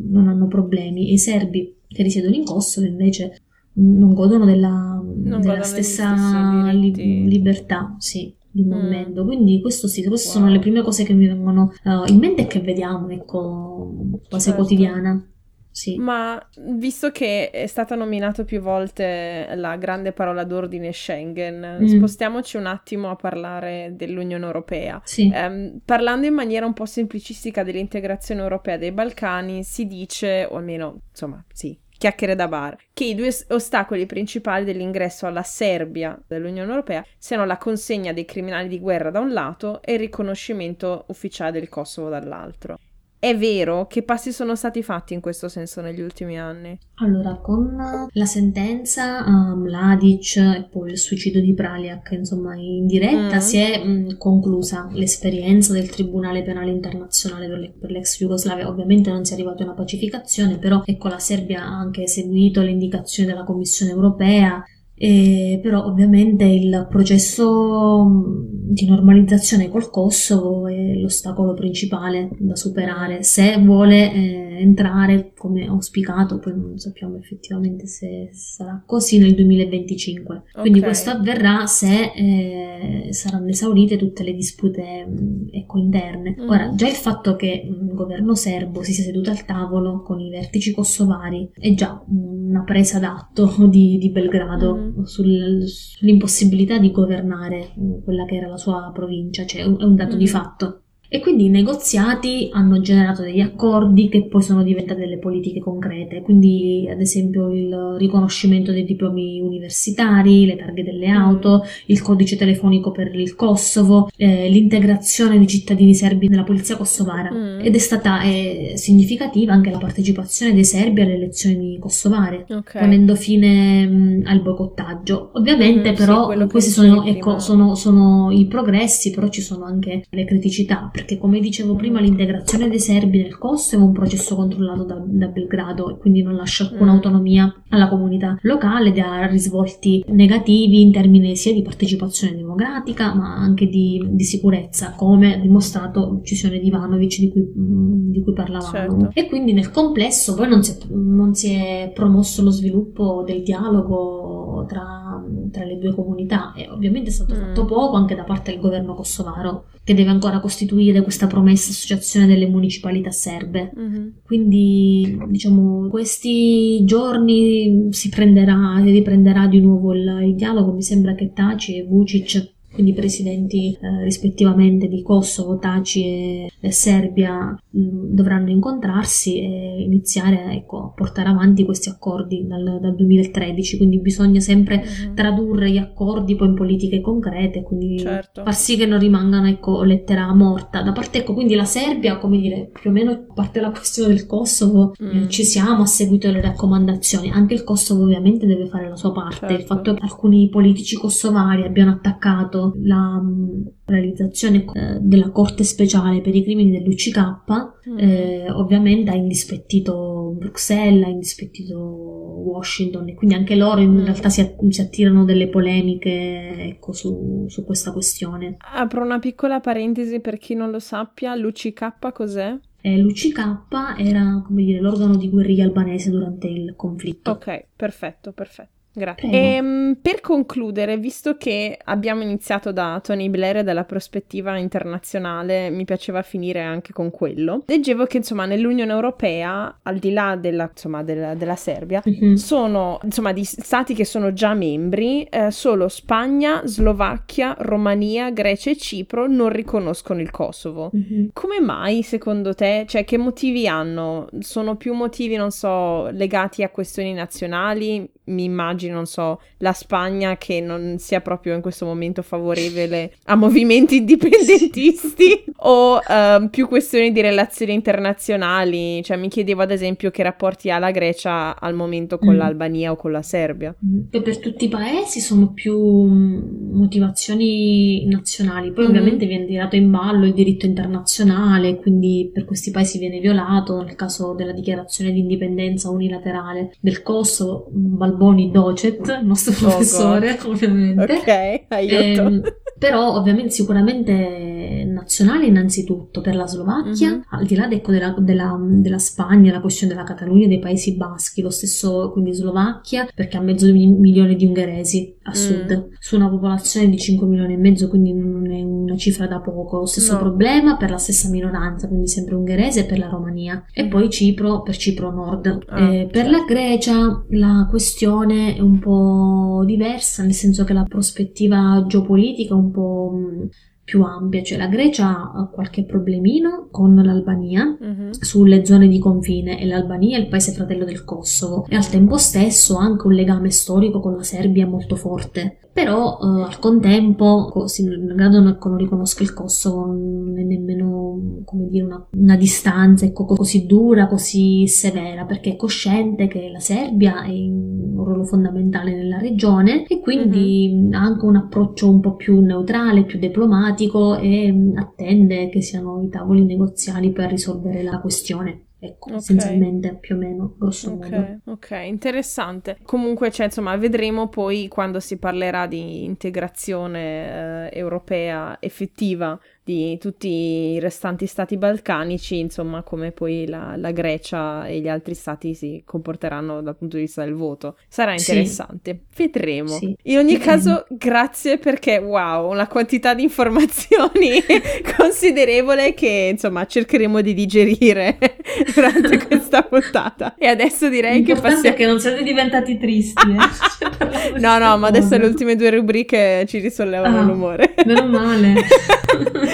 non 0.10 0.30
hanno 0.30 0.48
problemi 0.48 1.10
e 1.10 1.14
i 1.14 1.18
serbi 1.18 1.76
che 1.88 2.02
risiedono 2.02 2.36
in 2.36 2.46
Kosovo 2.46 2.88
invece 2.88 3.42
non 3.74 4.14
godono 4.14 4.46
della, 4.46 5.04
non 5.24 5.42
della 5.42 5.64
stessa 5.64 6.72
li- 6.72 7.28
libertà, 7.28 7.96
sì 8.00 8.34
di 8.50 8.64
mm. 8.64 8.70
momento. 8.70 9.24
Mm. 9.24 9.28
Quindi 9.28 9.62
questo 9.62 9.88
sì, 9.88 10.04
queste 10.06 10.30
wow. 10.30 10.38
sono 10.38 10.52
le 10.52 10.60
prime 10.60 10.82
cose 10.82 11.04
che 11.04 11.14
mi 11.14 11.28
vengono 11.28 11.74
uh, 11.84 12.10
in 12.12 12.18
mente 12.18 12.44
e 12.44 12.48
che 12.48 12.60
vediamo, 12.60 13.10
ecco, 13.10 13.92
base 14.30 14.50
certo. 14.50 14.60
quotidiana. 14.60 15.32
Sì. 15.78 15.96
Ma 15.96 16.44
visto 16.72 17.12
che 17.12 17.52
è 17.52 17.68
stata 17.68 17.94
nominata 17.94 18.44
più 18.44 18.62
volte 18.62 19.48
la 19.54 19.76
grande 19.76 20.12
parola 20.12 20.44
d'ordine 20.44 20.92
Schengen, 20.92 21.78
mm. 21.84 21.86
spostiamoci 21.86 22.58
un 22.58 22.66
attimo 22.66 23.12
a 23.12 23.16
parlare 23.16 23.94
dell'Unione 23.96 24.44
Europea. 24.44 25.00
Sì. 25.04 25.32
Um, 25.32 25.80
parlando 25.86 26.26
in 26.26 26.34
maniera 26.34 26.66
un 26.66 26.74
po' 26.74 26.88
semplicistica 26.88 27.62
dell'integrazione 27.62 28.42
europea 28.42 28.78
dei 28.78 28.92
Balcani, 28.92 29.64
si 29.64 29.86
dice, 29.86 30.48
o 30.50 30.56
almeno, 30.56 31.02
insomma, 31.12 31.46
sì, 31.54 31.78
chiacchiere 31.98 32.36
da 32.36 32.48
bar, 32.48 32.78
che 32.94 33.06
i 33.06 33.16
due 33.16 33.34
ostacoli 33.50 34.06
principali 34.06 34.66
dell'ingresso 34.66 35.26
alla 35.26 35.44
Serbia 35.44 36.20
dell'Unione 36.28 36.70
Europea 36.70 37.06
siano 37.18 37.46
la 37.46 37.58
consegna 37.58 38.14
dei 38.14 38.26
criminali 38.26 38.68
di 38.68 38.80
guerra 38.80 39.12
da 39.12 39.20
un 39.20 39.34
lato 39.34 39.82
e 39.82 39.94
il 39.94 40.00
riconoscimento 40.00 41.06
ufficiale 41.08 41.52
del 41.52 41.70
Kosovo 41.70 42.10
dall'altro. 42.10 42.78
È 43.20 43.36
vero 43.36 43.88
che 43.88 44.04
passi 44.04 44.32
sono 44.32 44.56
stati 44.56 44.84
fatti 44.84 45.16
in 45.16 45.22
questo 45.22 45.48
senso 45.50 45.82
negli 45.82 46.02
ultimi 46.02 46.40
anni? 46.40 46.78
Allora, 46.96 47.38
con 47.38 47.76
la 48.12 48.26
sentenza 48.26 49.26
a 49.26 49.54
um, 49.54 49.62
Mladic 49.62 50.38
e 50.38 50.68
poi 50.70 50.92
il 50.92 51.00
suicidio 51.00 51.42
di 51.42 51.56
Praliak, 51.56 52.12
insomma, 52.12 52.56
in 52.56 52.86
diretta 52.86 53.38
mm. 53.38 53.40
si 53.40 53.58
è 53.58 53.84
mh, 53.84 53.90
mm, 53.90 54.10
conclusa 54.20 54.88
l'esperienza 54.92 55.74
del 55.74 55.90
Tribunale 55.90 56.44
Penale 56.44 56.70
Internazionale 56.70 57.48
per, 57.48 57.58
le, 57.58 57.74
per, 57.80 57.90
l'ex 57.90 58.20
Jugoslavia. 58.20 58.70
Ovviamente 58.70 59.10
non 59.10 59.26
si 59.26 59.32
è 59.32 59.36
arrivato 59.36 59.64
a 59.64 59.66
una 59.66 59.76
pacificazione, 59.76 60.60
però 60.60 60.84
ecco 60.86 61.08
la 61.08 61.20
Serbia 61.20 61.64
ha 61.64 61.76
anche 61.76 62.08
seguito 62.08 62.62
le 62.62 62.70
indicazioni 62.70 63.28
della 63.30 63.44
Commissione 63.44 63.92
Europea 63.94 64.64
e 65.00 65.60
però 65.62 65.86
ovviamente 65.86 66.44
il 66.44 66.88
processo 66.90 68.04
mm, 68.04 68.48
di 68.50 68.88
normalizzazione 68.88 69.70
col 69.70 69.92
Kosovo 69.92 70.68
è 70.68 70.96
l'ostacolo 70.96 71.54
principale 71.54 72.30
da 72.40 72.56
superare. 72.56 73.22
Se 73.22 73.58
vuole 73.60 74.14
eh, 74.14 74.47
entrare 74.60 75.34
come 75.36 75.66
auspicato, 75.66 76.40
poi 76.40 76.54
non 76.56 76.78
sappiamo 76.78 77.18
effettivamente 77.18 77.88
se 77.88 78.30
sarà 78.32 78.82
così 78.86 79.18
nel 79.18 79.36
2025. 79.36 80.36
Okay. 80.36 80.62
Quindi 80.62 80.82
questo 80.82 81.10
avverrà 81.10 81.66
se 81.66 82.12
eh, 82.16 83.14
saranno 83.14 83.50
esaurite 83.50 83.98
tutte 83.98 84.24
le 84.24 84.34
dispute 84.34 85.06
mh, 85.06 85.22
mm, 85.22 85.48
ecco, 85.52 85.78
interne. 85.78 86.36
Mm. 86.40 86.50
Ora, 86.50 86.74
già 86.76 86.88
il 86.88 86.96
fatto 86.96 87.36
che 87.36 87.68
il 87.68 87.94
governo 87.94 88.36
serbo 88.36 88.84
si 88.84 88.94
sia 88.94 89.04
seduto 89.04 89.30
al 89.30 89.46
tavolo 89.46 90.02
con 90.02 90.20
i 90.20 90.30
vertici 90.30 90.74
kosovari 90.74 91.50
è 91.54 91.74
già 91.74 92.04
una 92.08 92.64
presa 92.64 93.00
d'atto 93.00 93.56
di, 93.68 93.98
di 93.98 94.10
Belgrado. 94.12 94.76
Mm 94.76 95.06
sul, 95.08 95.64
sull'impossibilità 95.66 96.78
di 96.78 96.92
governare 96.92 97.74
quella 98.04 98.26
che 98.26 98.36
era 98.36 98.48
la 98.48 98.58
sua 98.58 98.92
provincia, 98.94 99.46
cioè 99.46 99.62
è 99.62 99.66
un 99.66 99.96
dato 99.96 100.16
mm. 100.16 100.20
di 100.20 100.28
fatto. 100.28 100.82
E 101.10 101.20
quindi 101.20 101.46
i 101.46 101.50
negoziati 101.50 102.50
hanno 102.52 102.82
generato 102.82 103.22
degli 103.22 103.40
accordi 103.40 104.10
che 104.10 104.26
poi 104.26 104.42
sono 104.42 104.62
diventate 104.62 105.00
delle 105.00 105.18
politiche 105.18 105.60
concrete, 105.60 106.22
quindi 106.22 106.88
ad 106.92 107.00
esempio 107.00 107.50
il 107.50 107.96
riconoscimento 107.98 108.72
dei 108.72 108.84
diplomi 108.84 109.40
universitari, 109.40 110.46
le 110.46 110.58
targhe 110.58 110.84
delle 110.84 111.08
auto, 111.08 111.64
il 111.86 112.02
codice 112.02 112.36
telefonico 112.36 112.92
per 112.92 113.16
il 113.16 113.36
Kosovo, 113.36 114.10
eh, 114.18 114.50
l'integrazione 114.50 115.38
dei 115.38 115.48
cittadini 115.48 115.94
serbi 115.94 116.28
nella 116.28 116.44
polizia 116.44 116.76
kosovara 116.76 117.32
mm. 117.32 117.60
ed 117.62 117.74
è 117.74 117.80
stata 117.80 118.22
eh, 118.24 118.74
significativa 118.76 119.54
anche 119.54 119.70
la 119.70 119.78
partecipazione 119.78 120.54
dei 120.54 120.66
serbi 120.66 121.02
alle 121.02 121.14
elezioni 121.14 121.78
kosovare, 121.80 122.46
okay. 122.50 122.82
ponendo 122.82 123.16
fine 123.16 123.88
mh, 123.88 124.24
al 124.26 124.42
boicottaggio. 124.42 125.32
Ovviamente 125.36 125.92
mm, 125.92 125.96
però 125.96 126.32
sì, 126.32 126.48
questi 126.48 126.72
sono, 126.72 127.06
ecco, 127.06 127.40
sono, 127.40 127.76
sono 127.76 128.30
i 128.32 128.46
progressi, 128.46 129.12
però 129.12 129.30
ci 129.30 129.42
sono 129.42 129.64
anche 129.64 130.04
le 130.10 130.26
criticità 130.26 130.92
perché 130.98 131.20
come 131.20 131.40
dicevo 131.40 131.76
prima 131.76 132.00
l'integrazione 132.00 132.68
dei 132.68 132.80
serbi 132.80 133.22
nel 133.22 133.38
Kosovo 133.38 133.84
è 133.84 133.86
un 133.86 133.94
processo 133.94 134.36
controllato 134.36 134.84
da, 134.84 135.00
da 135.06 135.28
Belgrado 135.28 135.92
e 135.92 135.98
quindi 136.00 136.24
non 136.24 136.36
lascia 136.36 136.64
alcuna 136.64 136.92
mm. 136.92 136.96
autonomia 136.96 137.64
alla 137.70 137.88
comunità 137.88 138.36
locale 138.42 138.90
ed 138.90 138.98
ha 138.98 139.28
risvolti 139.28 140.04
negativi 140.08 140.82
in 140.82 140.92
termini 140.92 141.36
sia 141.36 141.54
di 141.54 141.62
partecipazione 141.62 142.36
democratica 142.36 143.14
ma 143.14 143.36
anche 143.36 143.68
di, 143.68 144.04
di 144.10 144.24
sicurezza 144.24 144.96
come 144.98 145.36
ha 145.36 145.38
dimostrato 145.38 146.10
l'uccisione 146.10 146.58
di 146.58 146.66
Ivanovic 146.66 147.20
di 147.20 147.30
cui, 147.30 147.42
mm, 147.42 148.10
di 148.10 148.24
cui 148.24 148.34
parlavamo 148.34 148.72
certo. 148.72 149.10
e 149.14 149.28
quindi 149.28 149.54
nel 149.54 149.70
complesso 149.70 150.34
poi 150.34 150.50
non 150.50 150.64
si, 150.64 150.72
è, 150.72 150.78
non 150.90 151.36
si 151.36 151.52
è 151.52 151.92
promosso 151.94 152.42
lo 152.42 152.50
sviluppo 152.50 153.24
del 153.24 153.44
dialogo 153.44 154.66
tra, 154.68 155.24
tra, 155.52 155.64
le 155.64 155.78
due 155.78 155.94
comunità 155.94 156.54
e 156.54 156.68
ovviamente 156.72 157.12
è 157.12 157.14
stato 157.14 157.36
mm. 157.36 157.38
fatto 157.38 157.66
poco 157.66 157.96
anche 157.98 158.16
da 158.16 158.24
parte 158.24 158.50
del 158.50 158.60
governo 158.60 158.96
kosovaro 158.96 159.66
che 159.88 159.94
deve 159.94 160.10
ancora 160.10 160.42
costituire 160.42 161.02
questa 161.02 161.28
promessa 161.28 161.72
associazione 161.72 162.28
delle 162.28 162.46
municipalità 162.46 163.10
serbe. 163.10 163.72
Mm-hmm. 163.80 164.08
Quindi, 164.22 165.18
diciamo, 165.30 165.88
questi 165.88 166.84
giorni 166.84 167.88
si 167.92 168.10
prenderà, 168.10 168.82
riprenderà 168.84 169.48
di 169.48 169.62
nuovo 169.62 169.94
il, 169.94 170.24
il, 170.26 170.36
dialogo. 170.36 170.74
Mi 170.74 170.82
sembra 170.82 171.16
che 171.16 171.32
Taci 171.32 171.78
e 171.78 171.86
Vucic 171.86 172.56
quindi 172.78 172.92
i 172.92 172.96
presidenti 172.96 173.76
eh, 173.82 174.04
rispettivamente 174.04 174.88
di 174.88 175.02
Kosovo, 175.02 175.58
Taci 175.58 176.04
e, 176.04 176.52
e 176.60 176.72
Serbia 176.72 177.58
mh, 177.70 177.80
mm, 177.80 178.14
dovranno 178.14 178.52
incontrarsi 178.52 179.40
e 179.40 179.82
iniziare 179.82 180.52
ecco, 180.52 180.84
a 180.84 180.92
portare 180.96 181.30
avanti 181.30 181.66
questi 181.66 181.90
accordi 181.90 182.46
dal, 182.46 182.78
dal 182.80 182.94
2013, 182.94 183.78
quindi 183.78 184.00
bisogna 184.00 184.40
sempre 184.40 184.78
mm-hmm. 184.78 185.16
tradurre 185.16 185.72
gli 185.72 185.78
accordi 185.78 186.36
poi 186.36 186.50
in 186.50 186.54
politiche 186.54 187.02
concrete, 187.02 187.64
quindi 187.64 187.98
certo. 187.98 188.44
far 188.44 188.54
sì 188.54 188.78
che 188.78 188.86
non 188.86 189.00
rimangano 189.00 189.48
ecco, 189.48 189.82
lettera 189.82 190.32
morta. 190.36 190.84
Da 190.84 190.92
parte 190.92 191.20
ecco, 191.20 191.34
quindi 191.34 191.56
la 191.56 191.66
Serbia, 191.66 192.20
come 192.20 192.38
dire, 192.38 192.70
più 192.80 192.92
o 192.92 192.94
meno 192.94 193.10
a 193.10 193.24
parte 193.34 193.60
la 193.60 193.72
questione 193.72 194.14
del 194.14 194.28
Kosovo, 194.28 194.94
mm. 195.02 195.24
eh, 195.24 195.30
ci 195.30 195.44
siamo, 195.44 195.82
ha 195.82 195.88
seguito 195.88 196.30
le 196.30 196.42
raccomandazioni, 196.42 197.32
anche 197.32 197.56
il 197.56 197.64
Kosovo 197.64 198.04
ovviamente 198.04 198.46
deve 198.46 198.68
fare 198.68 198.88
la 198.88 198.96
sua 198.96 199.12
parte, 199.12 199.48
certo. 199.48 199.54
il 199.56 199.64
fatto 199.64 199.94
che 199.96 200.04
alcuni 200.04 200.48
politici 200.50 200.96
kosovari 200.96 201.64
abbiano 201.64 201.92
attaccato 201.92 202.67
la 202.82 203.22
mm, 203.22 203.66
realizzazione 203.86 204.66
eh, 204.74 204.98
della 205.00 205.32
Corte 205.32 205.64
Speciale 205.64 206.22
per 206.22 206.36
i 206.36 206.44
crimini 206.44 206.72
dell'UCK 206.72 207.44
mm. 207.90 207.98
eh, 207.98 208.52
ovviamente 208.52 209.12
ha 209.12 209.16
indispettito 209.16 210.36
Bruxelles, 210.38 211.06
ha 211.06 211.10
indispettito 211.10 211.78
Washington 211.78 213.10
e 213.10 213.16
quindi 213.16 213.36
anche 213.36 213.56
loro 213.56 213.82
in 213.82 213.92
mm. 213.92 214.04
realtà 214.06 214.30
si, 214.30 214.56
si, 214.70 214.82
attirano 214.82 215.26
delle 215.26 215.48
polemiche 215.48 216.70
ecco, 216.70 216.92
su, 216.94 217.46
su, 217.48 217.64
questa 217.66 217.92
questione. 217.92 218.58
Apro 218.60 219.04
una 219.04 219.20
piccola 219.20 219.60
parentesi 219.60 220.20
per 220.20 220.38
chi 220.38 220.54
non 220.54 220.72
lo 220.72 220.80
sappia, 220.80 221.36
l'UCK 221.36 222.12
cos'è? 222.14 222.58
Eh, 222.82 222.98
L'UCK 222.98 223.66
era 223.98 224.42
come 224.46 224.64
dire, 224.64 224.80
l'organo 224.80 225.18
di 225.18 225.30
guerriglia 225.30 225.66
albanese 225.66 226.10
durante 226.10 226.48
il 226.48 226.74
conflitto. 226.76 227.32
Ok, 227.32 227.66
perfetto, 227.76 228.32
perfetto. 228.32 228.76
Grazie. 228.98 229.30
Ehm, 229.30 229.98
per 230.02 230.22
concludere, 230.22 230.98
visto 230.98 231.38
che 231.38 231.78
abbiamo 231.84 232.24
iniziato 232.24 232.72
da 232.72 233.00
Tony 233.04 233.30
Blair 233.30 233.58
e 233.58 233.64
dalla 233.64 233.84
prospettiva 233.84 234.58
internazionale, 234.58 235.70
mi 235.70 235.86
piaceva 235.86 236.24
finire 236.24 236.62
anche 236.62 236.94
con 236.94 237.12
quello. 237.12 237.62
Leggevo 237.68 238.06
che 238.06 238.18
insomma 238.18 238.46
nell'Unione 238.46 238.92
Europea, 238.92 239.80
al 239.84 239.98
di 239.98 240.12
là 240.12 240.36
della, 240.36 240.68
insomma, 240.72 241.04
della, 241.04 241.36
della 241.36 241.56
Serbia, 241.56 242.02
mm-hmm. 242.10 242.34
sono 242.34 242.98
insomma 243.04 243.34
di 243.34 243.44
stati 243.44 243.94
che 243.94 244.04
sono 244.04 244.34
già 244.34 244.56
membri, 244.56 245.24
eh, 245.26 245.52
solo 245.52 245.90
Spagna, 245.90 246.64
Slovacchia, 246.66 247.56
Romania, 247.60 248.32
Grecia 248.32 248.72
e 248.72 248.78
Cipro 248.78 249.28
non 249.28 249.50
riconoscono 249.50 250.22
il 250.22 250.32
Kosovo. 250.32 250.90
Mm-hmm. 250.96 251.28
Come 251.34 251.60
mai 251.60 252.02
secondo 252.02 252.56
te? 252.56 252.86
Cioè 252.88 253.04
che 253.04 253.20
motivi 253.20 253.68
hanno? 253.68 254.28
Sono 254.40 254.76
più 254.76 254.96
motivi, 254.96 255.36
non 255.36 255.52
so, 255.52 256.10
legati 256.10 256.64
a 256.64 256.70
questioni 256.70 257.14
nazionali? 257.14 258.10
Mi 258.26 258.44
immagino 258.44 258.87
immagini, 258.88 258.90
non 258.90 259.06
so, 259.06 259.40
la 259.58 259.74
Spagna 259.74 260.38
che 260.38 260.62
non 260.62 260.96
sia 260.98 261.22
proprio 261.22 261.54
in 261.54 261.62
questo 261.62 261.86
momento 261.86 262.22
favorevole 262.22 263.14
a 263.26 263.36
movimenti 263.36 263.98
indipendentisti 264.08 265.44
o 265.58 265.98
uh, 265.98 266.50
più 266.50 266.68
questioni 266.68 267.12
di 267.12 267.22
relazioni 267.22 267.74
internazionali. 267.74 269.04
Cioè 269.04 269.18
mi 269.18 269.30
chiedevo 269.30 269.62
ad 269.62 269.72
esempio 269.72 270.10
che 270.10 270.24
rapporti 270.24 270.72
ha 270.72 270.80
la 270.80 270.92
Grecia 270.92 271.60
al 271.60 271.74
momento 271.74 272.18
con 272.18 272.34
mm. 272.34 272.38
l'Albania 272.38 272.92
o 272.92 272.96
con 272.96 273.12
la 273.12 273.22
Serbia. 273.22 273.76
E 274.10 274.22
per 274.22 274.40
tutti 274.40 274.66
i 274.66 274.70
paesi 274.70 275.20
sono 275.20 275.52
più 275.54 275.78
mm, 275.80 276.74
motivazioni 276.74 278.06
nazionali, 278.08 278.72
poi 278.72 278.86
mm 278.86 278.86
ovviamente 278.88 279.26
viene 279.26 279.46
tirato 279.46 279.76
in 279.76 279.92
ballo 279.92 280.26
il 280.26 280.34
diritto 280.34 280.66
internazionale, 280.66 281.76
quindi 281.76 282.32
per 282.34 282.46
questi 282.46 282.72
paesi 282.72 282.98
viene 282.98 283.20
violato 283.20 283.82
nel 283.84 283.96
caso 283.96 284.34
della 284.34 284.54
dichiarazione 284.54 285.12
di 285.12 285.20
indipendenza 285.20 285.90
unilaterale 285.90 286.74
del 286.80 287.04
Kosovo, 287.04 287.68
Balboni 287.70 288.50
Doce 288.50 288.77
Docet, 288.78 289.18
il 289.22 289.26
nostro 289.26 289.54
oh 289.54 289.58
professore, 289.58 290.38
God. 290.40 290.46
ovviamente. 290.54 291.14
Ok, 291.14 291.66
aiuto. 291.70 292.22
Ehm, 292.22 292.42
però 292.78 293.16
ovviamente 293.16 293.50
sicuramente 293.50 294.86
nazionale 294.86 295.48
innanzitutto 295.48 296.22
per 296.22 296.36
la 296.36 296.46
Slovacchia, 296.46 297.10
mm-hmm. 297.10 297.22
al 297.30 297.46
di 297.46 297.56
là 297.56 297.68
ecco, 297.70 297.92
della, 297.92 298.16
della, 298.20 298.56
della, 298.60 299.00
Spagna, 299.00 299.52
la 299.52 299.62
questione 299.62 299.94
della 299.94 300.06
Catalogna, 300.06 300.48
dei 300.48 300.60
Paesi 300.60 300.96
Baschi, 300.96 301.42
lo 301.42 301.50
stesso 301.50 302.12
quindi 302.12 302.34
Slovacchia, 302.34 303.08
perché 303.14 303.38
ha 303.38 303.42
mezzo 303.42 303.72
milione 303.72 304.36
di 304.36 304.46
ungheresi 304.46 305.17
a 305.28 305.32
mm. 305.32 305.34
sud, 305.34 305.90
su 306.00 306.16
una 306.16 306.30
popolazione 306.30 306.90
di 306.90 306.98
5 306.98 307.28
milioni 307.28 307.54
e 307.54 307.58
mezzo, 307.58 307.90
quindi 307.90 308.14
non 308.14 308.50
è 308.50 308.62
una 308.62 308.96
cifra 308.96 309.28
da 309.28 309.40
poco. 309.40 309.86
Stesso 309.86 310.14
no. 310.14 310.20
problema 310.20 310.78
per 310.78 310.90
la 310.90 310.98
stessa 310.98 311.30
minoranza, 311.30 311.88
quindi 311.88 312.08
sempre 312.08 312.36
ungherese, 312.36 312.86
per 312.86 312.98
la 312.98 313.10
Romania. 313.10 313.64
E 313.74 313.88
poi 313.88 314.10
Cipro 314.10 314.62
per 314.62 314.78
Cipro 314.78 315.12
Nord. 315.12 315.66
Ah, 315.68 315.94
eh, 315.94 316.08
per 316.10 316.26
certo. 316.26 316.32
la 316.32 316.46
Grecia 316.46 317.26
la 317.30 317.68
questione 317.70 318.56
è 318.56 318.62
un 318.62 318.80
po' 318.80 319.64
diversa, 319.66 320.24
nel 320.24 320.34
senso 320.34 320.64
che 320.64 320.74
la 320.74 320.84
prospettiva 320.84 321.84
geopolitica 321.88 322.54
è 322.54 322.58
un 322.58 322.72
po' 322.72 323.12
mm, 323.14 323.46
più 323.88 324.04
ampia, 324.04 324.44
cioè 324.44 324.58
la 324.58 324.68
Grecia 324.68 325.32
ha 325.32 325.48
qualche 325.50 325.86
problemino 325.86 326.68
con 326.70 326.94
l'Albania 326.94 327.78
uh-huh. 327.80 328.10
sulle 328.20 328.66
zone 328.66 328.90
di 328.90 329.00
confine 329.00 329.62
e 329.62 329.66
l'Albania 329.66 330.18
è 330.18 330.20
il 330.20 330.28
paese 330.28 330.52
fratello 330.52 330.84
del 330.84 331.06
Kosovo. 331.06 331.66
E 331.70 331.78
al 331.78 331.88
tempo 331.88 332.18
stesso 332.18 332.78
ha 332.78 332.84
anche 332.84 333.08
un 333.08 333.14
legame 333.14 333.50
storico 333.50 334.02
con 334.02 334.18
la 334.18 334.24
Serbia 334.24 334.68
molto 334.68 334.98
forte 334.98 335.60
però 335.78 336.18
eh, 336.20 336.42
al 336.42 336.58
contempo, 336.58 337.50
così, 337.52 337.88
grado 337.88 338.40
non, 338.40 338.58
non 338.60 338.78
riconosco 338.78 339.22
il 339.22 339.32
Kosovo, 339.32 339.86
non 339.86 340.34
è 340.36 340.42
nemmeno 340.42 341.44
come 341.46 341.68
dire, 341.70 341.86
una, 341.86 342.04
una 342.14 342.36
distanza 342.36 343.06
ecco, 343.06 343.26
così 343.26 343.68
dura, 343.68 344.08
così 344.08 344.66
severa, 344.68 345.26
perché 345.26 345.52
è 345.52 345.56
cosciente 345.56 346.28
che 346.28 346.50
la 346.50 346.60
Serbia 346.60 347.22
è 347.22 347.30
un 347.30 347.94
ruolo 348.04 348.24
fondamentale 348.24 348.96
nella 348.96 349.20
regione 349.20 349.86
e 349.86 350.00
quindi 350.00 350.74
mm-hmm. 350.74 350.94
ha 350.94 351.02
anche 351.02 351.26
un 351.26 351.36
approccio 351.36 351.92
un 351.92 352.00
po' 352.00 352.16
più 352.16 352.40
neutrale, 352.40 353.06
più 353.06 353.20
diplomatico 353.20 354.18
e 354.18 354.52
mm, 354.52 354.78
attende 354.78 355.50
che 355.50 355.62
siano 355.62 356.02
i 356.02 356.10
tavoli 356.10 356.44
negoziali 356.44 357.12
per 357.12 357.30
risolvere 357.30 357.84
la 357.84 358.00
questione. 358.00 358.67
Ecco, 358.88 359.10
okay. 359.10 359.20
essenzialmente 359.20 359.96
più 359.96 360.16
o 360.16 360.18
meno, 360.18 360.56
grosso 360.58 360.94
okay, 360.94 361.10
modo. 361.10 361.42
Ok, 361.46 361.72
interessante. 361.86 362.78
Comunque, 362.84 363.32
cioè, 363.32 363.48
insomma, 363.48 363.76
vedremo 363.76 364.30
poi 364.30 364.68
quando 364.68 365.00
si 365.00 365.18
parlerà 365.18 365.68
di 365.68 366.04
integrazione 366.04 367.70
eh, 367.70 367.78
europea 367.80 368.58
effettiva 368.60 369.40
di 369.68 369.98
tutti 369.98 370.30
i 370.30 370.80
restanti 370.80 371.26
stati 371.26 371.58
balcanici, 371.58 372.40
insomma, 372.40 372.84
come 372.84 373.12
poi 373.12 373.46
la, 373.48 373.74
la, 373.76 373.92
Grecia 373.92 374.66
e 374.66 374.80
gli 374.80 374.88
altri 374.88 375.14
stati 375.14 375.54
si 375.54 375.82
comporteranno 375.84 376.62
dal 376.62 376.78
punto 376.78 376.96
di 376.96 377.02
vista 377.02 377.26
del 377.26 377.34
voto. 377.34 377.76
Sarà 377.90 378.14
interessante. 378.14 379.02
Sì. 379.10 379.24
Vedremo. 379.24 379.68
Sì. 379.68 379.94
In 380.04 380.20
ogni 380.20 380.38
Vedremo. 380.38 380.44
caso, 380.44 380.86
grazie 380.90 381.58
perché, 381.58 381.98
wow, 381.98 382.50
una 382.50 382.68
quantità 382.68 383.14
di 383.14 383.24
informazioni 383.24 384.42
considerevole 384.98 385.94
che, 385.94 386.30
insomma, 386.32 386.66
cercheremo 386.66 387.20
di 387.20 387.34
digerire 387.34 388.18
durante 388.74 389.18
questa 389.26 389.64
puntata. 389.64 390.36
E 390.38 390.48
adesso 390.48 390.88
direi 390.88 391.24
che 391.24 391.36
passiamo... 391.36 391.76
che 391.76 391.86
non 391.86 392.00
siete 392.00 392.24
diventati 392.24 392.78
tristi, 392.78 393.32
eh? 393.32 394.40
no, 394.40 394.58
no, 394.60 394.78
ma 394.78 394.88
adesso 394.88 395.18
le 395.18 395.26
ultime 395.26 395.58
due 395.58 395.72
rubriche 395.72 396.46
ci 396.48 396.60
risollevano 396.60 397.20
ah, 397.20 397.24
l'umore. 397.24 397.74
Meno 397.86 398.08
male. 398.08 398.56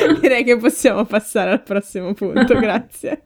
Direi 0.19 0.43
che 0.43 0.57
possiamo 0.57 1.05
passare 1.05 1.51
al 1.51 1.63
prossimo 1.63 2.13
punto, 2.13 2.57
grazie. 2.59 3.23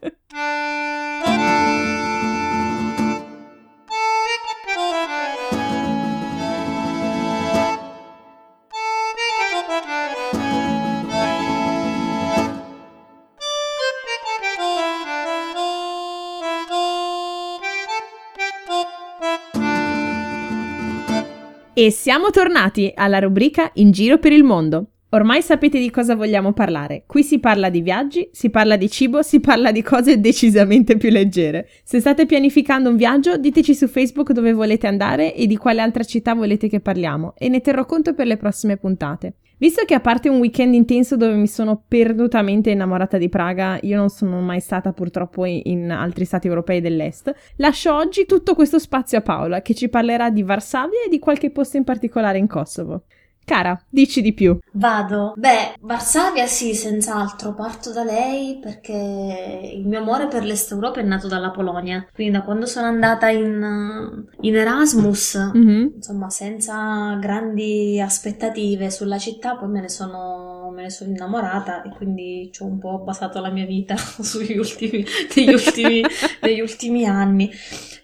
E 21.74 21.92
siamo 21.92 22.30
tornati 22.30 22.90
alla 22.92 23.20
rubrica 23.20 23.70
In 23.74 23.92
giro 23.92 24.18
per 24.18 24.32
il 24.32 24.42
mondo. 24.42 24.97
Ormai 25.10 25.40
sapete 25.40 25.78
di 25.78 25.88
cosa 25.88 26.14
vogliamo 26.14 26.52
parlare. 26.52 27.04
Qui 27.06 27.22
si 27.22 27.38
parla 27.38 27.70
di 27.70 27.80
viaggi, 27.80 28.28
si 28.30 28.50
parla 28.50 28.76
di 28.76 28.90
cibo, 28.90 29.22
si 29.22 29.40
parla 29.40 29.72
di 29.72 29.80
cose 29.80 30.20
decisamente 30.20 30.98
più 30.98 31.08
leggere. 31.08 31.66
Se 31.82 31.98
state 31.98 32.26
pianificando 32.26 32.90
un 32.90 32.96
viaggio, 32.96 33.38
diteci 33.38 33.74
su 33.74 33.88
Facebook 33.88 34.32
dove 34.32 34.52
volete 34.52 34.86
andare 34.86 35.34
e 35.34 35.46
di 35.46 35.56
quale 35.56 35.80
altra 35.80 36.04
città 36.04 36.34
volete 36.34 36.68
che 36.68 36.80
parliamo 36.80 37.32
e 37.38 37.48
ne 37.48 37.62
terrò 37.62 37.86
conto 37.86 38.12
per 38.12 38.26
le 38.26 38.36
prossime 38.36 38.76
puntate. 38.76 39.36
Visto 39.56 39.86
che 39.86 39.94
a 39.94 40.00
parte 40.00 40.28
un 40.28 40.40
weekend 40.40 40.74
intenso 40.74 41.16
dove 41.16 41.32
mi 41.32 41.48
sono 41.48 41.82
perdutamente 41.88 42.68
innamorata 42.68 43.16
di 43.16 43.30
Praga, 43.30 43.78
io 43.80 43.96
non 43.96 44.10
sono 44.10 44.42
mai 44.42 44.60
stata 44.60 44.92
purtroppo 44.92 45.46
in 45.46 45.90
altri 45.90 46.26
stati 46.26 46.48
europei 46.48 46.82
dell'est, 46.82 47.34
lascio 47.56 47.94
oggi 47.94 48.26
tutto 48.26 48.54
questo 48.54 48.78
spazio 48.78 49.16
a 49.16 49.22
Paola 49.22 49.62
che 49.62 49.74
ci 49.74 49.88
parlerà 49.88 50.28
di 50.28 50.42
Varsavia 50.42 51.02
e 51.06 51.08
di 51.08 51.18
qualche 51.18 51.50
posto 51.50 51.78
in 51.78 51.84
particolare 51.84 52.36
in 52.36 52.46
Kosovo. 52.46 53.04
Cara, 53.48 53.82
dici 53.88 54.20
di 54.20 54.34
più. 54.34 54.58
Vado. 54.72 55.32
Beh, 55.34 55.76
Varsavia 55.80 56.46
sì, 56.46 56.74
senz'altro. 56.74 57.54
Parto 57.54 57.90
da 57.90 58.04
lei 58.04 58.58
perché 58.60 59.72
il 59.74 59.88
mio 59.88 60.00
amore 60.00 60.26
per 60.26 60.44
l'Est 60.44 60.70
Europa 60.72 61.00
è 61.00 61.02
nato 61.02 61.28
dalla 61.28 61.50
Polonia. 61.50 62.06
Quindi 62.12 62.34
da 62.34 62.42
quando 62.42 62.66
sono 62.66 62.88
andata 62.88 63.30
in, 63.30 64.26
in 64.42 64.54
Erasmus, 64.54 65.50
mm-hmm. 65.56 65.86
insomma, 65.94 66.28
senza 66.28 67.16
grandi 67.18 67.98
aspettative 67.98 68.90
sulla 68.90 69.16
città, 69.16 69.56
poi 69.56 69.70
me 69.70 69.80
ne 69.80 69.88
sono, 69.88 70.70
me 70.74 70.82
ne 70.82 70.90
sono 70.90 71.08
innamorata 71.08 71.80
e 71.84 71.88
quindi 71.96 72.50
ci 72.52 72.62
ho 72.62 72.66
un 72.66 72.78
po' 72.78 72.98
basato 72.98 73.40
la 73.40 73.50
mia 73.50 73.64
vita 73.64 73.96
sugli 74.20 74.58
ultimi, 74.58 75.02
degli, 75.34 75.54
ultimi, 75.54 76.02
degli 76.42 76.60
ultimi 76.60 77.06
anni. 77.06 77.50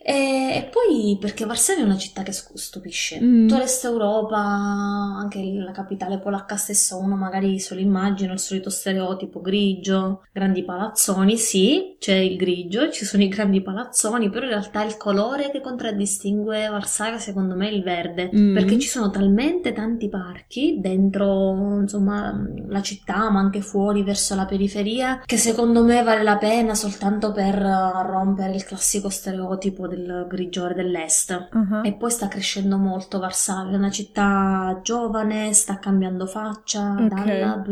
E, 0.06 0.68
poi 0.70 1.16
perché 1.18 1.46
Varsavia 1.46 1.82
è 1.82 1.86
una 1.86 1.96
città 1.96 2.22
che 2.22 2.32
stupisce. 2.32 3.18
Mm. 3.22 3.48
Tutta 3.48 3.60
l'Est 3.60 3.84
Europa, 3.86 4.36
anche 4.36 5.40
la 5.54 5.72
capitale 5.72 6.18
polacca 6.18 6.56
stessa, 6.56 6.96
uno 6.96 7.16
magari 7.16 7.58
se 7.58 7.74
lo 7.74 7.80
immagina 7.80 8.34
il 8.34 8.38
solito 8.38 8.68
stereotipo 8.68 9.40
grigio, 9.40 10.26
grandi 10.30 10.62
palazzoni. 10.62 11.38
Sì, 11.38 11.96
c'è 11.98 12.16
il 12.16 12.36
grigio, 12.36 12.90
ci 12.90 13.06
sono 13.06 13.22
i 13.22 13.28
grandi 13.28 13.62
palazzoni, 13.62 14.28
però 14.28 14.44
in 14.44 14.50
realtà 14.50 14.84
il 14.84 14.98
colore 14.98 15.50
che 15.50 15.62
contraddistingue 15.62 16.68
Varsavia 16.68 17.18
secondo 17.18 17.54
me 17.54 17.70
è 17.70 17.72
il 17.72 17.82
verde, 17.82 18.30
mm. 18.34 18.54
perché 18.54 18.78
ci 18.78 18.88
sono 18.88 19.08
talmente 19.08 19.72
tanti 19.72 20.10
parchi 20.10 20.80
dentro, 20.80 21.80
insomma, 21.80 22.46
la 22.68 22.82
città, 22.82 23.30
ma 23.30 23.40
anche 23.40 23.62
fuori 23.62 24.02
verso 24.02 24.34
la 24.34 24.44
periferia, 24.44 25.22
che 25.24 25.38
secondo 25.38 25.82
me 25.82 26.02
vale 26.02 26.22
la 26.22 26.36
pena 26.36 26.74
soltanto 26.74 27.32
per 27.32 27.54
rompere 27.54 28.54
il 28.54 28.64
classico 28.64 29.08
stereotipo 29.08 29.92
del 29.94 30.26
grigiore 30.28 30.74
dell'est. 30.74 31.48
Uh-huh. 31.52 31.84
E 31.84 31.94
poi 31.94 32.10
sta 32.10 32.28
crescendo 32.28 32.76
molto 32.76 33.18
Varsavia, 33.18 33.74
è 33.74 33.76
una 33.76 33.90
città 33.90 34.80
giovane, 34.82 35.52
sta 35.52 35.78
cambiando 35.78 36.26
faccia 36.26 36.92
okay. 36.92 37.40
dal 37.40 37.62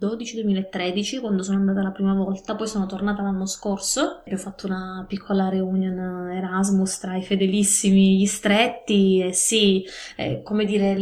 2012-2013 0.00 1.20
quando 1.20 1.42
sono 1.42 1.58
andata 1.58 1.82
la 1.82 1.90
prima 1.90 2.14
volta, 2.14 2.54
poi 2.54 2.68
sono 2.68 2.86
tornata 2.86 3.22
l'anno 3.22 3.46
scorso 3.46 4.24
e 4.24 4.34
ho 4.34 4.38
fatto 4.38 4.66
una 4.66 5.04
piccola 5.08 5.48
reunion 5.48 6.30
Erasmus 6.30 6.98
tra 6.98 7.16
i 7.16 7.22
fedelissimi, 7.22 8.18
gli 8.18 8.26
stretti 8.26 9.20
e 9.20 9.32
sì, 9.32 9.84
eh, 10.16 10.42
come 10.42 10.64
dire, 10.64 10.96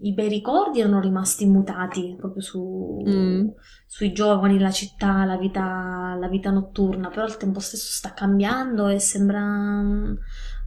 i 0.00 0.12
bei 0.12 0.28
ricordi 0.28 0.80
erano 0.80 1.00
rimasti 1.00 1.44
immutati 1.44 2.14
proprio 2.18 2.42
su... 2.42 3.02
Mm. 3.06 3.48
sui 3.86 4.12
giovani, 4.12 4.58
la 4.58 4.70
città, 4.70 5.24
la 5.24 5.36
vita, 5.36 6.16
la 6.18 6.28
vita 6.28 6.50
notturna, 6.50 7.08
però 7.08 7.22
al 7.22 7.36
tempo 7.36 7.60
stesso 7.60 7.92
sta 7.92 8.12
cambiando 8.14 8.88
e 8.88 8.98
sembra 9.00 9.42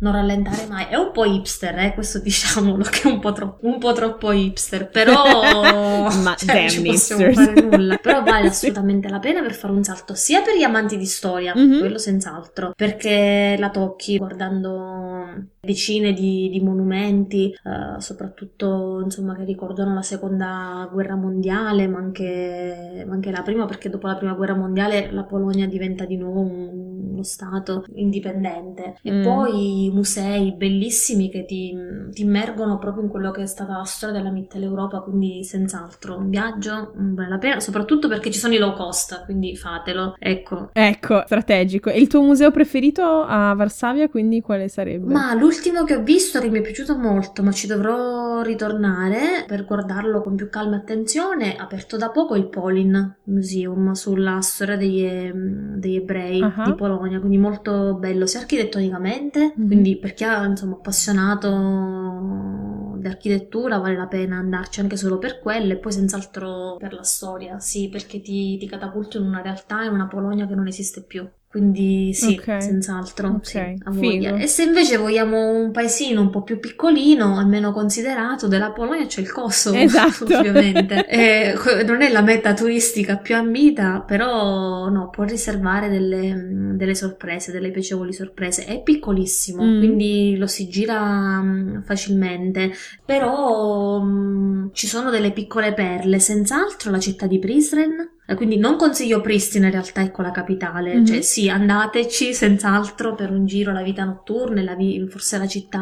non 0.04 0.12
rallentare 0.12 0.68
mai. 0.68 0.86
È 0.90 0.96
un 0.96 1.12
po' 1.12 1.24
hipster, 1.24 1.80
eh, 1.80 1.94
questo 1.94 2.20
diciamolo, 2.20 2.84
che 2.92 3.04
è 3.04 3.12
un 3.12 3.20
po', 3.20 3.32
tro- 3.32 3.58
un 3.62 3.80
po 3.80 3.94
troppo 3.94 4.32
hipster, 4.32 4.90
però 4.90 5.24
Ma 6.22 6.36
cioè, 6.36 6.68
non 6.76 6.84
possiamo 6.84 7.32
fare 7.32 7.62
nulla. 7.62 7.98
Però 7.98 8.22
vale 8.22 8.50
assolutamente 8.50 9.08
la 9.08 9.20
pena 9.20 9.42
per 9.42 9.56
fare 9.56 9.74
un 9.74 9.84
salto, 9.84 10.14
sia 10.14 10.42
per 10.42 10.56
gli 10.56 10.64
amanti 10.64 10.98
di 10.98 11.06
storia, 11.06 11.54
mm-hmm. 11.56 11.80
quello 11.80 11.98
senz'altro, 11.98 12.74
perché 12.76 13.56
la 13.58 13.70
tocchi 13.70 14.18
guardando 14.18 15.52
decine 15.66 16.12
di, 16.12 16.50
di 16.50 16.60
monumenti, 16.60 17.56
uh, 17.64 17.98
soprattutto 18.00 19.00
insomma 19.02 19.34
che 19.36 19.46
ricordano 19.46 19.94
la 19.94 20.02
seconda 20.02 20.90
guerra 20.92 21.16
mondiale, 21.16 21.88
ma 21.88 22.00
anche, 22.00 23.06
ma 23.08 23.14
anche, 23.14 23.32
la 23.32 23.42
prima, 23.44 23.66
perché 23.66 23.90
dopo 23.90 24.08
la 24.08 24.18
prima 24.18 24.34
guerra 24.34 24.56
mondiale 24.56 25.10
la 25.12 25.24
Polonia 25.24 25.66
diventa 25.66 26.04
di 26.04 26.18
nuovo 26.18 26.42
un, 26.42 27.12
uno 27.14 27.24
stato 27.24 27.86
indipendente. 27.94 28.98
E 29.02 29.12
mm. 29.12 29.24
poi 29.24 29.90
musei 29.94 30.54
bellissimi 30.54 31.30
che 31.30 31.46
ti, 31.46 31.74
ti, 32.12 32.24
immergono 32.24 32.78
proprio 32.78 33.04
in 33.04 33.10
quello 33.10 33.32
che 33.32 33.44
è 33.44 33.46
stata 33.46 33.78
la 33.78 33.84
storia 33.86 34.18
della 34.18 34.32
Mitteleuropa, 34.32 35.00
quindi 35.00 35.46
senz'altro 35.46 36.18
un 36.18 36.30
viaggio 36.30 36.92
vale 36.94 37.30
la 37.30 37.38
pena, 37.38 37.60
soprattutto 37.62 38.10
perché 38.10 38.32
ci 38.32 38.40
sono 38.40 38.54
i 38.54 38.58
low 38.58 38.74
cost, 38.74 39.24
quindi 39.24 39.56
fatelo. 39.56 40.16
Ecco. 40.20 40.72
Ecco, 40.74 41.24
strategico. 41.26 41.90
E 41.90 42.00
il 42.02 42.08
tuo 42.08 42.22
museo 42.22 42.52
preferito 42.52 43.02
a 43.02 43.54
Varsavia, 43.54 44.10
quindi 44.10 44.42
quale 44.42 44.68
sarebbe? 44.68 45.14
Ma 45.14 45.34
l'ultimo 45.54 45.84
che 45.84 45.96
ho 45.96 46.02
visto 46.02 46.40
che 46.40 46.50
mi 46.50 46.58
è 46.58 46.62
piaciuto 46.62 46.98
molto, 46.98 47.44
ma 47.44 47.52
ci 47.52 47.68
dovrò 47.68 48.42
ritornare 48.42 49.44
per 49.46 49.66
guardarlo 49.66 50.22
con 50.22 50.36
più 50.36 50.50
calma 50.50 50.78
e 50.78 50.80
attenzione, 50.80 51.56
aperto 51.56 51.96
da 51.96 52.10
poco 52.10 52.36
il 52.36 52.48
Polin 52.48 53.18
Museum 53.26 53.92
sulla 53.92 54.42
storia 54.42 54.78
degli, 54.78 55.32
degli 55.32 55.98
ebrei 55.98 56.42
uh-huh. 56.42 56.64
di 56.66 56.74
Polonia, 56.74 57.20
quindi 57.20 57.38
molto 57.38 57.94
bello 57.94 58.26
sia 58.26 58.40
architettonicamente, 58.40 59.54
mm-hmm. 59.56 59.68
quindi 59.68 59.96
per 59.98 60.16
chi 60.16 60.24
è 60.24 60.44
insomma 60.44 60.74
appassionato 60.74 62.96
di 62.98 63.08
architettura 63.08 63.78
vale 63.78 63.96
la 63.96 64.08
pena 64.08 64.38
andarci 64.38 64.80
anche 64.80 64.98
solo 64.98 65.20
per 65.20 65.40
quello 65.40 65.74
e 65.74 65.78
poi 65.78 65.92
senz'altro 65.92 66.78
per 66.80 66.94
la 66.94 67.04
storia, 67.04 67.60
sì, 67.60 67.90
perché 67.90 68.22
ti, 68.22 68.58
ti 68.58 68.68
catapulti 68.68 69.18
in 69.18 69.26
una 69.26 69.42
realtà, 69.42 69.84
in 69.84 69.94
una 69.94 70.08
Polonia 70.08 70.48
che 70.48 70.56
non 70.56 70.66
esiste 70.66 71.04
più. 71.04 71.30
Quindi 71.54 72.16
sì, 72.16 72.36
okay. 72.40 72.60
senz'altro, 72.60 73.28
okay. 73.28 73.78
sì, 73.92 74.18
E 74.24 74.48
se 74.48 74.64
invece 74.64 74.98
vogliamo 74.98 75.52
un 75.52 75.70
paesino 75.70 76.20
un 76.20 76.32
po' 76.32 76.42
più 76.42 76.60
piccolino, 76.60 77.38
almeno 77.38 77.72
considerato, 77.72 78.48
della 78.48 78.72
Polonia 78.72 79.06
c'è 79.06 79.22
il 79.22 79.32
Kosovo, 79.32 79.78
esatto. 79.78 80.24
ovviamente. 80.36 81.06
e, 81.06 81.54
non 81.86 82.02
è 82.02 82.10
la 82.10 82.24
meta 82.24 82.56
turistica 82.56 83.18
più 83.18 83.36
ambita, 83.36 84.00
però 84.00 84.90
no, 84.90 85.12
può 85.12 85.26
riservare 85.26 85.90
delle, 85.90 86.74
delle 86.74 86.96
sorprese, 86.96 87.52
delle 87.52 87.70
piacevoli 87.70 88.14
sorprese. 88.14 88.66
È 88.66 88.82
piccolissimo, 88.82 89.64
mm. 89.64 89.78
quindi 89.78 90.36
lo 90.38 90.48
si 90.48 90.68
gira 90.68 91.40
facilmente, 91.86 92.72
però 93.06 94.00
um, 94.00 94.72
ci 94.74 94.88
sono 94.88 95.12
delle 95.12 95.32
piccole 95.32 95.76
perle, 95.76 96.18
senz'altro 96.18 96.90
la 96.90 97.00
città 97.00 97.28
di 97.28 97.38
Prizren, 97.38 98.13
quindi 98.36 98.58
non 98.58 98.78
consiglio 98.78 99.20
Pristina 99.22 99.66
in 99.66 99.74
realtà, 99.74 100.02
ecco 100.02 100.22
la 100.22 100.32
capitale, 100.32 100.96
mm-hmm. 100.96 101.06
cioè 101.06 101.22
sì, 101.22 101.50
andateci 101.50 102.34
senz'altro 102.34 103.16
per 103.16 103.32
un 103.32 103.46
giro 103.46 103.72
alla 103.72 103.82
vita 103.82 104.06
notturna, 104.06 104.62
la 104.62 104.76
vi- 104.76 105.06
forse 105.10 105.38
la 105.38 105.48
città 105.48 105.82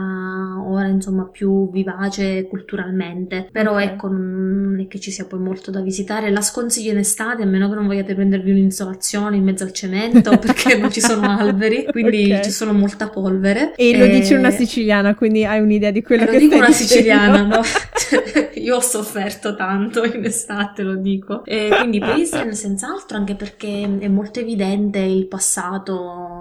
ora 0.65 0.87
insomma 0.87 1.25
più 1.25 1.69
vivace 1.69 2.47
culturalmente, 2.47 3.47
però 3.51 3.73
okay. 3.73 3.85
ecco 3.85 4.07
non 4.07 4.79
è 4.79 4.87
che 4.87 4.99
ci 4.99 5.11
sia 5.11 5.25
poi 5.25 5.39
molto 5.39 5.69
da 5.69 5.81
visitare, 5.81 6.31
la 6.31 6.41
sconsiglio 6.41 6.91
in 6.91 6.97
estate 6.97 7.43
a 7.43 7.45
meno 7.45 7.69
che 7.69 7.75
non 7.75 7.85
vogliate 7.85 8.15
prendervi 8.15 8.51
un'insolazione 8.51 9.35
in 9.37 9.43
mezzo 9.43 9.63
al 9.63 9.71
cemento 9.71 10.37
perché 10.39 10.77
non 10.77 10.91
ci 10.91 11.01
sono 11.01 11.29
alberi, 11.29 11.85
quindi 11.91 12.31
okay. 12.31 12.43
ci 12.43 12.51
sono 12.51 12.73
molta 12.73 13.07
polvere. 13.09 13.75
E, 13.75 13.91
e, 13.91 13.97
lo 13.97 14.07
dice 14.07 14.35
una 14.35 14.51
siciliana, 14.51 15.13
quindi 15.13 15.45
hai 15.45 15.59
un'idea 15.59 15.91
di 15.91 16.01
quello 16.01 16.23
e 16.23 16.25
che 16.25 16.31
lo 16.33 16.39
dico 16.39 16.55
una 16.55 16.71
siciliana, 16.71 17.43
no? 17.43 17.61
Io 18.55 18.75
ho 18.75 18.81
sofferto 18.81 19.55
tanto 19.55 20.03
in 20.03 20.23
estate, 20.23 20.83
lo 20.83 20.95
dico. 20.95 21.43
E 21.45 21.69
quindi 21.79 21.99
Pilsen 22.31 22.55
senz'altro, 22.55 23.17
anche 23.17 23.35
perché 23.35 23.83
è 23.99 24.07
molto 24.07 24.39
evidente 24.39 24.99
il 24.99 25.27
passato 25.27 26.40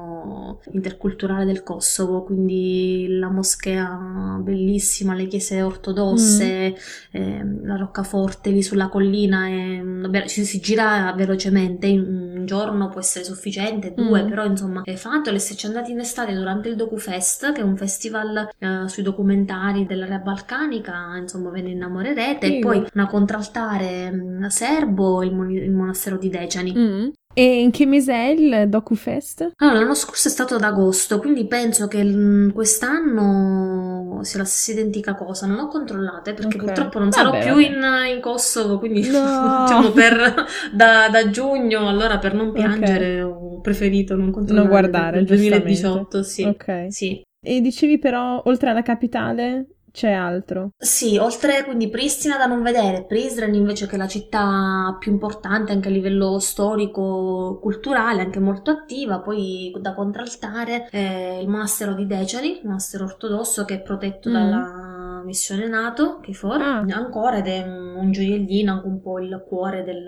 interculturale 0.73 1.45
del 1.45 1.63
Kosovo, 1.63 2.23
quindi 2.23 3.07
la 3.09 3.29
moschea 3.29 4.39
bellissima, 4.41 5.15
le 5.15 5.27
chiese 5.27 5.63
ortodosse, 5.63 6.71
mm. 6.71 7.21
eh, 7.21 7.61
la 7.63 7.77
roccaforte 7.77 8.51
lì 8.51 8.63
sulla 8.63 8.89
collina, 8.89 9.47
è, 9.47 9.83
vabbè, 9.83 10.27
ci 10.27 10.45
si 10.45 10.61
gira 10.61 11.13
velocemente, 11.17 11.89
un 11.89 12.45
giorno 12.47 12.89
può 12.89 13.01
essere 13.01 13.25
sufficiente, 13.25 13.93
due, 13.95 14.23
mm. 14.23 14.29
però 14.29 14.45
insomma 14.45 14.83
è 14.85 14.95
fatto. 14.95 15.31
E 15.31 15.39
se 15.39 15.55
ci 15.55 15.67
andate 15.67 15.91
in 15.91 16.01
estate 16.01 16.35
durante 16.35 16.69
il 16.69 16.77
DocuFest, 16.77 17.53
che 17.53 17.61
è 17.61 17.65
un 17.65 17.77
festival 17.77 18.49
eh, 18.59 18.85
sui 18.87 19.03
documentari 19.03 19.87
dell'area 19.87 20.19
balcanica, 20.19 21.17
insomma 21.17 21.51
ve 21.51 21.63
ne 21.63 21.71
innamorerete, 21.71 22.47
sì. 22.47 22.57
e 22.57 22.59
poi 22.61 22.85
una 22.95 23.07
contraltare 23.07 24.11
mm, 24.11 24.47
serbo, 24.47 25.23
il, 25.23 25.35
mon- 25.35 25.51
il 25.51 25.73
monastero 25.73 26.17
di 26.17 26.29
Decani. 26.29 27.19
Mm. 27.31 27.43
E 27.43 27.61
in 27.61 27.71
che 27.71 27.87
mese 27.87 28.13
è 28.13 28.29
il 28.29 28.69
DocuFest? 28.69 29.53
Allora, 29.57 29.79
l'anno 29.81 29.95
scorso 29.95 30.27
è 30.27 30.31
stato 30.31 30.57
ad 30.57 30.63
agosto, 30.63 31.19
quindi 31.19 31.47
penso 31.47 31.87
che 31.87 32.03
l- 32.03 32.53
quest'anno 32.53 34.19
sia 34.23 34.41
la 34.41 34.45
stessa 34.45 34.79
identica 34.79 35.15
cosa. 35.15 35.47
Non 35.47 35.61
ho 35.61 35.69
controllato 35.69 36.35
perché 36.35 36.57
okay. 36.57 36.59
purtroppo 36.59 36.99
non 36.99 37.09
vabbè, 37.11 37.41
sarò 37.41 37.55
più 37.55 37.61
in, 37.61 37.81
in, 38.15 38.21
Kosovo, 38.21 38.79
quindi 38.79 39.09
no. 39.09 39.21
diciamo 39.67 39.91
per, 39.91 40.47
da, 40.73 41.09
da, 41.09 41.31
giugno, 41.31 41.89
allora 41.89 42.19
per 42.19 42.35
non 42.35 42.53
piangere 42.53 43.23
okay. 43.23 43.43
ho 43.43 43.61
preferito 43.61 44.17
non 44.17 44.31
controllare. 44.31 44.69
Non 44.69 44.81
guardare, 44.81 45.19
il 45.21 45.27
2018, 45.27 46.23
sì. 46.23 46.43
Ok. 46.43 46.87
Sì. 46.89 47.23
E 47.43 47.61
dicevi 47.61 47.99
però, 47.99 48.43
oltre 48.45 48.71
alla 48.71 48.83
capitale, 48.83 49.67
c'è 49.93 50.13
altro? 50.13 50.73
Sì, 50.79 51.17
oltre 51.19 51.65
quindi 51.65 51.89
Pristina 51.89 52.37
da 52.37 52.47
non 52.47 52.63
vedere, 52.63 53.05
Prizren 53.05 53.55
invece 53.55 53.87
che 53.87 53.95
è 53.95 53.99
la 53.99 54.09
città 54.09 54.97
più 54.99 55.13
importante 55.13 55.73
anche 55.73 55.89
a 55.89 55.91
livello 55.91 56.39
storico, 56.39 57.59
culturale, 57.61 58.23
anche 58.23 58.41
molto 58.41 58.71
attiva, 58.71 59.21
poi 59.21 59.73
da 59.81 59.95
contraltare 59.95 60.89
eh, 60.91 61.41
il 61.41 61.49
monastero 61.49 61.95
di 61.95 62.07
Decari, 62.07 62.59
il 62.59 62.61
monastero 62.65 63.05
ortodosso 63.05 63.65
che 63.65 63.75
è 63.75 63.81
protetto 63.81 64.29
mm. 64.29 64.33
dalla 64.33 65.00
missione 65.25 65.69
NATO, 65.69 66.21
KFOR, 66.21 66.61
ah. 66.61 66.85
ancora 66.91 67.39
ed 67.39 67.47
è 67.47 67.63
un 67.63 68.11
gioiellino, 68.11 68.73
anche 68.73 68.87
un 68.87 69.01
po' 69.01 69.19
il 69.19 69.45
cuore 69.47 69.85
del, 69.85 70.05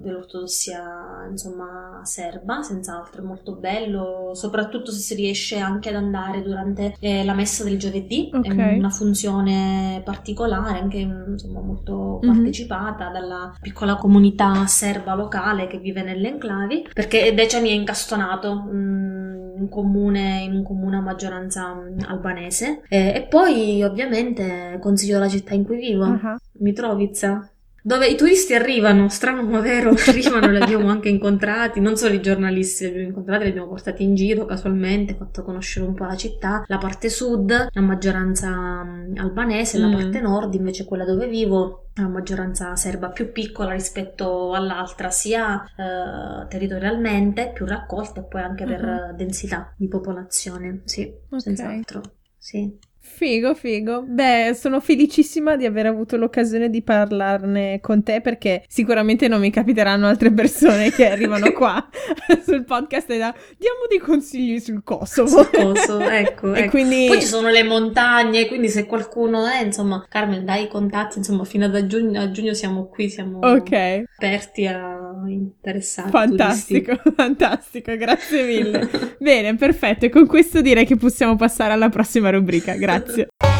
dell'ortodossia 0.00 1.26
insomma 1.30 2.00
serba, 2.02 2.62
senz'altro 2.62 3.22
è 3.22 3.24
molto 3.24 3.54
bello, 3.56 4.32
soprattutto 4.34 4.90
se 4.90 4.98
si 4.98 5.14
riesce 5.14 5.58
anche 5.58 5.88
ad 5.88 5.96
andare 5.96 6.42
durante 6.42 6.94
eh, 7.00 7.24
la 7.24 7.34
messa 7.34 7.64
del 7.64 7.78
giovedì, 7.78 8.30
okay. 8.32 8.74
è 8.74 8.78
una 8.78 8.90
funzione 8.90 10.02
particolare, 10.04 10.78
anche 10.78 10.98
insomma 10.98 11.60
molto 11.60 12.20
mm-hmm. 12.22 12.34
partecipata 12.34 13.08
dalla 13.08 13.54
piccola 13.60 13.96
comunità 13.96 14.66
serba 14.66 15.14
locale 15.14 15.66
che 15.66 15.78
vive 15.78 16.02
nelle 16.02 16.28
enclavi, 16.28 16.88
perché 16.92 17.32
Decemi 17.34 17.70
è 17.70 17.72
incastonato. 17.72 18.54
Mh, 18.54 19.43
in, 19.56 19.68
comune, 19.68 20.42
in 20.42 20.52
un 20.54 20.62
comune 20.62 20.96
a 20.96 21.00
maggioranza 21.00 21.74
mm, 21.74 22.00
albanese. 22.06 22.82
E, 22.88 23.12
e, 23.14 23.26
poi 23.28 23.82
ovviamente 23.82 24.78
consiglio 24.80 25.18
la 25.18 25.28
città 25.28 25.54
in 25.54 25.64
cui 25.64 25.78
vivo, 25.78 26.04
uh-huh. 26.04 26.36
Mitrovica 26.58 27.48
dove 27.86 28.06
i 28.06 28.16
turisti 28.16 28.54
arrivano, 28.54 29.10
strano 29.10 29.42
ma 29.42 29.60
vero, 29.60 29.90
arrivano, 30.08 30.50
li 30.50 30.56
abbiamo 30.56 30.88
anche 30.88 31.10
incontrati, 31.10 31.80
non 31.80 31.96
solo 31.96 32.14
i 32.14 32.22
giornalisti 32.22 32.84
li 32.84 32.88
abbiamo 32.88 33.08
incontrati, 33.08 33.44
li 33.44 33.50
abbiamo 33.50 33.68
portati 33.68 34.02
in 34.02 34.14
giro 34.14 34.46
casualmente, 34.46 35.14
fatto 35.14 35.42
conoscere 35.42 35.84
un 35.84 35.92
po' 35.92 36.04
la 36.04 36.16
città, 36.16 36.64
la 36.66 36.78
parte 36.78 37.10
sud, 37.10 37.68
la 37.70 37.80
maggioranza 37.82 38.82
mm, 38.82 39.18
albanese, 39.18 39.78
mm. 39.78 39.82
la 39.82 39.96
parte 39.96 40.20
nord 40.22 40.54
invece 40.54 40.86
quella 40.86 41.04
dove 41.04 41.28
vivo, 41.28 41.88
la 41.96 42.08
maggioranza 42.08 42.74
serba 42.74 43.10
più 43.10 43.32
piccola 43.32 43.72
rispetto 43.72 44.54
all'altra, 44.54 45.10
sia 45.10 45.62
eh, 45.62 46.46
territorialmente, 46.48 47.50
più 47.52 47.66
raccolta 47.66 48.20
e 48.20 48.24
poi 48.24 48.40
anche 48.40 48.64
per 48.64 48.82
uh-huh. 48.82 49.14
densità 49.14 49.74
di 49.76 49.88
popolazione, 49.88 50.80
sì, 50.84 51.02
okay. 51.02 51.38
senz'altro, 51.38 52.00
sì. 52.38 52.92
Figo, 53.14 53.54
figo. 53.54 54.02
Beh, 54.02 54.56
sono 54.58 54.80
felicissima 54.80 55.54
di 55.54 55.64
aver 55.64 55.86
avuto 55.86 56.16
l'occasione 56.16 56.68
di 56.68 56.82
parlarne 56.82 57.78
con 57.80 58.02
te 58.02 58.20
perché 58.20 58.64
sicuramente 58.66 59.28
non 59.28 59.38
mi 59.38 59.50
capiteranno 59.50 60.08
altre 60.08 60.32
persone 60.32 60.90
che 60.90 61.08
arrivano 61.08 61.52
qua 61.52 61.88
sul 62.44 62.64
podcast 62.64 63.08
e 63.10 63.18
da 63.18 63.32
diamo 63.56 63.86
dei 63.88 63.98
consigli 63.98 64.58
sul 64.58 64.82
Kosovo. 64.82 65.28
Sul 65.28 65.50
Kosovo, 65.50 66.00
ecco. 66.10 66.54
e 66.54 66.62
ecco. 66.62 66.70
Quindi... 66.70 67.06
Poi 67.06 67.20
ci 67.20 67.26
sono 67.28 67.50
le 67.50 67.62
montagne, 67.62 68.48
quindi 68.48 68.68
se 68.68 68.84
qualcuno 68.84 69.46
è, 69.46 69.62
insomma, 69.62 70.04
Carmen, 70.08 70.44
dai 70.44 70.64
i 70.64 70.68
contatti, 70.68 71.18
insomma, 71.18 71.44
fino 71.44 71.66
a 71.66 71.86
giugno, 71.86 72.20
a 72.20 72.30
giugno 72.32 72.52
siamo 72.52 72.86
qui, 72.86 73.08
siamo 73.08 73.38
okay. 73.42 74.04
aperti 74.16 74.66
a 74.66 75.03
interessati. 75.26 76.10
Fantastico, 76.10 76.96
turisti. 76.96 77.12
fantastico, 77.16 77.96
grazie 77.96 78.44
mille. 78.44 78.88
Bene, 79.18 79.54
perfetto. 79.56 80.06
E 80.06 80.08
con 80.08 80.26
questo 80.26 80.60
direi 80.60 80.86
che 80.86 80.96
possiamo 80.96 81.36
passare 81.36 81.72
alla 81.72 81.88
prossima 81.88 82.30
rubrica. 82.30 82.74
Grazie. 82.74 83.28
Grazie. 83.36 83.54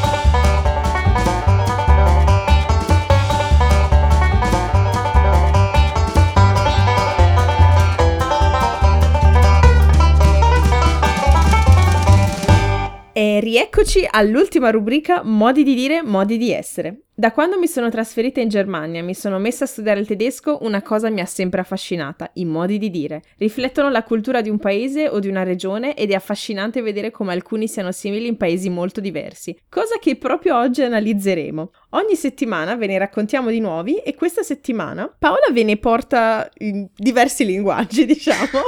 E 13.17 13.39
rieccoci 13.39 14.05
all'ultima 14.11 14.71
rubrica 14.71 15.23
Modi 15.23 15.63
di 15.63 15.75
dire, 15.75 16.03
modi 16.03 16.37
di 16.37 16.51
essere. 16.51 17.04
Da 17.17 17.31
quando 17.31 17.61
mi 17.61 17.69
sono 17.69 17.91
trasferita 17.91 18.41
in 18.41 18.49
Germania 18.49 18.99
e 18.99 19.05
mi 19.05 19.15
sono 19.15 19.39
messa 19.39 19.63
a 19.63 19.67
studiare 19.69 20.01
il 20.01 20.07
tedesco, 20.07 20.59
una 20.63 20.83
cosa 20.83 21.11
mi 21.11 21.21
ha 21.21 21.27
sempre 21.27 21.61
affascinata, 21.61 22.29
i 22.35 22.45
modi 22.45 22.77
di 22.77 22.91
dire. 22.91 23.23
Riflettono 23.37 23.89
la 23.89 24.03
cultura 24.03 24.41
di 24.41 24.51
un 24.51 24.59
paese 24.59 25.09
o 25.09 25.21
di 25.21 25.29
una 25.29 25.45
regione 25.45 25.95
ed 25.95 26.11
è 26.11 26.15
affascinante 26.15 26.83
vedere 26.83 27.13
come 27.13 27.33
alcuni 27.33 27.69
siano 27.69 27.93
simili 27.93 28.27
in 28.27 28.37
paesi 28.37 28.69
molto 28.69 29.01
diversi, 29.01 29.57
cosa 29.69 29.99
che 30.01 30.17
proprio 30.17 30.59
oggi 30.59 30.83
analizzeremo. 30.83 31.71
Ogni 31.91 32.17
settimana 32.17 32.75
ve 32.75 32.89
ne 32.89 32.99
raccontiamo 32.99 33.51
di 33.51 33.61
nuovi 33.61 33.99
e 33.99 34.17
questa 34.17 34.43
settimana 34.43 35.09
Paola 35.17 35.47
ve 35.53 35.63
ne 35.63 35.77
porta 35.77 36.51
in 36.59 36.89
diversi 36.97 37.45
linguaggi, 37.45 38.07
diciamo, 38.11 38.59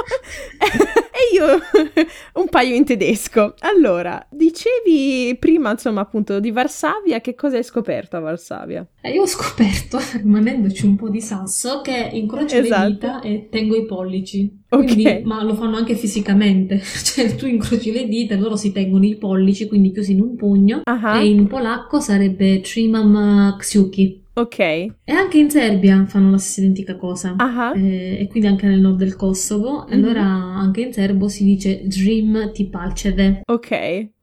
e 1.17 1.35
io 1.35 1.59
un 2.41 2.47
paio 2.47 2.75
in 2.75 2.85
tedesco. 2.85 3.55
Allora, 3.59 4.25
dicevi 4.29 5.35
prima, 5.37 5.71
insomma, 5.71 5.99
appunto 5.99 6.39
di 6.39 6.51
Varsavia, 6.51 7.19
che 7.19 7.35
cosa 7.35 7.57
hai 7.57 7.63
scoperto 7.63 8.15
a? 8.15 8.36
Varsavia. 8.37 8.87
Eh, 9.01 9.11
io 9.11 9.23
ho 9.23 9.27
scoperto, 9.27 9.99
rimanendoci 10.21 10.85
un 10.85 10.95
po' 10.95 11.09
di 11.09 11.21
sasso, 11.21 11.81
che 11.81 12.09
incrocio 12.13 12.57
esatto. 12.57 12.83
le 12.83 12.91
dita 12.91 13.21
e 13.21 13.47
tengo 13.49 13.75
i 13.75 13.85
pollici. 13.85 14.63
Quindi, 14.69 15.05
okay. 15.05 15.23
ma 15.23 15.43
lo 15.43 15.55
fanno 15.55 15.77
anche 15.77 15.95
fisicamente, 15.95 16.79
cioè 17.03 17.35
tu 17.35 17.47
incroci 17.47 17.91
le 17.91 18.07
dita 18.07 18.35
e 18.35 18.37
loro 18.37 18.55
si 18.55 18.71
tengono 18.71 19.05
i 19.05 19.15
pollici, 19.15 19.67
quindi 19.67 19.91
chiusi 19.91 20.11
in 20.11 20.21
un 20.21 20.35
pugno, 20.35 20.81
uh-huh. 20.83 21.19
e 21.19 21.27
in 21.27 21.47
polacco 21.47 21.99
sarebbe 21.99 22.61
Trimam 22.61 23.55
Ksiuki. 23.57 24.25
Ok. 24.37 24.59
E 24.59 24.95
anche 25.05 25.39
in 25.39 25.49
Serbia 25.49 26.05
fanno 26.05 26.29
la 26.29 26.37
stessa 26.37 26.61
identica 26.61 26.95
cosa. 26.95 27.35
Uh-huh. 27.39 27.75
Eh, 27.75 28.19
e 28.19 28.27
quindi 28.27 28.47
anche 28.47 28.67
nel 28.67 28.79
nord 28.79 28.97
del 28.97 29.15
Kosovo. 29.15 29.87
Mm-hmm. 29.89 29.93
Allora 29.93 30.21
anche 30.21 30.81
in 30.81 30.93
serbo 30.93 31.27
si 31.27 31.43
dice 31.43 31.81
Dream 31.85 32.51
ti 32.51 32.67
palceve. 32.67 33.41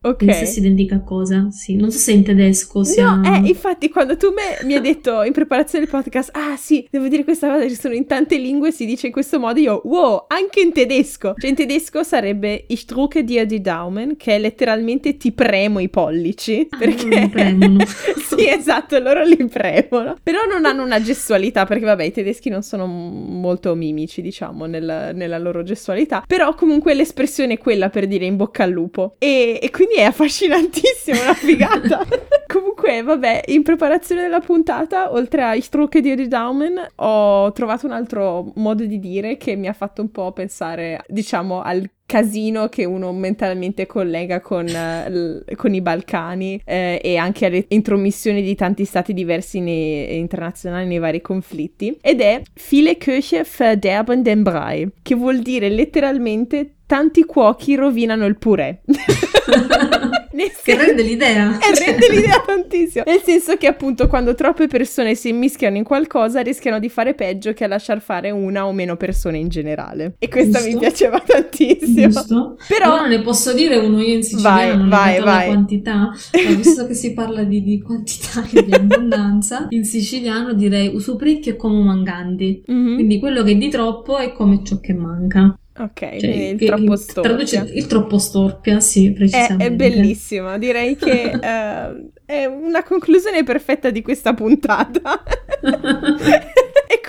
Ok. 0.05 0.14
Ok. 0.14 0.22
La 0.22 0.32
stessa 0.32 0.61
identica 0.61 1.00
cosa, 1.00 1.48
sì. 1.50 1.76
Non 1.76 1.90
so 1.90 1.98
se 1.98 2.12
in 2.12 2.22
tedesco 2.22 2.84
sia... 2.84 3.14
No, 3.14 3.34
eh, 3.34 3.48
infatti 3.48 3.88
quando 3.88 4.16
tu 4.16 4.28
me, 4.28 4.64
mi 4.64 4.74
hai 4.74 4.80
detto 4.80 5.22
in 5.22 5.32
preparazione 5.32 5.84
del 5.84 5.92
podcast, 5.92 6.30
ah 6.32 6.57
sì, 6.57 6.86
devo 6.90 7.09
dire 7.09 7.24
questa 7.24 7.50
cosa, 7.50 7.68
ci 7.68 7.74
sono 7.74 7.94
in 7.94 8.07
tante 8.07 8.36
lingue, 8.36 8.70
si 8.70 8.86
dice 8.86 9.07
in 9.07 9.12
questo 9.12 9.38
modo, 9.38 9.59
io, 9.59 9.80
wow, 9.84 10.24
anche 10.28 10.61
in 10.61 10.72
tedesco. 10.72 11.34
Cioè 11.36 11.50
in 11.50 11.57
tedesco 11.57 12.02
sarebbe 12.02 12.64
Ich 12.68 12.84
drücke 12.86 13.24
dir 13.24 13.46
die 13.46 13.61
Daumen, 13.61 14.16
che 14.16 14.36
è 14.36 14.38
letteralmente 14.38 15.16
ti 15.16 15.32
premo 15.32 15.80
i 15.80 15.88
pollici. 15.88 16.66
Ah, 16.70 16.76
perché... 16.76 17.07
li 17.07 17.28
premono. 17.28 17.84
sì, 17.84 18.48
esatto, 18.48 18.98
loro 18.98 19.24
li 19.24 19.44
premono. 19.46 20.16
Però 20.22 20.40
non 20.50 20.64
hanno 20.64 20.84
una 20.84 21.00
gestualità, 21.00 21.66
perché 21.66 21.84
vabbè, 21.84 22.05
i 22.05 22.12
tedeschi 22.12 22.48
non 22.48 22.62
sono 22.62 22.86
molto 22.86 23.74
mimici, 23.74 24.22
diciamo, 24.22 24.66
nel, 24.66 25.11
nella 25.14 25.38
loro 25.38 25.62
gestualità. 25.62 26.24
Però 26.26 26.55
comunque 26.55 26.94
l'espressione 26.94 27.55
è 27.55 27.59
quella 27.59 27.90
per 27.90 28.07
dire 28.07 28.24
in 28.24 28.36
bocca 28.36 28.62
al 28.62 28.70
lupo. 28.70 29.16
E, 29.18 29.59
e 29.61 29.70
quindi 29.70 29.93
è 29.95 30.03
affascinantissimo, 30.03 31.20
una 31.22 31.34
figata. 31.34 32.07
Comunque, 32.47 33.03
vabbè, 33.03 33.42
in 33.47 33.62
preparazione 33.62 34.22
della 34.22 34.40
puntata, 34.40 35.12
oltre 35.12 35.42
a 35.42 35.61
Strucke 35.61 36.01
di 36.01 36.28
Daumen, 36.28 36.86
ho 36.97 37.53
trovato 37.53 37.86
un 37.86 37.92
altro 37.92 38.53
modo 38.57 38.84
di 38.84 38.99
dire 38.99 39.36
che 39.36 39.57
mi 39.57 39.68
ha 39.68 39.72
fatto 39.72 40.03
un 40.03 40.11
po' 40.11 40.32
pensare, 40.32 41.05
diciamo, 41.09 41.62
al 41.62 41.88
casino 42.07 42.68
che 42.68 42.84
uno 42.84 43.12
mentalmente 43.12 43.86
collega 43.86 44.40
con, 44.40 44.66
uh, 44.66 45.55
con 45.57 45.74
i 45.74 45.80
Balcani 45.80 46.61
eh, 46.64 47.01
e 47.03 47.16
anche 47.16 47.47
alle 47.47 47.64
intromissioni 47.68 48.42
di 48.42 48.55
tanti 48.55 48.84
stati 48.84 49.14
diversi 49.14 49.61
nei, 49.61 50.18
internazionali 50.18 50.86
nei 50.86 50.99
vari 50.99 51.20
conflitti 51.20 51.97
ed 52.01 52.20
è 52.20 52.42
Viele 52.68 52.99
Köche 52.99 53.45
verderben 53.45 54.22
den 54.22 54.42
Brei 54.42 54.90
che 55.03 55.14
vuol 55.14 55.40
dire 55.40 55.68
letteralmente 55.68 56.73
tanti 56.87 57.24
cuochi 57.24 57.74
rovinano 57.74 58.26
il 58.26 58.37
purè. 58.37 58.80
che 60.64 60.76
rende 60.76 61.03
l'idea. 61.03 61.59
Eh, 61.59 61.74
rende 61.78 62.09
l'idea 62.11 62.43
tantissimo. 62.45 63.05
Nel 63.07 63.20
senso 63.22 63.57
che 63.57 63.66
appunto 63.66 64.09
quando 64.09 64.35
troppe 64.35 64.66
persone 64.66 65.14
si 65.14 65.28
immischiano 65.28 65.76
in 65.76 65.85
qualcosa 65.85 66.41
rischiano 66.41 66.78
di 66.78 66.89
fare 66.89 67.14
peggio 67.14 67.53
che 67.53 67.64
a 67.64 67.66
lasciar 67.66 68.01
fare 68.01 68.30
una 68.30 68.66
o 68.66 68.72
meno 68.72 68.97
persone 68.97 69.37
in 69.37 69.49
generale. 69.49 70.16
E 70.18 70.28
questa 70.28 70.59
Giusto. 70.59 70.72
mi 70.72 70.78
piaceva 70.78 71.20
tantissimo. 71.20 72.09
Giusto. 72.09 72.57
Però 72.66 72.97
non 72.97 73.09
ne 73.09 73.20
posso 73.20 73.53
dire 73.53 73.76
uno 73.76 74.01
io 74.01 74.14
in 74.14 74.22
siciliano, 74.22 74.89
vai, 74.89 75.18
vai, 75.18 75.20
vai. 75.20 75.47
quantità. 75.49 75.93
Ma 75.95 76.55
visto 76.57 76.87
che 76.87 76.95
si 76.95 77.12
parla 77.12 77.45
di, 77.45 77.62
di 77.62 77.82
quantità 77.82 78.43
e 78.51 78.64
di 78.64 78.72
abbondanza, 78.72 79.66
in 79.70 79.85
siciliano 79.85 80.55
direi 80.55 80.95
usuprecchio 80.95 81.53
è 81.53 81.57
come 81.57 81.82
manganti. 81.82 82.62
Mm-hmm. 82.70 82.95
Quindi 82.95 83.18
quello 83.18 83.43
che 83.43 83.53
è 83.53 83.57
di 83.57 83.68
troppo 83.68 84.16
è 84.16 84.32
come 84.32 84.62
ciò 84.64 84.80
che 84.80 84.95
manca. 84.95 85.59
Ok, 85.76 86.18
cioè, 86.18 86.30
il 86.30 86.64
troppo 86.64 86.94
storpia. 86.96 87.22
Traduce 87.22 87.72
il 87.74 87.86
troppo 87.86 88.18
storpia, 88.18 88.78
sì, 88.78 89.12
precisamente. 89.12 89.64
È, 89.64 89.66
è 89.66 89.72
bellissimo, 89.72 90.56
direi 90.56 90.94
che 90.94 91.32
uh, 91.34 92.10
è 92.24 92.44
una 92.44 92.84
conclusione 92.84 93.42
perfetta 93.42 93.90
di 93.90 94.00
questa 94.00 94.34
puntata. 94.34 95.22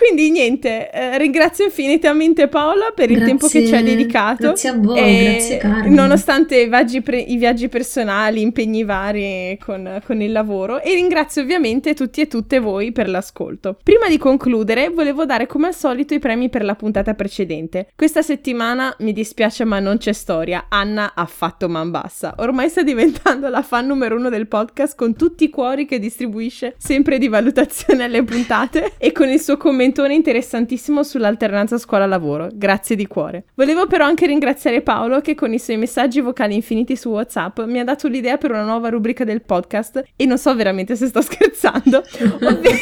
Quindi 0.06 0.30
niente, 0.30 0.91
eh, 0.91 1.18
ringrazio 1.18 1.66
infinitamente 1.66 2.47
Paola 2.47 2.91
per 2.93 3.10
il 3.10 3.16
grazie, 3.16 3.26
tempo 3.26 3.47
che 3.47 3.66
ci 3.66 3.74
ha 3.74 3.82
dedicato. 3.82 4.43
Grazie 4.49 4.70
a 4.70 4.78
voi, 4.78 4.99
e 4.99 5.32
grazie 5.32 5.58
Carmen. 5.58 5.93
Nonostante 5.95 6.62
i 6.62 6.68
viaggi, 6.68 7.01
pre- 7.01 7.18
i 7.18 7.38
viaggi 7.38 7.70
personali, 7.70 8.39
impegni 8.39 8.84
vari 8.84 9.58
con, 9.60 9.99
con, 10.06 10.22
il 10.22 10.32
lavoro. 10.32 10.80
E 10.80 10.93
ringrazio 10.93 11.41
ovviamente 11.41 11.95
tutti 11.95 12.22
e 12.22 12.28
tutte 12.28 12.60
voi 12.60 12.91
per 12.91 13.10
l'ascolto. 13.10 13.80
Prima 13.82 14.08
di 14.08 14.20
concludere, 14.20 14.89
volevo 14.89 15.26
dare 15.26 15.47
come 15.47 15.68
al 15.68 15.74
solito 15.74 16.14
i 16.14 16.20
premi 16.20 16.49
per 16.49 16.64
la 16.64 16.76
puntata 16.76 17.16
precedente. 17.16 17.88
Questa 17.95 18.22
settimana 18.22 18.95
mi 18.99 19.12
dispiace 19.12 19.64
ma 19.64 19.80
non 19.80 19.97
c'è 19.97 20.14
storia. 20.14 20.68
Anna 20.70 21.14
ha 21.16 21.26
fatto 21.26 21.68
man 21.68 21.89
bassa. 21.89 22.36
Ormai 22.38 22.70
sta 22.70 22.84
diventando 22.84 23.49
la 23.49 23.64
fan 23.64 23.88
numero 23.88 24.18
uno 24.18 24.30
del 24.30 24.45
podcast 24.45 24.95
con 24.95 25.16
tutti 25.16 25.45
i 25.45 25.49
cuori 25.49 25.88
che 25.88 25.97
distribuisce 25.97 26.76
sempre 26.78 27.18
di 27.18 27.28
valutazione 27.28 28.03
alle 28.03 28.24
puntate 28.24 28.91
e 28.99 29.12
con 29.12 29.30
il 29.30 29.41
suo 29.41 29.58
commentone 29.96 30.14
interessantissimo 30.14 31.04
sull'alternanza 31.04 31.78
scuola-lavoro. 31.78 32.50
Grazie 32.52 32.98
di 32.98 33.08
cuore. 33.08 33.46
Volevo 33.56 33.88
però 33.88 34.04
anche 34.04 34.26
ringraziare 34.26 34.82
Paolo 34.82 35.22
che 35.22 35.36
con 35.36 35.54
i 35.54 35.60
suoi 35.60 35.78
messaggi 35.78 36.20
vocali 36.20 36.54
infiniti 36.54 36.98
su 36.98 37.10
WhatsApp 37.10 37.62
mi 37.62 37.80
ha 37.80 37.86
dato 37.86 38.10
l'idea 38.10 38.38
per 38.38 38.52
una 38.52 38.64
nuova 38.64 38.89
rubrica 38.89 39.24
del 39.24 39.41
podcast 39.41 40.04
e 40.16 40.26
non 40.26 40.38
so 40.38 40.54
veramente 40.54 40.98
se 40.98 41.08
sto 41.08 41.22
scherzando, 41.24 42.04
ovvero, 42.41 42.78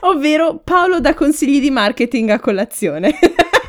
ovvero 0.12 0.60
Paolo 0.62 1.00
dà 1.00 1.14
consigli 1.14 1.60
di 1.60 1.70
marketing 1.70 2.30
a 2.30 2.38
colazione. 2.38 3.12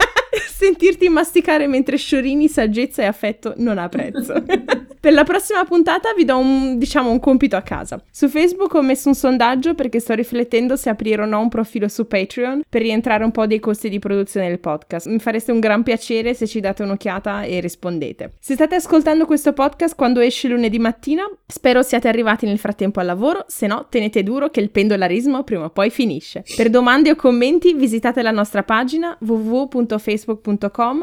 Sentirti 0.57 1.09
masticare 1.09 1.67
mentre 1.67 1.97
sciorini 1.97 2.47
saggezza 2.47 3.01
e 3.01 3.05
affetto 3.07 3.55
non 3.57 3.77
ha 3.77 3.89
prezzo. 3.89 4.35
per 5.01 5.11
la 5.11 5.25
prossima 5.25 5.65
puntata 5.65 6.13
vi 6.15 6.23
do 6.23 6.37
un, 6.37 6.77
diciamo, 6.77 7.11
un 7.11 7.19
compito 7.19 7.57
a 7.57 7.61
casa. 7.61 8.01
Su 8.09 8.29
Facebook 8.29 8.73
ho 8.73 8.81
messo 8.81 9.09
un 9.09 9.15
sondaggio 9.15 9.75
perché 9.75 9.99
sto 9.99 10.13
riflettendo 10.13 10.77
se 10.77 10.89
aprire 10.89 11.23
o 11.23 11.25
no 11.25 11.41
un 11.41 11.49
profilo 11.49 11.89
su 11.89 12.07
Patreon 12.07 12.61
per 12.69 12.81
rientrare 12.81 13.25
un 13.25 13.31
po' 13.31 13.45
dei 13.45 13.59
costi 13.59 13.89
di 13.89 13.99
produzione 13.99 14.47
del 14.47 14.59
podcast. 14.59 15.07
Mi 15.07 15.19
fareste 15.19 15.51
un 15.51 15.59
gran 15.59 15.83
piacere 15.83 16.33
se 16.33 16.47
ci 16.47 16.61
date 16.61 16.83
un'occhiata 16.83 17.43
e 17.43 17.59
rispondete. 17.59 18.31
Se 18.39 18.53
state 18.53 18.75
ascoltando 18.75 19.25
questo 19.25 19.51
podcast 19.51 19.93
quando 19.93 20.21
esce 20.21 20.47
lunedì 20.47 20.79
mattina, 20.79 21.29
spero 21.45 21.83
siate 21.83 22.07
arrivati 22.07 22.45
nel 22.45 22.59
frattempo 22.59 23.01
al 23.01 23.07
lavoro, 23.07 23.43
se 23.47 23.67
no 23.67 23.87
tenete 23.89 24.23
duro 24.23 24.49
che 24.49 24.61
il 24.61 24.71
pendolarismo 24.71 25.43
prima 25.43 25.65
o 25.65 25.69
poi 25.69 25.89
finisce. 25.89 26.45
Per 26.55 26.69
domande 26.69 27.11
o 27.11 27.15
commenti 27.15 27.73
visitate 27.73 28.21
la 28.21 28.31
nostra 28.31 28.63
pagina 28.63 29.17
www.facebook.com 29.19 30.53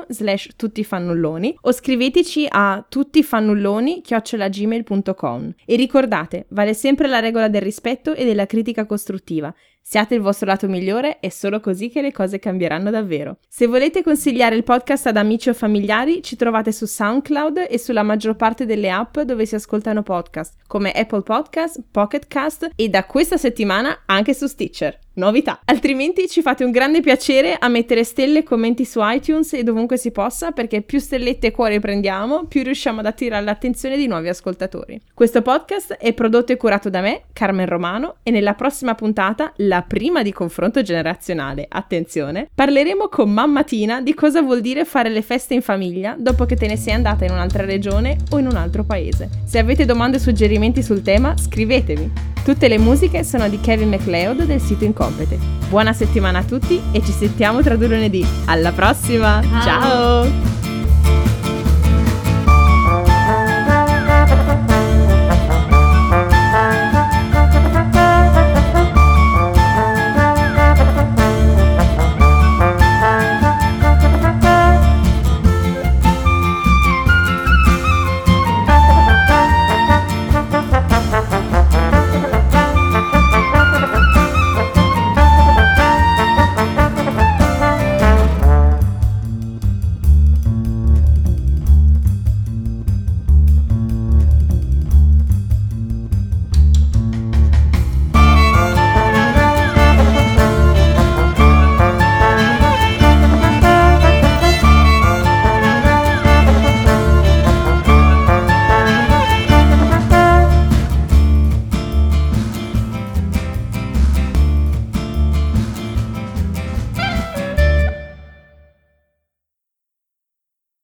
slash 0.09 0.50
tuttifannulloni 0.57 1.59
o 1.61 1.72
scriveteci 1.72 2.46
a 2.48 2.84
tuttifannulloni-gmail.com 2.88 5.55
e 5.64 5.76
ricordate, 5.76 6.46
vale 6.48 6.74
sempre 6.74 7.07
la 7.09 7.20
regola 7.20 7.48
del 7.48 7.62
rispetto 7.62 8.14
e 8.14 8.24
della 8.24 8.46
critica 8.46 8.86
costruttiva. 8.86 9.55
Siate 9.84 10.14
il 10.14 10.20
vostro 10.20 10.46
lato 10.46 10.68
migliore, 10.68 11.18
è 11.18 11.28
solo 11.28 11.59
così 11.59 11.88
che 11.88 12.00
le 12.00 12.12
cose 12.12 12.38
cambieranno 12.38 12.90
davvero. 12.90 13.38
Se 13.48 13.66
volete 13.66 14.03
consigliare 14.03 14.55
il 14.55 14.62
podcast 14.62 15.09
ad 15.09 15.16
amici 15.16 15.48
o 15.48 15.55
familiari, 15.55 16.22
ci 16.22 16.36
trovate 16.36 16.70
su 16.70 16.86
SoundCloud 16.86 17.66
e 17.68 17.78
sulla 17.78 18.05
maggior 18.05 18.36
parte 18.36 18.64
delle 18.64 18.90
app 18.90 19.18
dove 19.18 19.44
si 19.44 19.57
ascoltano 19.57 20.03
podcast, 20.03 20.55
come 20.68 20.92
Apple 20.92 21.22
Podcast, 21.22 21.82
Pocket 21.90 22.28
Cast 22.28 22.70
e 22.76 22.88
da 22.88 23.05
questa 23.05 23.36
settimana 23.36 24.03
anche 24.07 24.34
su 24.34 24.46
Stitcher. 24.46 24.98
Novità. 25.15 25.61
Altrimenti 25.67 26.27
ci 26.27 26.41
fate 26.41 26.65
un 26.65 26.71
grande 26.71 27.01
piacere 27.01 27.57
a 27.59 27.69
mettere 27.69 28.03
stelle 28.03 28.39
e 28.39 28.43
commenti 28.43 28.87
su 28.87 29.01
iTunes 29.03 29.53
e 29.53 29.63
dovunque 29.63 29.99
si 29.99 30.11
possa, 30.11 30.53
perché 30.53 30.81
più 30.81 30.99
stellette 30.99 31.49
e 31.49 31.51
cuori 31.51 31.81
prendiamo, 31.81 32.47
più 32.47 32.63
riusciamo 32.63 33.01
ad 33.01 33.07
attirare 33.07 33.45
l'attenzione 33.45 33.99
di 33.99 34.07
nuovi 34.07 34.29
ascoltatori. 34.29 34.99
Questo 35.13 35.43
podcast 35.43 35.95
è 35.95 36.15
prodotto 36.15 36.53
e 36.53 36.57
curato 36.57 36.89
da 36.89 37.03
me, 37.03 37.25
Carmen 37.35 37.67
Romano, 37.67 38.17
e 38.23 38.31
nella 38.31 38.55
prossima 38.55 38.95
puntata, 38.95 39.53
la 39.57 39.83
prima 39.83 40.23
di 40.23 40.33
confronto 40.33 40.81
generazionale, 40.81 41.67
attenzione, 41.69 42.49
parleremo 42.55 43.09
con 43.09 43.31
mamma 43.31 43.65
Tina 43.65 44.01
di 44.01 44.15
cosa 44.15 44.41
vuol 44.41 44.63
dire 44.63 44.87
fare 44.87 45.11
le 45.11 45.23
feste 45.23 45.53
in 45.53 45.63
famiglia 45.63 46.17
dopo 46.19 46.47
che 46.47 46.57
te 46.57 46.67
ne 46.67 46.77
sei 46.77 46.95
andata 46.95 47.27
in 47.27 47.33
un'altra 47.33 47.65
regione 47.65 48.17
o 48.31 48.39
in 48.39 48.47
un 48.47 48.57
altro 48.57 48.83
paese. 48.85 49.29
Se 49.45 49.59
avete 49.59 49.85
domande 49.85 50.17
o 50.17 50.21
suggerimenti 50.21 50.83
sul 50.83 51.03
tema, 51.03 51.37
scrivetemi. 51.37 52.31
Tutte 52.45 52.67
le 52.67 52.79
musiche 52.79 53.23
sono 53.23 53.49
di 53.49 53.61
Kevin 53.61 53.91
MacLeod 53.91 54.43
del 54.43 54.61
sito 54.61 54.85
Incompete. 55.09 55.38
Buona 55.68 55.92
settimana 55.92 56.38
a 56.40 56.44
tutti 56.44 56.80
e 56.92 57.03
ci 57.03 57.12
sentiamo 57.12 57.62
tra 57.62 57.76
due 57.76 57.88
lunedì. 57.88 58.26
Alla 58.46 58.72
prossima! 58.72 59.42
Ciao. 59.62 60.24
Ciao. 60.24 60.50